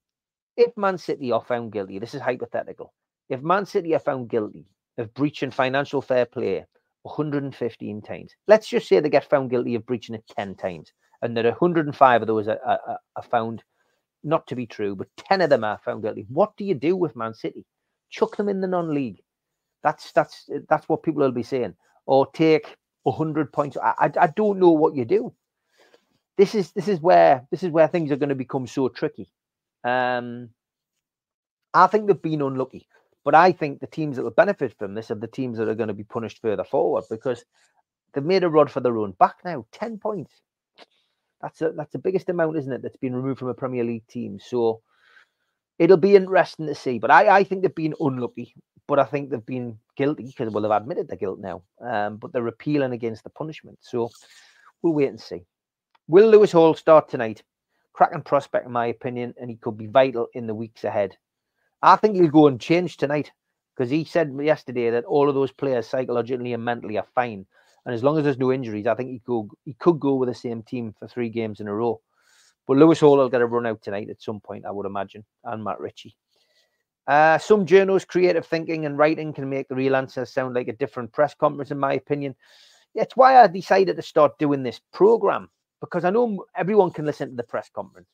if 0.58 0.76
Man 0.78 0.98
City 0.98 1.32
are 1.32 1.44
found 1.44 1.72
guilty, 1.72 1.98
this 1.98 2.14
is 2.14 2.22
hypothetical. 2.22 2.94
If 3.30 3.42
Man 3.42 3.66
City 3.66 3.96
are 3.96 4.00
found 4.00 4.30
guilty 4.30 4.66
of 4.98 5.14
breaching 5.14 5.52
financial 5.52 6.02
fair 6.02 6.26
play 6.26 6.66
115 7.08 8.02
times, 8.02 8.36
let's 8.48 8.68
just 8.68 8.88
say 8.88 9.00
they 9.00 9.10
get 9.10 9.30
found 9.30 9.50
guilty 9.50 9.76
of 9.76 9.86
breaching 9.86 10.16
it 10.16 10.24
10 10.36 10.56
times, 10.56 10.92
and 11.22 11.36
that 11.36 11.46
105 11.46 12.22
of 12.22 12.28
those 12.28 12.48
are, 12.48 12.60
are, 12.66 13.00
are 13.16 13.24
found 13.24 13.64
not 14.24 14.46
to 14.48 14.56
be 14.56 14.66
true, 14.66 14.96
but 14.96 15.08
10 15.18 15.42
of 15.42 15.50
them 15.50 15.64
are 15.64 15.80
found 15.84 16.04
guilty. 16.04 16.26
What 16.30 16.56
do 16.58 16.66
you 16.66 16.76
do 16.76 16.96
with 16.96 17.16
Man 17.16 17.34
City? 17.34 17.66
Chuck 18.10 18.36
them 18.36 18.50
in 18.50 18.62
the 18.62 18.68
non-league. 18.68 19.22
That's 19.84 20.12
that's 20.12 20.50
that's 20.70 20.90
what 20.90 21.04
people 21.04 21.22
will 21.22 21.32
be 21.32 21.44
saying. 21.44 21.76
Or 22.06 22.28
take 22.34 22.76
100 23.04 23.54
points. 23.54 23.78
I, 23.78 23.94
I, 24.00 24.12
I 24.22 24.28
don't 24.28 24.60
know 24.60 24.72
what 24.72 24.96
you 24.96 25.06
do. 25.06 25.34
This 26.38 26.56
is 26.56 26.72
this 26.72 26.88
is 26.88 27.00
where 27.00 27.48
this 27.52 27.64
is 27.64 27.70
where 27.70 27.88
things 27.88 28.12
are 28.12 28.18
going 28.18 28.30
to 28.30 28.36
become 28.36 28.68
so 28.68 28.90
tricky. 28.90 29.30
Um, 29.84 30.50
I 31.74 31.88
think 31.88 32.08
they've 32.08 32.22
been 32.22 32.42
unlucky, 32.42 32.88
but 33.28 33.36
I 33.36 33.52
think 33.52 33.82
the 33.82 33.88
teams 33.88 34.16
that 34.16 34.24
will 34.24 34.32
benefit 34.32 34.74
from 34.80 34.94
this 34.96 35.12
are 35.12 35.16
the 35.16 35.28
teams 35.28 35.58
that 35.58 35.68
are 35.68 35.76
going 35.76 35.90
to 35.90 35.94
be 35.94 36.06
punished 36.06 36.40
further 36.42 36.64
forward 36.64 37.04
because 37.10 37.44
they've 38.14 38.24
made 38.24 38.46
a 38.46 38.50
rod 38.50 38.72
for 38.72 38.80
their 38.80 38.98
own 38.98 39.12
back 39.12 39.36
now. 39.44 39.66
Ten 39.74 39.98
points. 39.98 40.32
That's 41.42 41.62
a, 41.62 41.72
that's 41.72 41.92
the 41.92 42.00
biggest 42.00 42.30
amount, 42.30 42.56
isn't 42.56 42.72
it? 42.72 42.82
That's 42.82 42.96
been 42.96 43.14
removed 43.14 43.40
from 43.40 43.50
a 43.50 43.54
Premier 43.54 43.84
League 43.84 44.08
team. 44.08 44.40
So 44.40 44.82
it'll 45.78 45.98
be 45.98 46.16
interesting 46.16 46.68
to 46.68 46.76
see. 46.76 47.00
But 47.00 47.12
I, 47.12 47.40
I 47.40 47.44
think 47.44 47.64
they've 47.64 47.76
been 47.76 47.96
unlucky 48.00 48.56
but 48.88 49.00
I 49.00 49.04
think 49.04 49.30
they've 49.30 49.46
been 49.46 49.78
guilty 49.96 50.24
because 50.24 50.52
well 50.52 50.64
they've 50.64 50.72
admitted 50.72 51.10
their 51.10 51.18
guilt 51.18 51.40
now, 51.40 51.64
um, 51.82 52.18
but 52.18 52.32
they're 52.32 52.48
appealing 52.48 52.94
against 52.94 53.24
the 53.24 53.30
punishment. 53.30 53.78
So 53.82 54.10
we'll 54.82 54.94
wait 54.94 55.10
and 55.10 55.20
see. 55.20 55.44
Will 56.08 56.30
Lewis 56.30 56.54
Hall 56.54 56.74
start 56.74 57.10
tonight? 57.10 57.44
Cracking 57.92 58.22
prospect, 58.22 58.66
in 58.66 58.72
my 58.72 58.88
opinion, 58.88 59.34
and 59.40 59.50
he 59.50 59.58
could 59.58 59.78
be 59.78 59.88
vital 59.88 60.28
in 60.34 60.48
the 60.48 60.56
weeks 60.56 60.84
ahead. 60.84 61.18
I 61.82 61.96
think 61.96 62.16
he'll 62.16 62.30
go 62.30 62.48
and 62.48 62.60
change 62.60 62.98
tonight 62.98 63.32
because 63.76 63.90
he 63.90 64.04
said 64.04 64.36
yesterday 64.42 64.90
that 64.90 65.06
all 65.06 65.30
of 65.30 65.36
those 65.36 65.52
players 65.52 65.88
psychologically 65.88 66.54
and 66.54 66.66
mentally 66.66 66.98
are 66.98 67.08
fine, 67.14 67.46
And 67.86 67.94
as 67.94 68.04
long 68.04 68.18
as 68.18 68.24
there's 68.24 68.40
no 68.40 68.52
injuries, 68.52 68.88
I 68.88 68.96
think 68.96 69.12
he 69.12 69.20
could 69.20 69.50
he 69.66 69.74
could 69.74 70.00
go 70.00 70.16
with 70.16 70.30
the 70.30 70.36
same 70.36 70.64
team 70.64 70.94
for 70.98 71.08
three 71.08 71.30
games 71.30 71.60
in 71.60 71.68
a 71.68 71.74
row. 71.74 72.02
But 72.66 72.78
Lewis 72.78 73.00
Hall 73.00 73.18
will 73.18 73.30
get 73.30 73.42
a 73.42 73.46
run 73.46 73.66
out 73.66 73.82
tonight 73.82 74.10
at 74.10 74.22
some 74.22 74.40
point, 74.42 74.66
I 74.66 74.72
would 74.72 74.86
imagine, 74.86 75.24
and 75.44 75.64
Matt 75.64 75.80
Ritchie. 75.80 76.16
Uh, 77.08 77.38
some 77.38 77.66
journals, 77.66 78.04
creative 78.04 78.46
thinking 78.46 78.86
and 78.86 78.98
writing 78.98 79.32
can 79.32 79.50
make 79.50 79.70
the 79.70 79.76
real 79.76 79.96
answer 79.96 80.26
sound 80.26 80.56
like 80.56 80.68
a 80.68 80.74
different 80.74 81.14
press 81.14 81.34
conference, 81.34 81.72
in 81.72 81.80
my 81.80 81.94
opinion. 81.94 82.36
It's 82.94 83.16
why 83.16 83.42
I 83.42 83.48
decided 83.48 83.96
to 83.96 84.02
start 84.02 84.38
doing 84.40 84.64
this 84.64 84.82
program 84.92 85.50
because 85.80 86.04
I 86.04 86.10
know 86.10 86.46
everyone 86.56 86.92
can 86.92 87.06
listen 87.06 87.30
to 87.30 87.36
the 87.36 87.44
press 87.44 87.70
conference. 87.74 88.10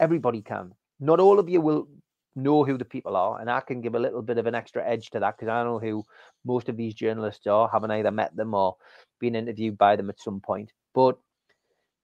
Everybody 0.00 0.42
can. 0.42 0.74
Not 1.00 1.20
all 1.20 1.38
of 1.38 1.48
you 1.48 1.62
will 1.62 1.88
know 2.36 2.64
who 2.64 2.78
the 2.78 2.84
people 2.84 3.16
are, 3.16 3.40
and 3.40 3.50
I 3.50 3.60
can 3.60 3.80
give 3.80 3.94
a 3.94 3.98
little 3.98 4.22
bit 4.22 4.38
of 4.38 4.46
an 4.46 4.54
extra 4.54 4.86
edge 4.86 5.10
to 5.10 5.20
that 5.20 5.36
because 5.36 5.50
I 5.50 5.64
know 5.64 5.78
who 5.78 6.04
most 6.44 6.68
of 6.68 6.76
these 6.76 6.94
journalists 6.94 7.46
are, 7.46 7.68
having 7.72 7.90
either 7.90 8.10
met 8.10 8.34
them 8.36 8.54
or 8.54 8.76
been 9.20 9.34
interviewed 9.34 9.78
by 9.78 9.96
them 9.96 10.10
at 10.10 10.20
some 10.20 10.40
point. 10.40 10.72
But 10.94 11.16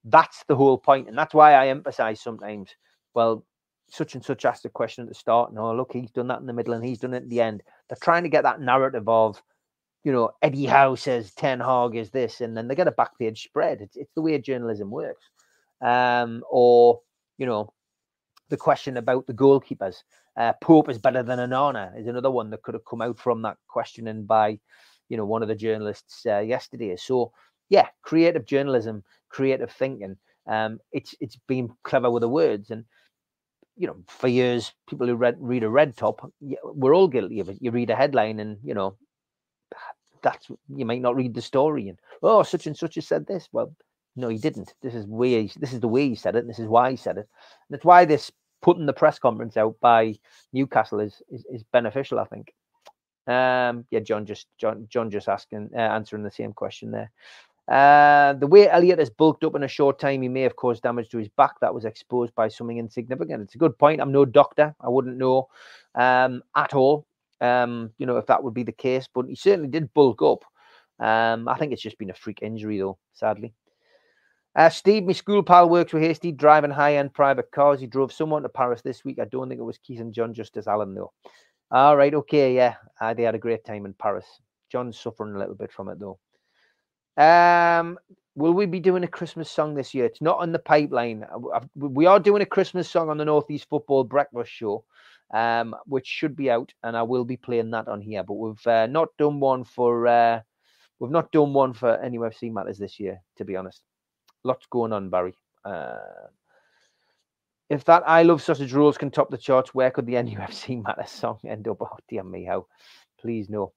that's 0.04 0.44
the 0.48 0.56
whole 0.56 0.78
point, 0.78 1.08
and 1.08 1.18
that's 1.18 1.34
why 1.34 1.54
I 1.54 1.68
emphasize 1.68 2.20
sometimes. 2.20 2.70
Well, 3.14 3.44
such 3.90 4.14
and 4.14 4.24
such 4.24 4.44
asked 4.44 4.64
a 4.64 4.70
question 4.70 5.02
at 5.02 5.08
the 5.08 5.14
start. 5.14 5.50
and 5.50 5.58
oh, 5.58 5.74
look, 5.74 5.92
he's 5.92 6.10
done 6.10 6.28
that 6.28 6.40
in 6.40 6.46
the 6.46 6.52
middle 6.52 6.74
and 6.74 6.84
he's 6.84 7.00
done 7.00 7.14
it 7.14 7.24
at 7.24 7.28
the 7.28 7.40
end. 7.40 7.62
They're 7.88 7.98
trying 8.00 8.22
to 8.22 8.28
get 8.28 8.44
that 8.44 8.60
narrative 8.60 9.08
of, 9.08 9.42
you 10.04 10.12
know, 10.12 10.30
Eddie 10.42 10.66
Howe 10.66 10.94
says 10.94 11.32
Ten 11.34 11.60
Hag 11.60 11.96
is 11.96 12.10
this, 12.10 12.40
and 12.40 12.56
then 12.56 12.68
they 12.68 12.74
get 12.74 12.88
a 12.88 12.92
back 12.92 13.18
page 13.18 13.42
spread. 13.42 13.80
It's, 13.80 13.96
it's 13.96 14.12
the 14.14 14.22
way 14.22 14.38
journalism 14.38 14.90
works. 14.90 15.24
Um, 15.82 16.42
or, 16.50 17.00
you 17.36 17.46
know, 17.46 17.72
the 18.50 18.56
question 18.56 18.96
about 18.96 19.26
the 19.26 19.34
goalkeepers. 19.34 20.02
Uh, 20.36 20.52
Pope 20.60 20.88
is 20.88 20.98
better 20.98 21.22
than 21.22 21.38
Onana 21.38 21.98
is 21.98 22.06
another 22.06 22.30
one 22.30 22.50
that 22.50 22.62
could 22.62 22.74
have 22.74 22.84
come 22.84 23.02
out 23.02 23.18
from 23.18 23.42
that 23.42 23.56
questioning 23.68 24.24
by, 24.24 24.58
you 25.08 25.16
know, 25.16 25.24
one 25.24 25.42
of 25.42 25.48
the 25.48 25.54
journalists 25.54 26.24
uh, 26.26 26.38
yesterday. 26.38 26.96
So, 26.96 27.32
yeah, 27.68 27.88
creative 28.02 28.44
journalism, 28.44 29.02
creative 29.28 29.70
thinking. 29.70 30.16
Um, 30.46 30.80
it's 30.92 31.14
it's 31.20 31.38
being 31.46 31.70
clever 31.84 32.10
with 32.10 32.22
the 32.22 32.28
words 32.28 32.70
and 32.70 32.84
you 33.76 33.86
know, 33.86 33.96
for 34.08 34.28
years, 34.28 34.74
people 34.88 35.06
who 35.06 35.14
read 35.14 35.36
read 35.40 35.62
a 35.62 35.68
red 35.70 35.96
top, 35.96 36.30
we're 36.62 36.94
all 36.94 37.08
guilty 37.08 37.40
of 37.40 37.48
it. 37.48 37.56
You 37.62 37.70
read 37.70 37.88
a 37.88 37.96
headline, 37.96 38.38
and 38.38 38.58
you 38.62 38.74
know, 38.74 38.96
that's 40.22 40.50
you 40.68 40.84
might 40.84 41.00
not 41.00 41.16
read 41.16 41.34
the 41.34 41.40
story, 41.40 41.88
and 41.88 41.98
oh, 42.22 42.42
such 42.42 42.66
and 42.66 42.76
such 42.76 42.96
has 42.96 43.06
said 43.06 43.26
this. 43.26 43.48
Well, 43.52 43.74
no, 44.16 44.28
he 44.28 44.36
didn't. 44.36 44.74
This 44.82 44.94
is 44.94 45.06
way 45.06 45.46
this 45.56 45.72
is 45.72 45.80
the 45.80 45.88
way 45.88 46.08
he 46.08 46.14
said 46.14 46.36
it. 46.36 46.46
This 46.46 46.58
is 46.58 46.66
why 46.66 46.90
he 46.90 46.96
said 46.96 47.16
it. 47.16 47.28
And 47.68 47.70
that's 47.70 47.84
why 47.84 48.04
this 48.04 48.30
putting 48.62 48.86
the 48.86 48.92
press 48.92 49.18
conference 49.18 49.56
out 49.56 49.76
by 49.80 50.18
Newcastle 50.52 51.00
is 51.00 51.22
is, 51.30 51.44
is 51.50 51.62
beneficial. 51.72 52.18
I 52.18 52.24
think. 52.24 52.52
Um, 53.26 53.84
yeah, 53.90 54.00
John 54.00 54.26
just 54.26 54.46
John 54.58 54.86
John 54.88 55.10
just 55.10 55.28
asking 55.28 55.70
uh, 55.74 55.78
answering 55.78 56.22
the 56.22 56.30
same 56.30 56.52
question 56.52 56.90
there. 56.90 57.10
Uh, 57.68 58.32
the 58.32 58.46
way 58.48 58.68
Elliott 58.68 58.98
has 58.98 59.10
bulked 59.10 59.44
up 59.44 59.54
in 59.54 59.62
a 59.62 59.68
short 59.68 60.00
time, 60.00 60.22
he 60.22 60.28
may 60.28 60.40
have 60.40 60.56
caused 60.56 60.82
damage 60.82 61.08
to 61.10 61.18
his 61.18 61.28
back 61.28 61.60
that 61.60 61.72
was 61.72 61.84
exposed 61.84 62.34
by 62.34 62.48
something 62.48 62.78
insignificant. 62.78 63.42
It's 63.42 63.54
a 63.54 63.58
good 63.58 63.78
point. 63.78 64.00
I'm 64.00 64.10
no 64.10 64.24
doctor. 64.24 64.74
I 64.80 64.88
wouldn't 64.88 65.18
know 65.18 65.48
um, 65.94 66.42
at 66.56 66.74
all, 66.74 67.06
um, 67.40 67.92
you 67.98 68.06
know, 68.06 68.16
if 68.16 68.26
that 68.26 68.42
would 68.42 68.54
be 68.54 68.64
the 68.64 68.72
case, 68.72 69.08
but 69.12 69.26
he 69.26 69.36
certainly 69.36 69.68
did 69.68 69.94
bulk 69.94 70.20
up. 70.20 70.44
Um, 70.98 71.46
I 71.46 71.56
think 71.58 71.72
it's 71.72 71.82
just 71.82 71.98
been 71.98 72.10
a 72.10 72.14
freak 72.14 72.40
injury, 72.42 72.78
though, 72.78 72.98
sadly. 73.12 73.54
Uh, 74.56 74.68
Steve, 74.68 75.04
my 75.04 75.12
school 75.12 75.42
pal, 75.42 75.68
works 75.68 75.92
with 75.92 76.02
Hasty, 76.02 76.32
driving 76.32 76.70
high 76.70 76.96
end 76.96 77.14
private 77.14 77.50
cars. 77.52 77.80
He 77.80 77.86
drove 77.86 78.12
someone 78.12 78.42
to 78.42 78.48
Paris 78.48 78.82
this 78.82 79.04
week. 79.04 79.18
I 79.20 79.26
don't 79.26 79.48
think 79.48 79.60
it 79.60 79.64
was 79.64 79.78
Keith 79.78 80.00
and 80.00 80.12
John, 80.12 80.34
just 80.34 80.56
as 80.56 80.66
Alan, 80.66 80.94
though. 80.94 81.12
All 81.70 81.96
right, 81.96 82.12
okay, 82.12 82.54
yeah. 82.54 82.74
Uh, 83.00 83.14
they 83.14 83.22
had 83.22 83.36
a 83.36 83.38
great 83.38 83.64
time 83.64 83.86
in 83.86 83.94
Paris. 83.94 84.26
John's 84.70 84.98
suffering 84.98 85.36
a 85.36 85.38
little 85.38 85.54
bit 85.54 85.72
from 85.72 85.88
it, 85.88 85.98
though. 86.00 86.18
Um, 87.16 87.98
will 88.34 88.52
we 88.52 88.66
be 88.66 88.80
doing 88.80 89.04
a 89.04 89.08
Christmas 89.08 89.48
song 89.48 89.74
this 89.74 89.94
year? 89.94 90.04
It's 90.04 90.20
not 90.20 90.38
on 90.38 90.50
the 90.50 90.58
pipeline. 90.58 91.24
Uh, 91.32 91.60
we 91.76 92.06
are 92.06 92.18
doing 92.18 92.42
a 92.42 92.46
Christmas 92.46 92.90
song 92.90 93.08
on 93.08 93.18
the 93.18 93.24
Northeast 93.24 93.68
Football 93.68 94.02
Breakfast 94.02 94.50
Show, 94.50 94.84
um, 95.32 95.76
which 95.86 96.08
should 96.08 96.34
be 96.34 96.50
out, 96.50 96.72
and 96.82 96.96
I 96.96 97.02
will 97.02 97.24
be 97.24 97.36
playing 97.36 97.70
that 97.70 97.86
on 97.86 98.00
here. 98.00 98.24
But 98.24 98.34
we've 98.34 98.66
uh, 98.66 98.86
not 98.86 99.08
done 99.16 99.38
one 99.38 99.62
for 99.62 100.08
uh, 100.08 100.40
we've 100.98 101.10
not 101.12 101.30
done 101.30 101.52
one 101.52 101.72
for 101.72 101.98
NUFC 101.98 102.52
matters 102.52 102.78
this 102.78 102.98
year, 102.98 103.22
to 103.36 103.44
be 103.44 103.54
honest. 103.54 103.82
Lots 104.44 104.66
going 104.66 104.92
on, 104.92 105.10
Barry. 105.10 105.34
Uh, 105.64 105.96
if 107.68 107.84
that 107.84 108.02
I 108.06 108.22
Love 108.22 108.42
Sausage 108.42 108.72
Rolls 108.72 108.98
can 108.98 109.10
top 109.10 109.30
the 109.30 109.38
charts, 109.38 109.74
where 109.74 109.90
could 109.90 110.06
the 110.06 110.14
NUFC 110.24 110.82
Matters 110.82 111.10
song 111.10 111.38
end 111.46 111.68
up? 111.68 111.78
Oh, 111.80 111.96
dear 112.08 112.24
me, 112.24 112.44
how? 112.44 112.66
Please 113.20 113.48
no. 113.48 113.72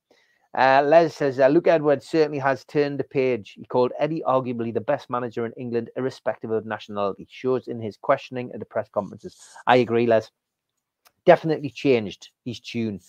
Uh, 0.56 0.84
Les 0.86 1.16
says 1.16 1.40
uh, 1.40 1.48
Luke 1.48 1.68
Edwards 1.68 2.08
certainly 2.08 2.38
has 2.38 2.64
turned 2.66 3.00
the 3.00 3.04
page. 3.04 3.54
He 3.58 3.66
called 3.66 3.92
Eddie 4.00 4.24
arguably 4.28 4.72
the 4.74 4.82
best 4.82 5.10
manager 5.10 5.46
in 5.46 5.54
England, 5.54 5.90
irrespective 5.96 6.52
of 6.52 6.66
nationality. 6.66 7.28
Shows 7.30 7.68
in 7.68 7.82
his 7.82 7.98
questioning 7.98 8.52
at 8.54 8.60
the 8.60 8.66
press 8.66 8.88
conferences. 8.90 9.36
I 9.66 9.78
agree, 9.78 10.06
Les. 10.06 10.30
Definitely 11.26 11.70
changed 11.70 12.30
his 12.46 12.60
tune 12.60 13.00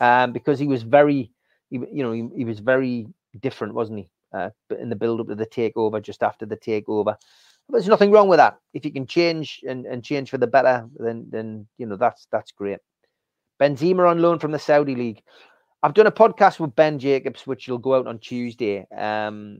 um, 0.00 0.32
because 0.32 0.58
he 0.58 0.66
was 0.66 0.84
very, 0.84 1.32
you 1.68 2.02
know, 2.02 2.12
he, 2.12 2.28
he, 2.34 2.44
was 2.44 2.60
very 2.60 3.08
different, 3.40 3.74
wasn't 3.74 3.98
he? 3.98 4.08
Uh, 4.36 4.50
in 4.78 4.88
the 4.88 4.96
build 4.96 5.20
up 5.20 5.28
to 5.28 5.34
the 5.34 5.46
takeover, 5.46 6.02
just 6.02 6.22
after 6.22 6.44
the 6.46 6.56
takeover. 6.56 7.16
But 7.68 7.72
there's 7.72 7.88
nothing 7.88 8.10
wrong 8.10 8.28
with 8.28 8.38
that. 8.38 8.58
If 8.74 8.84
you 8.84 8.92
can 8.92 9.06
change 9.06 9.60
and, 9.66 9.86
and 9.86 10.04
change 10.04 10.30
for 10.30 10.38
the 10.38 10.46
better, 10.46 10.86
then 10.96 11.26
then 11.30 11.66
you 11.78 11.86
know 11.86 11.96
that's 11.96 12.26
that's 12.30 12.52
great. 12.52 12.78
Benzema 13.60 14.10
on 14.10 14.20
loan 14.20 14.38
from 14.38 14.52
the 14.52 14.58
Saudi 14.58 14.94
league. 14.94 15.22
I've 15.82 15.94
done 15.94 16.06
a 16.06 16.12
podcast 16.12 16.60
with 16.60 16.74
Ben 16.74 16.98
Jacobs, 16.98 17.46
which 17.46 17.68
will 17.68 17.78
go 17.78 17.94
out 17.94 18.06
on 18.06 18.18
Tuesday. 18.18 18.86
Um, 18.96 19.58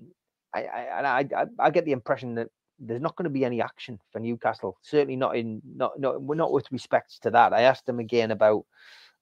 I, 0.55 0.65
I, 0.65 1.21
I, 1.21 1.45
I 1.59 1.71
get 1.71 1.85
the 1.85 1.93
impression 1.93 2.35
that 2.37 2.49
there's 2.79 3.01
not 3.01 3.17
going 3.17 3.25
to 3.25 3.31
be 3.31 3.45
any 3.45 3.61
action 3.61 3.99
for 4.13 4.21
Newcastle. 4.21 4.79
Certainly 4.83 5.17
not 5.17 5.37
in 5.37 5.63
not 5.65 5.99
not 5.99 6.23
not 6.23 6.53
with 6.53 6.71
respects 6.71 7.19
to 7.21 7.31
that. 7.31 7.53
I 7.53 7.63
asked 7.63 7.89
him 7.89 7.99
again 7.99 8.31
about 8.31 8.65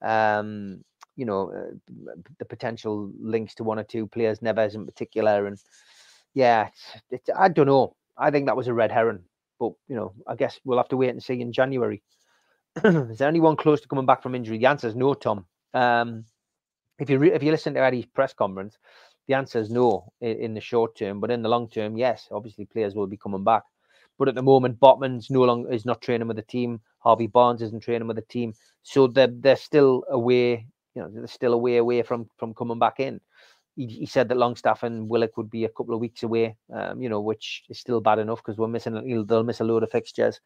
um, 0.03 0.85
you 1.17 1.25
know 1.25 1.53
uh, 1.53 2.15
the 2.39 2.45
potential 2.45 3.11
links 3.21 3.55
to 3.57 3.65
one 3.65 3.79
or 3.79 3.85
two 3.85 4.07
players, 4.07 4.41
Neves 4.41 4.75
in 4.75 4.87
particular, 4.87 5.47
and 5.47 5.59
yeah, 6.35 6.69
it's, 6.69 7.03
it's, 7.11 7.31
I 7.37 7.49
don't 7.49 7.67
know. 7.67 7.97
I 8.17 8.31
think 8.31 8.47
that 8.47 8.57
was 8.57 8.69
a 8.69 8.75
red 8.75 8.93
herring, 8.93 9.25
but 9.59 9.73
you 9.89 9.97
know, 9.97 10.13
I 10.27 10.35
guess 10.35 10.61
we'll 10.65 10.79
have 10.79 10.89
to 10.89 10.97
wait 10.97 11.11
and 11.11 11.23
see 11.23 11.41
in 11.41 11.53
January. 11.53 12.03
is 12.85 13.19
there 13.19 13.29
anyone 13.29 13.57
close 13.57 13.81
to 13.81 13.89
coming 13.89 14.07
back 14.07 14.23
from 14.23 14.35
injury? 14.35 14.59
The 14.59 14.67
answer 14.67 14.89
is 14.89 14.97
no, 14.97 15.15
Tom. 15.15 15.47
Um, 15.73 16.25
if 16.99 17.11
you 17.11 17.19
re- 17.19 17.33
if 17.33 17.43
you 17.43 17.51
listen 17.51 17.75
to 17.75 17.81
Eddie's 17.81 18.07
press 18.07 18.33
conference, 18.33 18.79
the 19.27 19.35
answer 19.35 19.59
is 19.59 19.71
no 19.71 20.13
in, 20.21 20.39
in, 20.39 20.55
the 20.55 20.61
short 20.61 20.97
term, 20.97 21.21
but 21.21 21.31
in 21.31 21.43
the 21.43 21.49
long 21.49 21.69
term, 21.69 21.97
yes. 21.97 22.29
Obviously, 22.31 22.65
players 22.65 22.95
will 22.95 23.07
be 23.07 23.17
coming 23.17 23.45
back. 23.45 23.63
But 24.19 24.29
at 24.29 24.35
the 24.35 24.43
moment, 24.43 24.79
Botman's 24.79 25.31
no 25.31 25.43
longer 25.43 25.73
is 25.73 25.85
not 25.85 26.01
training 26.01 26.29
with 26.29 26.37
the 26.37 26.43
team. 26.43 26.81
Harvey 26.99 27.27
Barnes 27.27 27.63
isn't 27.63 27.83
training 27.83 28.07
with 28.07 28.17
the 28.17 28.23
team, 28.23 28.55
so 28.83 29.07
they're 29.07 29.29
they're 29.29 29.57
still 29.57 30.05
away. 30.09 30.67
You 30.95 31.03
know, 31.03 31.11
they're 31.13 31.27
still 31.27 31.55
away 31.55 31.77
away 31.79 32.03
from 32.03 32.29
from 32.37 32.55
coming 32.55 32.79
back 32.79 33.01
in. 33.01 33.21
He, 33.77 33.87
he 33.87 34.07
said 34.07 34.29
that 34.29 34.37
Longstaff 34.37 34.85
and 34.85 35.09
Willock 35.09 35.37
would 35.37 35.51
be 35.51 35.65
a 35.65 35.69
couple 35.69 35.95
of 35.95 36.01
weeks 36.01 36.23
away. 36.23 36.57
Um, 36.73 37.03
you 37.03 37.09
know, 37.09 37.21
which 37.21 37.65
is 37.69 37.79
still 37.79 38.01
bad 38.01 38.19
enough 38.19 38.39
because 38.39 38.59
we're 38.59 38.69
missing. 38.69 39.25
They'll 39.27 39.43
miss 39.43 39.61
a 39.61 39.65
load 39.65 39.83
of 39.83 39.91
fixtures. 39.91 40.41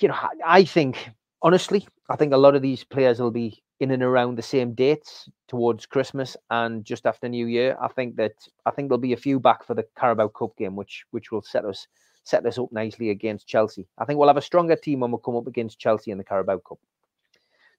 You 0.00 0.08
know, 0.08 0.16
I 0.44 0.64
think 0.64 1.10
honestly, 1.42 1.86
I 2.08 2.16
think 2.16 2.32
a 2.32 2.38
lot 2.38 2.56
of 2.56 2.62
these 2.62 2.82
players 2.82 3.20
will 3.20 3.30
be 3.30 3.62
in 3.80 3.90
and 3.90 4.02
around 4.02 4.36
the 4.36 4.42
same 4.42 4.72
dates 4.72 5.28
towards 5.46 5.86
Christmas 5.86 6.36
and 6.50 6.84
just 6.84 7.06
after 7.06 7.28
New 7.28 7.46
Year. 7.46 7.76
I 7.80 7.88
think 7.88 8.16
that 8.16 8.32
I 8.66 8.70
think 8.70 8.88
there'll 8.88 8.98
be 8.98 9.12
a 9.12 9.16
few 9.16 9.38
back 9.38 9.64
for 9.64 9.74
the 9.74 9.86
Carabao 9.96 10.28
Cup 10.28 10.56
game, 10.56 10.74
which 10.74 11.04
which 11.10 11.30
will 11.30 11.42
set 11.42 11.64
us 11.64 11.86
set 12.24 12.46
us 12.46 12.58
up 12.58 12.72
nicely 12.72 13.10
against 13.10 13.46
Chelsea. 13.46 13.86
I 13.98 14.04
think 14.04 14.18
we'll 14.18 14.28
have 14.28 14.38
a 14.38 14.42
stronger 14.42 14.76
team 14.76 15.00
when 15.00 15.12
we 15.12 15.18
come 15.24 15.36
up 15.36 15.46
against 15.46 15.78
Chelsea 15.78 16.10
in 16.10 16.18
the 16.18 16.24
Carabao 16.24 16.58
Cup. 16.66 16.78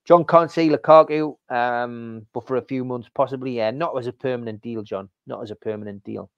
John 0.05 0.23
can't 0.23 0.51
see 0.51 0.69
Lukaku, 0.69 1.35
um, 1.49 2.27
but 2.31 2.47
for 2.47 2.57
a 2.57 2.61
few 2.61 2.85
months 2.85 3.09
possibly. 3.13 3.57
Yeah, 3.57 3.71
not 3.71 3.97
as 3.97 4.07
a 4.07 4.13
permanent 4.13 4.61
deal, 4.61 4.83
John. 4.83 5.09
Not 5.25 5.41
as 5.41 5.51
a 5.51 5.55
permanent 5.55 6.03
deal. 6.03 6.29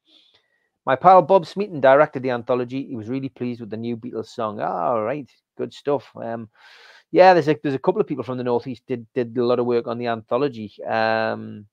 My 0.86 0.96
pal 0.96 1.22
Bob 1.22 1.46
Smeaton 1.46 1.82
directed 1.82 2.24
the 2.24 2.32
anthology. 2.32 2.86
He 2.86 2.96
was 2.96 3.10
really 3.10 3.28
pleased 3.28 3.60
with 3.60 3.70
the 3.70 3.76
new 3.76 3.98
Beatles 3.98 4.28
song. 4.28 4.62
All 4.62 5.04
right, 5.04 5.30
good 5.58 5.74
stuff. 5.74 6.10
Um, 6.16 6.50
yeah, 7.12 7.34
there's 7.34 7.50
a 7.50 7.58
there's 7.62 7.76
a 7.76 7.80
couple 7.80 8.00
of 8.00 8.08
people 8.08 8.24
from 8.24 8.38
the 8.38 8.44
northeast 8.46 8.84
did 8.88 9.06
did 9.14 9.38
a 9.38 9.46
lot 9.46 9.60
of 9.60 9.66
work 9.66 9.88
on 9.88 9.98
the 9.98 10.08
anthology, 10.08 10.72
um, 10.86 11.66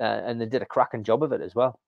uh, 0.00 0.04
and 0.04 0.40
they 0.40 0.46
did 0.46 0.62
a 0.62 0.66
cracking 0.66 1.04
job 1.04 1.22
of 1.22 1.32
it 1.32 1.42
as 1.42 1.54
well. 1.54 1.78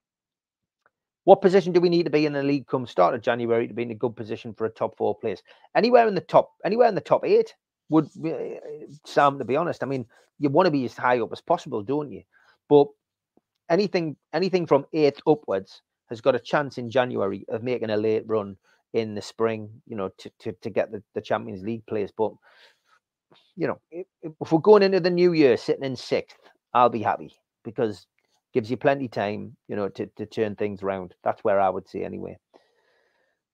What 1.25 1.41
position 1.41 1.73
do 1.73 1.81
we 1.81 1.89
need 1.89 2.05
to 2.05 2.11
be 2.11 2.27
in 2.27 2.35
the 2.35 2.43
league 2.43 2.67
come 2.67 2.87
start 2.87 3.15
of 3.15 3.23
January 3.23 3.67
to 3.67 3.75
be 3.75 3.83
in 3.83 3.91
a 3.91 3.95
good 3.95 4.15
position 4.15 4.53
for 4.53 4.67
a 4.67 4.71
top 4.71 4.97
four 4.99 5.19
place? 5.19 5.43
Anywhere 5.75 6.07
in 6.07 6.15
the 6.15 6.21
top, 6.21 6.53
anywhere 6.65 6.89
in 6.89 6.95
the 6.95 7.01
top 7.01 7.25
eight 7.25 7.55
would 7.89 8.07
uh, 8.25 8.59
Sam. 9.05 9.39
To 9.39 9.45
be 9.45 9.57
honest, 9.57 9.83
I 9.83 9.87
mean, 9.87 10.07
you 10.39 10.49
want 10.49 10.67
to 10.67 10.71
be 10.73 10.85
as 10.85 10.97
high 10.97 11.21
up 11.21 11.33
as 11.33 11.41
possible, 11.41 11.83
don't 11.83 12.11
you? 12.11 12.23
But 12.69 12.89
anything 13.71 14.17
anything 14.33 14.67
from 14.67 14.87
eighth 14.93 15.21
upwards 15.27 15.83
has 16.09 16.21
got 16.21 16.35
a 16.35 16.41
chance 16.41 16.79
in 16.79 16.91
January 16.91 17.45
of 17.49 17.63
making 17.63 17.91
a 17.91 17.97
late 17.97 18.25
run 18.27 18.57
in 18.93 19.15
the 19.15 19.23
spring, 19.23 19.69
you 19.87 19.97
know, 19.97 20.11
to 20.19 20.31
to, 20.41 20.53
to 20.53 20.71
get 20.71 20.91
the, 20.93 21.03
the 21.15 21.21
Champions 21.21 21.63
League 21.63 21.87
place. 21.87 22.11
But 22.17 22.33
you 23.57 23.67
know, 23.67 23.81
if, 23.91 24.07
if 24.23 24.53
we're 24.53 24.59
going 24.59 24.83
into 24.83 25.01
the 25.01 25.11
new 25.11 25.33
year 25.33 25.57
sitting 25.57 25.85
in 25.85 25.97
sixth, 25.97 26.39
I'll 26.75 26.89
be 26.89 27.03
happy 27.03 27.35
because 27.65 28.07
gives 28.57 28.71
you 28.71 28.77
plenty 28.79 29.07
time, 29.07 29.55
you 29.69 29.77
know, 29.77 29.89
to, 29.91 30.07
to 30.17 30.25
turn 30.25 30.57
things 30.57 30.83
around. 30.83 31.15
That's 31.23 31.45
where 31.45 31.61
I 31.61 31.69
would 31.69 31.87
say 31.87 32.05
anyway. 32.05 32.39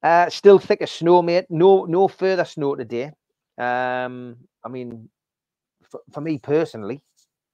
Uh, 0.00 0.30
still 0.30 0.60
thick 0.60 0.80
as 0.80 0.92
snow, 0.92 1.22
mate. 1.22 1.46
No, 1.50 1.86
no 1.86 2.06
further 2.06 2.44
snow 2.44 2.76
today. 2.76 3.10
Um, 3.58 4.36
I 4.64 4.68
mean, 4.68 5.08
for, 5.90 6.00
for 6.12 6.20
me 6.20 6.38
personally, 6.38 7.02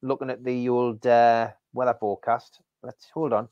looking 0.03 0.31
at 0.31 0.45
the 0.45 0.69
old 0.69 1.07
uh, 1.07 1.51
weather 1.73 1.97
forecast, 1.99 2.61
let's 2.83 3.09
hold 3.13 3.33
on. 3.33 3.49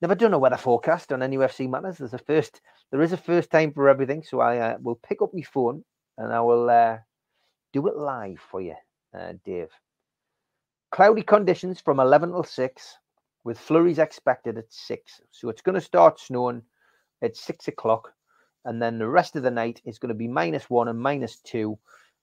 Never 0.00 0.14
done 0.14 0.34
a 0.34 0.38
weather 0.38 0.56
forecast 0.56 1.12
on 1.12 1.20
NUFC 1.20 1.68
matters. 1.68 1.98
There's 1.98 2.14
a 2.14 2.18
first, 2.18 2.60
there 2.90 3.02
is 3.02 3.12
a 3.12 3.16
first 3.16 3.50
time 3.50 3.72
for 3.72 3.88
everything. 3.88 4.22
So 4.22 4.40
I 4.40 4.58
uh, 4.58 4.78
will 4.80 4.96
pick 4.96 5.22
up 5.22 5.30
my 5.32 5.42
phone 5.42 5.84
and 6.18 6.32
I 6.32 6.40
will 6.40 6.68
uh, 6.68 6.98
do 7.72 7.86
it 7.86 7.96
live 7.96 8.40
for 8.50 8.60
you, 8.60 8.74
uh, 9.16 9.34
Dave. 9.44 9.70
Cloudy 10.90 11.22
conditions 11.22 11.80
from 11.80 12.00
11 12.00 12.30
till 12.30 12.44
6, 12.44 12.98
with 13.44 13.58
flurries 13.58 13.98
expected 13.98 14.58
at 14.58 14.70
6. 14.70 15.20
So 15.30 15.48
it's 15.48 15.62
going 15.62 15.74
to 15.74 15.80
start 15.80 16.20
snowing 16.20 16.62
at 17.22 17.36
6 17.36 17.68
o'clock. 17.68 18.12
And 18.64 18.80
then 18.80 18.98
the 18.98 19.08
rest 19.08 19.36
of 19.36 19.42
the 19.42 19.50
night 19.50 19.80
is 19.84 19.98
going 19.98 20.10
to 20.10 20.14
be 20.14 20.28
minus 20.28 20.70
1 20.70 20.88
and 20.88 21.00
minus 21.00 21.38
2, 21.40 21.78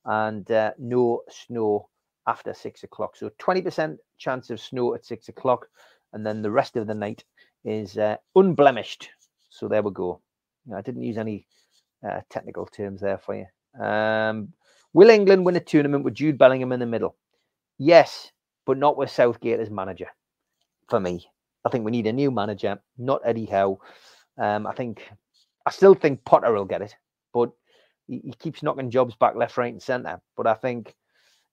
and 0.05 0.49
uh, 0.51 0.71
no 0.77 1.23
snow 1.29 1.89
after 2.27 2.53
6 2.53 2.83
o'clock. 2.83 3.15
So 3.15 3.29
20% 3.39 3.97
chance 4.17 4.49
of 4.49 4.59
snow 4.59 4.93
at 4.93 5.05
6 5.05 5.29
o'clock. 5.29 5.67
And 6.13 6.25
then 6.25 6.41
the 6.41 6.51
rest 6.51 6.75
of 6.75 6.87
the 6.87 6.95
night 6.95 7.23
is 7.65 7.97
uh, 7.97 8.17
unblemished. 8.35 9.09
So 9.49 9.67
there 9.67 9.83
we 9.83 9.91
go. 9.91 10.21
I 10.75 10.81
didn't 10.81 11.03
use 11.03 11.17
any 11.17 11.45
uh, 12.07 12.21
technical 12.29 12.65
terms 12.65 13.01
there 13.01 13.17
for 13.17 13.35
you. 13.35 13.83
Um, 13.83 14.53
will 14.93 15.09
England 15.09 15.45
win 15.45 15.55
a 15.55 15.59
tournament 15.59 16.03
with 16.03 16.13
Jude 16.13 16.37
Bellingham 16.37 16.71
in 16.71 16.79
the 16.79 16.85
middle? 16.85 17.15
Yes, 17.77 18.31
but 18.65 18.77
not 18.77 18.97
with 18.97 19.09
Southgate 19.09 19.59
as 19.59 19.69
manager. 19.69 20.07
For 20.89 20.99
me, 20.99 21.27
I 21.65 21.69
think 21.69 21.85
we 21.85 21.91
need 21.91 22.07
a 22.07 22.13
new 22.13 22.31
manager, 22.31 22.79
not 22.97 23.21
Eddie 23.25 23.45
Howe. 23.45 23.79
Um, 24.37 24.65
I 24.65 24.73
think, 24.73 25.09
I 25.65 25.71
still 25.71 25.93
think 25.93 26.23
Potter 26.25 26.51
will 26.51 26.65
get 26.65 26.81
it, 26.81 26.95
but 27.33 27.51
he, 28.07 28.21
he 28.23 28.33
keeps 28.33 28.63
knocking 28.63 28.89
jobs 28.89 29.15
back 29.15 29.35
left, 29.35 29.57
right, 29.57 29.71
and 29.71 29.81
centre. 29.81 30.21
But 30.35 30.47
I 30.47 30.53
think 30.53 30.95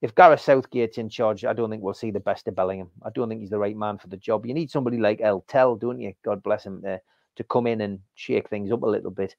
if 0.03 0.15
Gareth 0.15 0.41
Southgate's 0.41 0.99
in 0.99 1.09
charge, 1.09 1.45
I 1.45 1.53
don't 1.53 1.71
think 1.71 1.83
we'll 1.83 1.95
see 1.95 2.11
the 2.11 2.21
best 2.21 2.49
of 2.49 2.57
Bellingham. 2.57 2.91
I 3.03 3.11
don't 3.11 3.29
think 3.29 3.41
he's 3.41 3.51
the 3.51 3.59
right 3.59 3.77
man 3.77 3.99
for 3.99 4.09
the 4.09 4.17
job. 4.17 4.47
You 4.47 4.55
need 4.55 4.71
somebody 4.71 4.99
like 4.99 5.21
El 5.21 5.43
Tel, 5.43 5.77
don't 5.77 6.01
you? 6.01 6.13
God 6.25 6.43
bless 6.43 6.65
him, 6.65 6.83
uh, 6.87 6.99
to 7.37 7.45
come 7.45 7.67
in 7.67 7.81
and 7.81 8.01
shake 8.15 8.49
things 8.49 8.73
up 8.73 8.83
a 8.83 8.87
little 8.87 9.11
bit. 9.11 9.37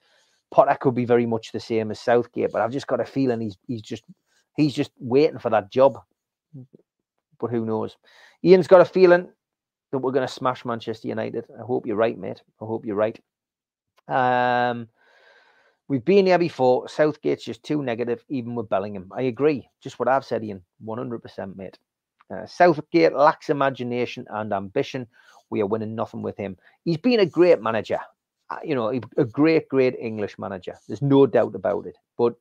Potter 0.52 0.78
could 0.80 0.96
be 0.96 1.06
very 1.06 1.26
much 1.26 1.52
the 1.52 1.60
same 1.60 1.92
as 1.92 2.00
Southgate, 2.00 2.52
but 2.52 2.62
I've 2.62 2.72
just 2.72 2.88
got 2.88 3.02
a 3.02 3.06
feeling 3.06 3.42
he's 3.42 3.58
he's 3.68 3.82
just 3.82 4.04
he's 4.56 4.74
just 4.74 4.92
waiting 5.00 5.40
for 5.40 5.50
that 5.50 5.72
job. 5.72 6.00
But 7.40 7.52
who 7.52 7.66
knows? 7.66 7.98
Ian's 8.44 8.68
got 8.68 8.82
a 8.82 8.86
feeling 8.86 9.28
that 9.92 9.98
we're 10.00 10.12
going 10.12 10.28
to 10.28 10.34
smash 10.34 10.66
Manchester 10.66 11.08
United. 11.08 11.46
I 11.60 11.64
hope 11.64 11.86
you're 11.86 11.96
right, 11.96 12.18
mate. 12.18 12.42
I 12.62 12.66
hope 12.66 12.86
you're 12.86 12.96
right. 12.96 13.20
Um, 14.08 14.88
we've 15.88 16.06
been 16.06 16.26
here 16.26 16.40
before. 16.40 16.88
Southgate's 16.88 17.44
just 17.44 17.64
too 17.64 17.84
negative, 17.84 18.24
even 18.30 18.56
with 18.56 18.70
Bellingham. 18.70 19.12
I 19.16 19.24
agree. 19.24 19.70
Just 19.82 20.00
what 20.00 20.08
I've 20.08 20.26
said, 20.26 20.44
Ian. 20.44 20.64
100%, 20.86 21.56
mate. 21.56 21.78
Uh, 22.34 22.46
Southgate 22.46 23.14
lacks 23.14 23.50
imagination 23.50 24.26
and 24.30 24.52
ambition. 24.54 25.08
We 25.50 25.62
are 25.62 25.66
winning 25.66 25.96
nothing 25.96 26.22
with 26.22 26.38
him. 26.38 26.58
He's 26.84 26.98
been 26.98 27.22
a 27.22 27.26
great 27.26 27.62
manager 27.62 28.00
you 28.64 28.76
know, 28.76 28.90
a 29.18 29.26
great, 29.26 29.68
great 29.70 29.96
English 30.00 30.38
manager. 30.40 30.76
There's 30.88 31.02
no 31.02 31.26
doubt 31.26 31.56
about 31.56 31.86
it. 31.86 31.98
But 32.18 32.36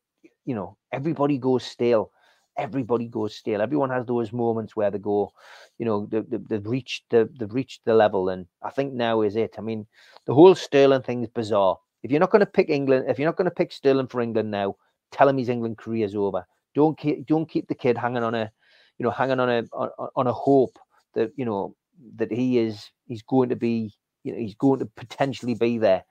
you 0.44 0.54
know, 0.54 0.76
everybody 0.92 1.38
goes 1.38 1.64
stale. 1.64 2.10
Everybody 2.56 3.06
goes 3.06 3.36
stale. 3.36 3.60
Everyone 3.60 3.90
has 3.90 4.06
those 4.06 4.32
moments 4.32 4.74
where 4.74 4.90
they 4.90 4.98
go, 4.98 5.32
you 5.78 5.84
know, 5.84 6.06
they, 6.06 6.20
they, 6.20 6.38
they've 6.38 6.66
reached 6.66 7.04
the 7.10 7.28
they've 7.38 7.52
reached 7.52 7.84
the 7.84 7.94
level, 7.94 8.28
and 8.28 8.46
I 8.62 8.70
think 8.70 8.94
now 8.94 9.22
is 9.22 9.36
it. 9.36 9.56
I 9.58 9.60
mean, 9.60 9.86
the 10.26 10.34
whole 10.34 10.54
Sterling 10.54 11.02
thing 11.02 11.22
is 11.22 11.28
bizarre. 11.28 11.78
If 12.02 12.10
you're 12.10 12.20
not 12.20 12.30
going 12.30 12.40
to 12.40 12.46
pick 12.46 12.70
England, 12.70 13.06
if 13.08 13.18
you're 13.18 13.28
not 13.28 13.36
going 13.36 13.50
to 13.50 13.54
pick 13.54 13.72
Sterling 13.72 14.06
for 14.06 14.20
England 14.20 14.50
now, 14.50 14.76
tell 15.10 15.28
him 15.28 15.38
his 15.38 15.48
England 15.48 15.78
career's 15.78 16.14
over. 16.14 16.46
Don't 16.74 16.98
keep 16.98 17.26
don't 17.26 17.48
keep 17.48 17.68
the 17.68 17.74
kid 17.74 17.98
hanging 17.98 18.22
on 18.22 18.34
a, 18.34 18.50
you 18.98 19.04
know, 19.04 19.10
hanging 19.10 19.40
on 19.40 19.50
a 19.50 19.64
on, 19.72 19.90
on 20.16 20.26
a 20.26 20.32
hope 20.32 20.78
that 21.14 21.32
you 21.36 21.44
know 21.44 21.74
that 22.16 22.30
he 22.30 22.58
is 22.58 22.90
he's 23.06 23.22
going 23.22 23.48
to 23.48 23.56
be 23.56 23.92
you 24.24 24.32
know, 24.32 24.38
he's 24.38 24.54
going 24.54 24.80
to 24.80 24.86
potentially 24.86 25.54
be 25.54 25.78
there. 25.78 26.04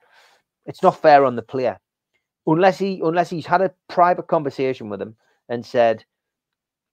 It's 0.64 0.82
not 0.82 1.00
fair 1.00 1.24
on 1.24 1.36
the 1.36 1.42
player 1.42 1.78
unless 2.46 2.78
he 2.78 3.00
unless 3.04 3.30
he's 3.30 3.46
had 3.46 3.60
a 3.60 3.72
private 3.88 4.26
conversation 4.28 4.88
with 4.88 5.02
him 5.02 5.16
and 5.48 5.64
said, 5.64 6.04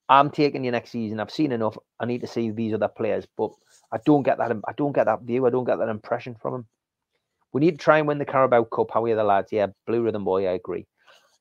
"I'm 0.10 0.30
taking 0.30 0.64
you 0.64 0.72
next 0.72 0.92
season. 0.92 1.20
I've 1.20 1.32
seen 1.32 1.52
enough. 1.52 1.78
I 2.00 2.06
need 2.06 2.22
to 2.22 2.28
see 2.28 2.52
these 2.52 2.74
other 2.74 2.88
players." 2.88 3.26
But 3.38 3.52
I 3.92 3.98
don't 4.06 4.24
get 4.24 4.38
that. 4.38 4.52
I 4.68 4.74
don't 4.74 4.94
get 4.94 5.06
that 5.06 5.22
view. 5.22 5.46
I 5.46 5.50
don't 5.50 5.66
get 5.66 5.80
that 5.80 5.90
impression 5.90 6.36
from 6.36 6.56
him. 6.56 6.68
We 7.54 7.62
need 7.62 7.72
to 7.72 7.78
try 7.78 8.00
and 8.00 8.08
win 8.08 8.18
the 8.18 8.26
Carabao 8.26 8.64
Cup. 8.66 8.92
How 8.92 9.06
are 9.06 9.16
the 9.16 9.24
lads? 9.24 9.52
Yeah, 9.52 9.68
blue 9.86 10.02
rhythm 10.02 10.24
boy. 10.24 10.48
I 10.48 10.54
agree. 10.54 10.88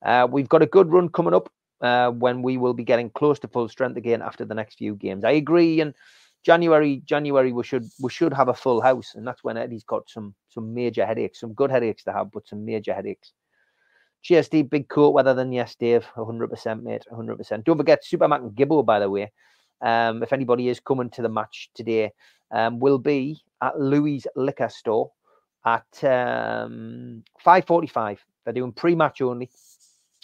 Uh, 0.05 0.29
we've 0.31 0.49
got 0.49 0.63
a 0.63 0.67
good 0.67 0.91
run 0.91 1.09
coming 1.09 1.35
up 1.35 1.51
uh, 1.81 2.11
when 2.11 2.43
we 2.43 2.57
will 2.57 2.75
be 2.75 2.85
getting 2.85 3.11
close 3.11 3.39
to 3.41 3.49
full 3.49 3.69
strength 3.69 3.97
again 3.97 4.23
after 4.23 4.45
the 4.45 4.55
next 4.55 4.77
few 4.77 4.95
games. 4.95 5.25
I 5.25 5.33
agree, 5.33 5.81
and 5.81 5.95
January, 6.45 7.03
January, 7.05 7.53
we 7.53 7.63
should 7.65 7.85
we 8.01 8.11
should 8.11 8.33
have 8.33 8.49
a 8.49 8.55
full 8.55 8.81
house, 8.81 9.15
and 9.15 9.27
that's 9.27 9.45
when 9.45 9.57
Eddie's 9.57 9.85
got 9.85 10.09
some 10.11 10.35
some 10.49 10.75
major 10.75 11.07
headaches, 11.07 11.41
some 11.41 11.55
good 11.55 11.71
headaches 11.71 12.05
to 12.05 12.13
have, 12.13 12.31
but 12.33 12.47
some 12.49 12.65
major 12.65 12.93
headaches. 12.93 13.33
Steve. 14.23 14.71
Big 14.71 14.89
coat 14.89 15.11
weather 15.11 15.35
than 15.35 15.53
yes, 15.53 15.75
Dave. 15.75 16.07
100%, 16.17 16.83
mate. 16.83 17.05
100%. 17.13 17.65
Don't 17.65 17.77
forget 17.77 18.05
Super 18.05 18.29
Mac 18.29 18.41
and 18.41 18.53
Gibbo, 18.53 18.85
by 18.85 18.99
the 18.99 19.11
way. 19.11 19.33
Um, 19.81 20.23
if 20.23 20.33
anybody 20.33 20.69
is 20.69 20.81
coming 20.81 21.11
to 21.11 21.23
the 21.23 21.29
match 21.29 21.71
today, 21.75 22.13
um, 22.53 22.79
will 22.79 22.99
be 22.99 23.41
at 23.61 23.79
Louis 23.81 24.25
Liquor 24.37 24.69
Store 24.69 25.11
at 25.65 25.87
um, 26.05 27.25
5.45. 27.45 28.19
They're 28.45 28.55
doing 28.55 28.73
pre-match 28.73 29.21
only. 29.23 29.51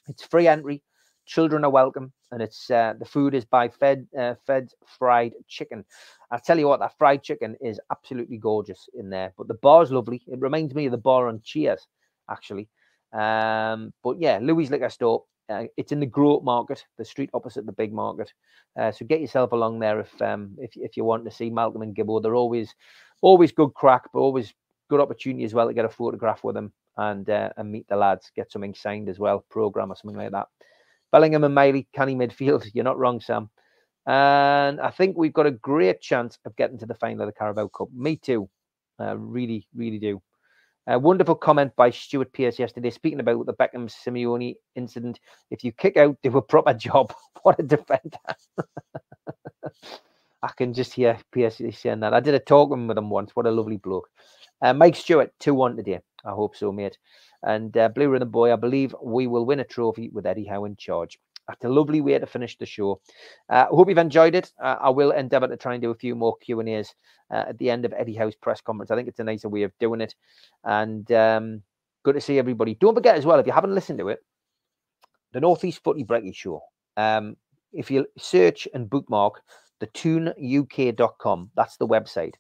It's 0.09 0.25
free 0.25 0.47
entry. 0.47 0.83
Children 1.27 1.65
are 1.65 1.71
welcome 1.71 2.13
and 2.31 2.43
it's 2.43 2.71
uh, 2.71 2.95
the 2.99 3.05
food 3.05 3.35
is 3.35 3.45
by 3.45 3.69
Fed 3.69 4.07
uh, 4.19 4.35
Fed 4.47 4.71
Fried 4.99 5.33
Chicken. 5.47 5.85
I 6.31 6.39
tell 6.39 6.59
you 6.59 6.69
what, 6.69 6.81
that 6.81 6.97
fried 6.99 7.23
chicken 7.23 7.57
is 7.61 7.81
absolutely 7.91 8.37
gorgeous 8.37 8.89
in 8.95 9.11
there. 9.11 9.33
But 9.37 9.49
the 9.49 9.55
bar 9.55 9.83
is 9.83 9.91
lovely. 9.91 10.23
It 10.27 10.41
reminds 10.41 10.75
me 10.75 10.87
of 10.87 10.93
the 10.93 10.99
bar 10.99 11.29
on 11.29 11.41
Cheers, 11.43 11.87
actually. 12.31 12.69
Um, 13.13 13.93
but 14.03 14.21
yeah, 14.21 14.39
Louis 14.41 14.71
Liquor 14.71 14.91
Store. 14.91 15.25
Uh, 15.51 15.65
it's 15.79 15.93
in 15.93 16.01
the 16.01 16.07
Groat 16.07 16.45
Market, 16.45 16.85
the 16.99 17.05
street 17.05 17.31
opposite 17.33 17.65
the 17.65 17.73
big 17.73 17.91
market. 17.91 18.31
Uh, 18.79 18.93
so 18.93 19.07
get 19.07 19.23
yourself 19.23 19.53
along 19.53 19.79
there 19.79 19.99
if 20.01 20.21
um, 20.21 20.55
if 20.59 20.73
if 20.77 20.97
you 20.97 21.05
want 21.05 21.25
to 21.25 21.31
see 21.31 21.49
Malcolm 21.49 21.81
and 21.83 21.97
Gibbo. 21.97 22.23
They're 22.23 22.35
always 22.35 22.75
always 23.23 23.53
good 23.53 23.73
crack, 23.73 24.03
but 24.13 24.21
always 24.21 24.53
good 24.91 25.01
opportunity 25.01 25.45
as 25.45 25.55
well 25.55 25.67
to 25.67 25.75
get 25.75 25.85
a 25.85 25.89
photograph 25.89 26.45
with 26.45 26.55
them 26.55 26.73
and 26.99 27.31
uh, 27.31 27.51
and 27.57 27.73
meet 27.73 27.89
the 27.89 27.97
lads, 27.97 28.31
get 28.37 28.53
something 28.53 28.75
signed 28.75 29.09
as 29.09 29.19
well, 29.19 29.45
program 29.51 29.91
or 29.91 29.97
something 29.97 30.19
like 30.19 30.33
that. 30.33 30.49
Bellingham 31.13 31.45
and 31.45 31.55
Miley, 31.55 31.89
canny 31.95 32.15
midfield. 32.15 32.69
You're 32.75 32.85
not 32.85 32.99
wrong, 32.99 33.21
Sam. 33.21 33.49
And 34.07 34.81
I 34.81 34.91
think 34.91 35.17
we've 35.17 35.33
got 35.33 35.47
a 35.47 35.51
great 35.51 36.01
chance 36.01 36.39
of 36.45 36.57
getting 36.57 36.79
to 36.79 36.87
the 36.87 36.95
final 36.95 37.23
of 37.23 37.29
the 37.29 37.33
Carabao 37.33 37.69
Cup. 37.69 37.89
Me 37.95 38.17
too. 38.17 38.49
Uh, 39.01 39.17
really, 39.17 39.67
really 39.75 39.99
do. 39.99 40.21
A 40.91 40.99
wonderful 40.99 41.35
comment 41.35 41.77
by 41.77 41.91
Stuart 41.91 42.33
Pearce 42.33 42.59
yesterday, 42.59 42.89
speaking 42.89 43.21
about 43.21 43.45
the 43.45 43.53
Beckham 43.53 43.91
Simeone 43.91 44.55
incident. 44.75 45.21
If 45.51 45.63
you 45.63 45.71
kick 45.71 45.99
out, 45.99 46.17
do 46.23 46.35
a 46.39 46.41
proper 46.41 46.73
job. 46.73 47.13
what 47.43 47.61
a 47.61 47.63
defender. 47.63 48.17
I 50.43 50.49
can 50.57 50.73
just 50.73 50.95
hear 50.95 51.19
Pearce 51.31 51.61
saying 51.73 52.01
that. 52.01 52.15
I 52.15 52.21
did 52.21 52.33
a 52.33 52.39
talk 52.39 52.71
with 52.71 52.97
him 52.97 53.11
once. 53.11 53.33
What 53.37 53.45
a 53.45 53.51
lovely 53.51 53.77
bloke. 53.77 54.09
Uh, 54.63 54.73
Mike 54.73 54.97
Stewart, 54.97 55.31
2 55.41 55.53
1 55.53 55.77
today. 55.77 56.01
I 56.25 56.31
hope 56.31 56.57
so, 56.57 56.73
mate. 56.73 56.97
And 57.43 57.77
uh, 57.77 57.91
Blue 57.91 58.09
Rhythm 58.09 58.31
Boy, 58.31 58.51
I 58.51 58.57
believe 58.57 58.95
we 59.05 59.27
will 59.27 59.45
win 59.45 59.61
a 59.61 59.65
trophy 59.65 60.09
with 60.09 60.25
Eddie 60.25 60.47
Howe 60.47 60.65
in 60.65 60.75
charge. 60.77 61.19
That's 61.49 61.65
a 61.65 61.69
lovely 61.69 62.03
way 62.03 62.19
to 62.19 62.27
finish 62.27 62.59
the 62.59 62.67
show. 62.67 63.01
I 63.49 63.61
uh, 63.61 63.67
hope 63.69 63.89
you've 63.89 63.99
enjoyed 63.99 64.35
it. 64.35 64.53
Uh, 64.63 64.77
I 64.81 64.91
will 64.91 65.13
endeavour 65.13 65.49
to 65.49 65.57
try 65.57 65.75
and 65.75 65.83
do 65.83 65.91
a 65.91 65.95
few 65.95 66.15
more 66.15 66.37
Q 66.37 66.61
and 66.61 66.69
A's 66.69 66.95
uh, 67.31 67.47
at 67.49 67.59
the 67.59 67.71
end 67.71 67.87
of 67.87 67.95
Eddie 67.95 68.15
Howe's 68.15 68.37
press 68.37 68.61
conference. 68.61 68.91
I 68.91 68.97
think 68.97 69.09
it's 69.09 69.19
a 69.19 69.25
nicer 69.25 69.49
way 69.49 69.63
of 69.63 69.73
doing 69.81 70.03
it, 70.03 70.15
and 70.65 71.11
um, 71.13 71.63
good 72.05 72.15
to 72.15 72.21
see 72.21 72.39
everybody. 72.39 72.75
Don't 72.75 72.95
forget 72.95 73.17
as 73.17 73.25
well 73.25 73.39
if 73.39 73.47
you 73.47 73.53
haven't 73.53 73.75
listened 73.75 73.99
to 73.99 74.09
it, 74.09 74.21
the 75.33 75.41
Northeast 75.41 75.83
Footy 75.83 76.05
Brekkie 76.05 76.35
Show. 76.35 76.61
Um, 76.97 77.37
if 77.73 77.91
you 77.91 78.07
search 78.19 78.69
and 78.75 78.89
bookmark 78.89 79.43
the 79.81 79.87
tuneuk.com, 79.89 81.51
that's 81.57 81.77
the 81.77 81.87
website. 81.87 82.35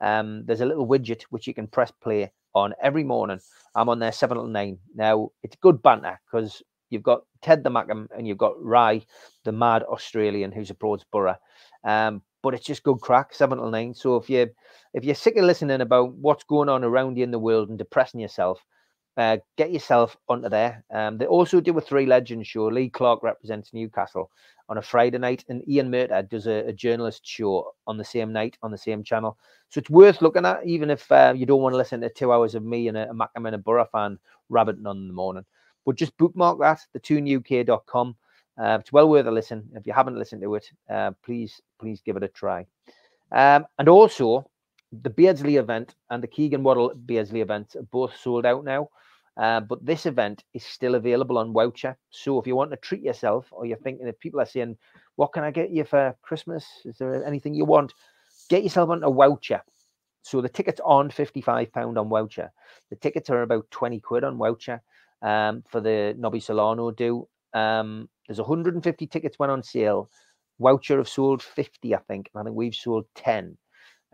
Um, 0.00 0.44
there's 0.46 0.60
a 0.60 0.66
little 0.66 0.86
widget 0.86 1.22
which 1.30 1.46
you 1.46 1.54
can 1.54 1.66
press 1.66 1.90
play 1.90 2.32
on 2.54 2.74
every 2.82 3.04
morning. 3.04 3.40
I'm 3.74 3.88
on 3.88 3.98
there 3.98 4.12
seven 4.12 4.36
till 4.36 4.46
nine. 4.46 4.78
Now 4.94 5.30
it's 5.42 5.56
good 5.56 5.82
banter 5.82 6.20
because 6.26 6.62
you've 6.88 7.02
got 7.02 7.22
Ted 7.42 7.64
the 7.64 7.70
Mackem 7.70 8.06
and 8.16 8.26
you've 8.26 8.38
got 8.38 8.62
Rye, 8.62 9.02
the 9.44 9.52
mad 9.52 9.82
Australian 9.84 10.52
who 10.52 10.64
supports 10.64 11.04
Boro. 11.10 11.36
Um, 11.84 12.22
but 12.42 12.54
it's 12.54 12.66
just 12.66 12.82
good 12.82 13.00
crack, 13.00 13.34
seven 13.34 13.58
till 13.58 13.70
nine. 13.70 13.94
So 13.94 14.16
if 14.16 14.30
you 14.30 14.50
if 14.94 15.04
you're 15.04 15.14
sick 15.14 15.36
of 15.36 15.44
listening 15.44 15.80
about 15.80 16.14
what's 16.14 16.44
going 16.44 16.68
on 16.68 16.84
around 16.84 17.16
you 17.16 17.24
in 17.24 17.30
the 17.30 17.38
world 17.38 17.68
and 17.68 17.78
depressing 17.78 18.20
yourself, 18.20 18.64
uh, 19.16 19.38
get 19.58 19.72
yourself 19.72 20.16
onto 20.28 20.48
there. 20.48 20.84
Um, 20.90 21.18
they 21.18 21.26
also 21.26 21.60
do 21.60 21.76
a 21.76 21.80
three 21.80 22.06
legends 22.06 22.48
show. 22.48 22.66
Lee 22.66 22.88
Clark 22.88 23.22
represents 23.22 23.74
Newcastle 23.74 24.30
on 24.68 24.78
a 24.78 24.82
Friday 24.82 25.18
night, 25.18 25.44
and 25.48 25.68
Ian 25.68 25.90
Murtagh 25.90 26.28
does 26.30 26.46
a, 26.46 26.68
a, 26.68 26.72
journalist 26.72 27.26
show 27.26 27.72
on 27.86 27.98
the 27.98 28.04
same 28.04 28.32
night 28.32 28.56
on 28.62 28.70
the 28.70 28.78
same 28.78 29.02
channel. 29.02 29.36
So 29.68 29.80
it's 29.80 29.90
worth 29.90 30.22
looking 30.22 30.46
at, 30.46 30.64
even 30.64 30.90
if 30.90 31.10
uh, 31.10 31.34
you 31.36 31.44
don't 31.44 31.60
want 31.60 31.72
to 31.72 31.76
listen 31.76 32.00
to 32.00 32.08
two 32.08 32.32
hours 32.32 32.54
of 32.54 32.64
me 32.64 32.88
and 32.88 32.96
a, 32.96 33.10
a 33.10 33.14
Mackem 33.14 33.46
and 33.46 33.54
a 33.54 33.58
Boro 33.58 33.84
fan 33.84 34.18
rabbiting 34.48 34.86
on 34.86 34.96
in 34.96 35.08
the 35.08 35.14
morning. 35.14 35.44
But 35.84 35.96
just 35.96 36.16
bookmark 36.18 36.58
that, 36.60 36.80
the 36.92 37.00
Uh, 38.60 38.78
it's 38.78 38.92
well 38.92 39.08
worth 39.08 39.26
a 39.26 39.30
listen. 39.30 39.68
If 39.74 39.86
you 39.86 39.92
haven't 39.94 40.18
listened 40.18 40.42
to 40.42 40.54
it, 40.54 40.70
uh, 40.90 41.12
please, 41.24 41.62
please 41.78 42.02
give 42.02 42.16
it 42.16 42.22
a 42.22 42.28
try. 42.28 42.66
Um, 43.32 43.64
and 43.78 43.88
also, 43.88 44.50
the 44.92 45.08
Beardsley 45.08 45.56
event 45.56 45.94
and 46.10 46.22
the 46.22 46.26
Keegan 46.26 46.62
Waddle 46.62 46.92
Beardsley 46.94 47.40
event 47.40 47.76
are 47.76 47.82
both 47.90 48.14
sold 48.16 48.44
out 48.44 48.64
now. 48.64 48.90
Uh, 49.36 49.60
but 49.60 49.86
this 49.86 50.04
event 50.04 50.44
is 50.52 50.64
still 50.64 50.96
available 50.96 51.38
on 51.38 51.54
Wowcher. 51.54 51.96
So 52.10 52.38
if 52.38 52.46
you 52.46 52.56
want 52.56 52.72
to 52.72 52.76
treat 52.76 53.02
yourself, 53.02 53.46
or 53.52 53.64
you're 53.64 53.78
thinking 53.78 54.08
if 54.08 54.18
people 54.18 54.40
are 54.40 54.46
saying, 54.46 54.76
"What 55.16 55.32
can 55.32 55.44
I 55.44 55.50
get 55.52 55.70
you 55.70 55.84
for 55.84 56.14
Christmas? 56.20 56.66
Is 56.84 56.98
there 56.98 57.24
anything 57.24 57.54
you 57.54 57.64
want?" 57.64 57.94
Get 58.50 58.64
yourself 58.64 58.90
onto 58.90 59.06
Wowcher. 59.06 59.62
So 60.22 60.42
the 60.42 60.48
tickets 60.48 60.80
aren't 60.84 61.14
fifty-five 61.14 61.72
pound 61.72 61.96
on 61.96 62.10
Wowcher. 62.10 62.50
The 62.90 62.96
tickets 62.96 63.30
are 63.30 63.42
about 63.42 63.70
twenty 63.70 64.00
quid 64.00 64.24
on 64.24 64.36
Wowcher 64.36 64.80
um, 65.22 65.62
for 65.68 65.80
the 65.80 66.14
Nobby 66.18 66.40
Solano 66.40 66.90
do. 66.90 67.28
Um, 67.52 68.08
there's 68.28 68.38
150 68.38 69.06
tickets 69.06 69.38
went 69.38 69.52
on 69.52 69.62
sale. 69.62 70.10
Wowcher 70.60 70.98
have 70.98 71.08
sold 71.08 71.42
50, 71.42 71.94
I 71.94 71.98
think. 72.06 72.30
I 72.36 72.42
think 72.42 72.54
we've 72.54 72.74
sold 72.74 73.06
10. 73.16 73.56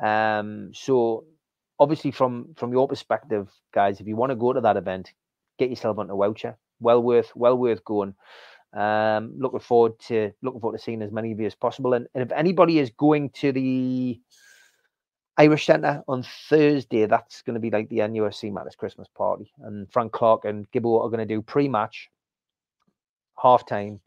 Um, 0.02 0.70
so 0.72 1.24
obviously 1.78 2.10
from 2.10 2.54
from 2.56 2.72
your 2.72 2.88
perspective, 2.88 3.50
guys, 3.72 4.00
if 4.00 4.06
you 4.06 4.16
want 4.16 4.30
to 4.30 4.36
go 4.36 4.52
to 4.52 4.60
that 4.60 4.76
event, 4.76 5.12
get 5.58 5.70
yourself 5.70 5.98
onto 5.98 6.14
Wowcher. 6.14 6.54
Well 6.80 7.02
worth 7.02 7.32
well 7.34 7.56
worth 7.56 7.84
going. 7.84 8.14
Um, 8.76 9.34
looking 9.38 9.60
forward 9.60 9.98
to 10.08 10.32
looking 10.42 10.60
forward 10.60 10.76
to 10.78 10.82
seeing 10.82 11.02
as 11.02 11.10
many 11.10 11.32
of 11.32 11.40
you 11.40 11.46
as 11.46 11.54
possible. 11.54 11.94
And, 11.94 12.06
and 12.14 12.22
if 12.22 12.32
anybody 12.32 12.78
is 12.78 12.90
going 12.90 13.30
to 13.30 13.52
the 13.52 14.20
Irish 15.38 15.66
Centre 15.66 16.02
on 16.08 16.24
Thursday, 16.48 17.06
that's 17.06 17.42
going 17.42 17.54
to 17.54 17.60
be 17.60 17.70
like 17.70 17.88
the 17.88 17.98
NUFC 17.98 18.52
Matters 18.52 18.74
Christmas 18.74 19.08
party. 19.14 19.52
And 19.62 19.90
Frank 19.92 20.12
Clark 20.12 20.44
and 20.44 20.70
Gibbo 20.72 21.04
are 21.04 21.10
going 21.10 21.26
to 21.26 21.26
do 21.26 21.42
pre-match, 21.42 22.08
half 23.40 23.66
time, 23.66 24.00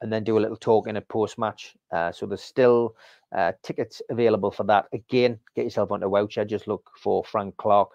and 0.00 0.12
then 0.12 0.22
do 0.22 0.38
a 0.38 0.40
little 0.40 0.56
talk 0.56 0.86
in 0.86 0.96
a 0.96 1.00
post 1.00 1.38
match. 1.38 1.74
Uh, 1.92 2.12
so 2.12 2.26
there's 2.26 2.42
still 2.42 2.94
uh, 3.36 3.52
tickets 3.62 4.00
available 4.10 4.52
for 4.52 4.64
that. 4.64 4.86
Again, 4.92 5.40
get 5.56 5.64
yourself 5.64 5.90
onto 5.90 6.06
Wowcher. 6.06 6.46
Just 6.46 6.68
look 6.68 6.88
for 6.96 7.24
Frank 7.24 7.56
Clark. 7.56 7.90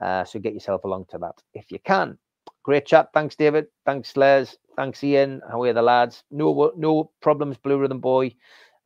Uh, 0.00 0.24
so 0.24 0.38
get 0.38 0.54
yourself 0.54 0.84
along 0.84 1.06
to 1.10 1.18
that 1.18 1.42
if 1.54 1.70
you 1.70 1.78
can. 1.84 2.18
Great 2.62 2.86
chat. 2.86 3.08
Thanks, 3.14 3.34
David. 3.34 3.66
Thanks, 3.86 4.16
Les. 4.16 4.56
Thanks, 4.76 5.02
Ian. 5.02 5.40
How 5.50 5.62
are 5.62 5.72
the 5.72 5.82
lads? 5.82 6.22
No, 6.30 6.72
no 6.76 7.10
problems, 7.20 7.56
Blue 7.56 7.78
Rhythm 7.78 7.98
Boy. 7.98 8.34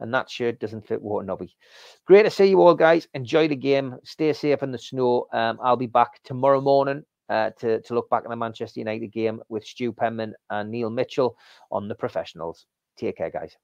And 0.02 0.12
that 0.12 0.28
shirt 0.28 0.58
doesn't 0.58 0.86
fit 0.86 1.02
Waternobby. 1.02 1.54
Great 2.06 2.24
to 2.24 2.30
see 2.30 2.46
you 2.46 2.60
all, 2.60 2.74
guys. 2.74 3.06
Enjoy 3.14 3.46
the 3.46 3.56
game. 3.56 3.96
Stay 4.02 4.32
safe 4.32 4.62
in 4.62 4.72
the 4.72 4.78
snow. 4.78 5.28
Um, 5.32 5.58
I'll 5.62 5.76
be 5.76 5.86
back 5.86 6.20
tomorrow 6.24 6.60
morning 6.60 7.04
uh, 7.28 7.50
to, 7.60 7.80
to 7.82 7.94
look 7.94 8.10
back 8.10 8.24
at 8.24 8.30
the 8.30 8.36
Manchester 8.36 8.80
United 8.80 9.12
game 9.12 9.40
with 9.48 9.64
Stu 9.64 9.92
Penman 9.92 10.34
and 10.50 10.70
Neil 10.70 10.90
Mitchell 10.90 11.36
on 11.70 11.86
the 11.86 11.94
professionals. 11.94 12.66
Take 12.98 13.16
care, 13.16 13.30
guys. 13.30 13.56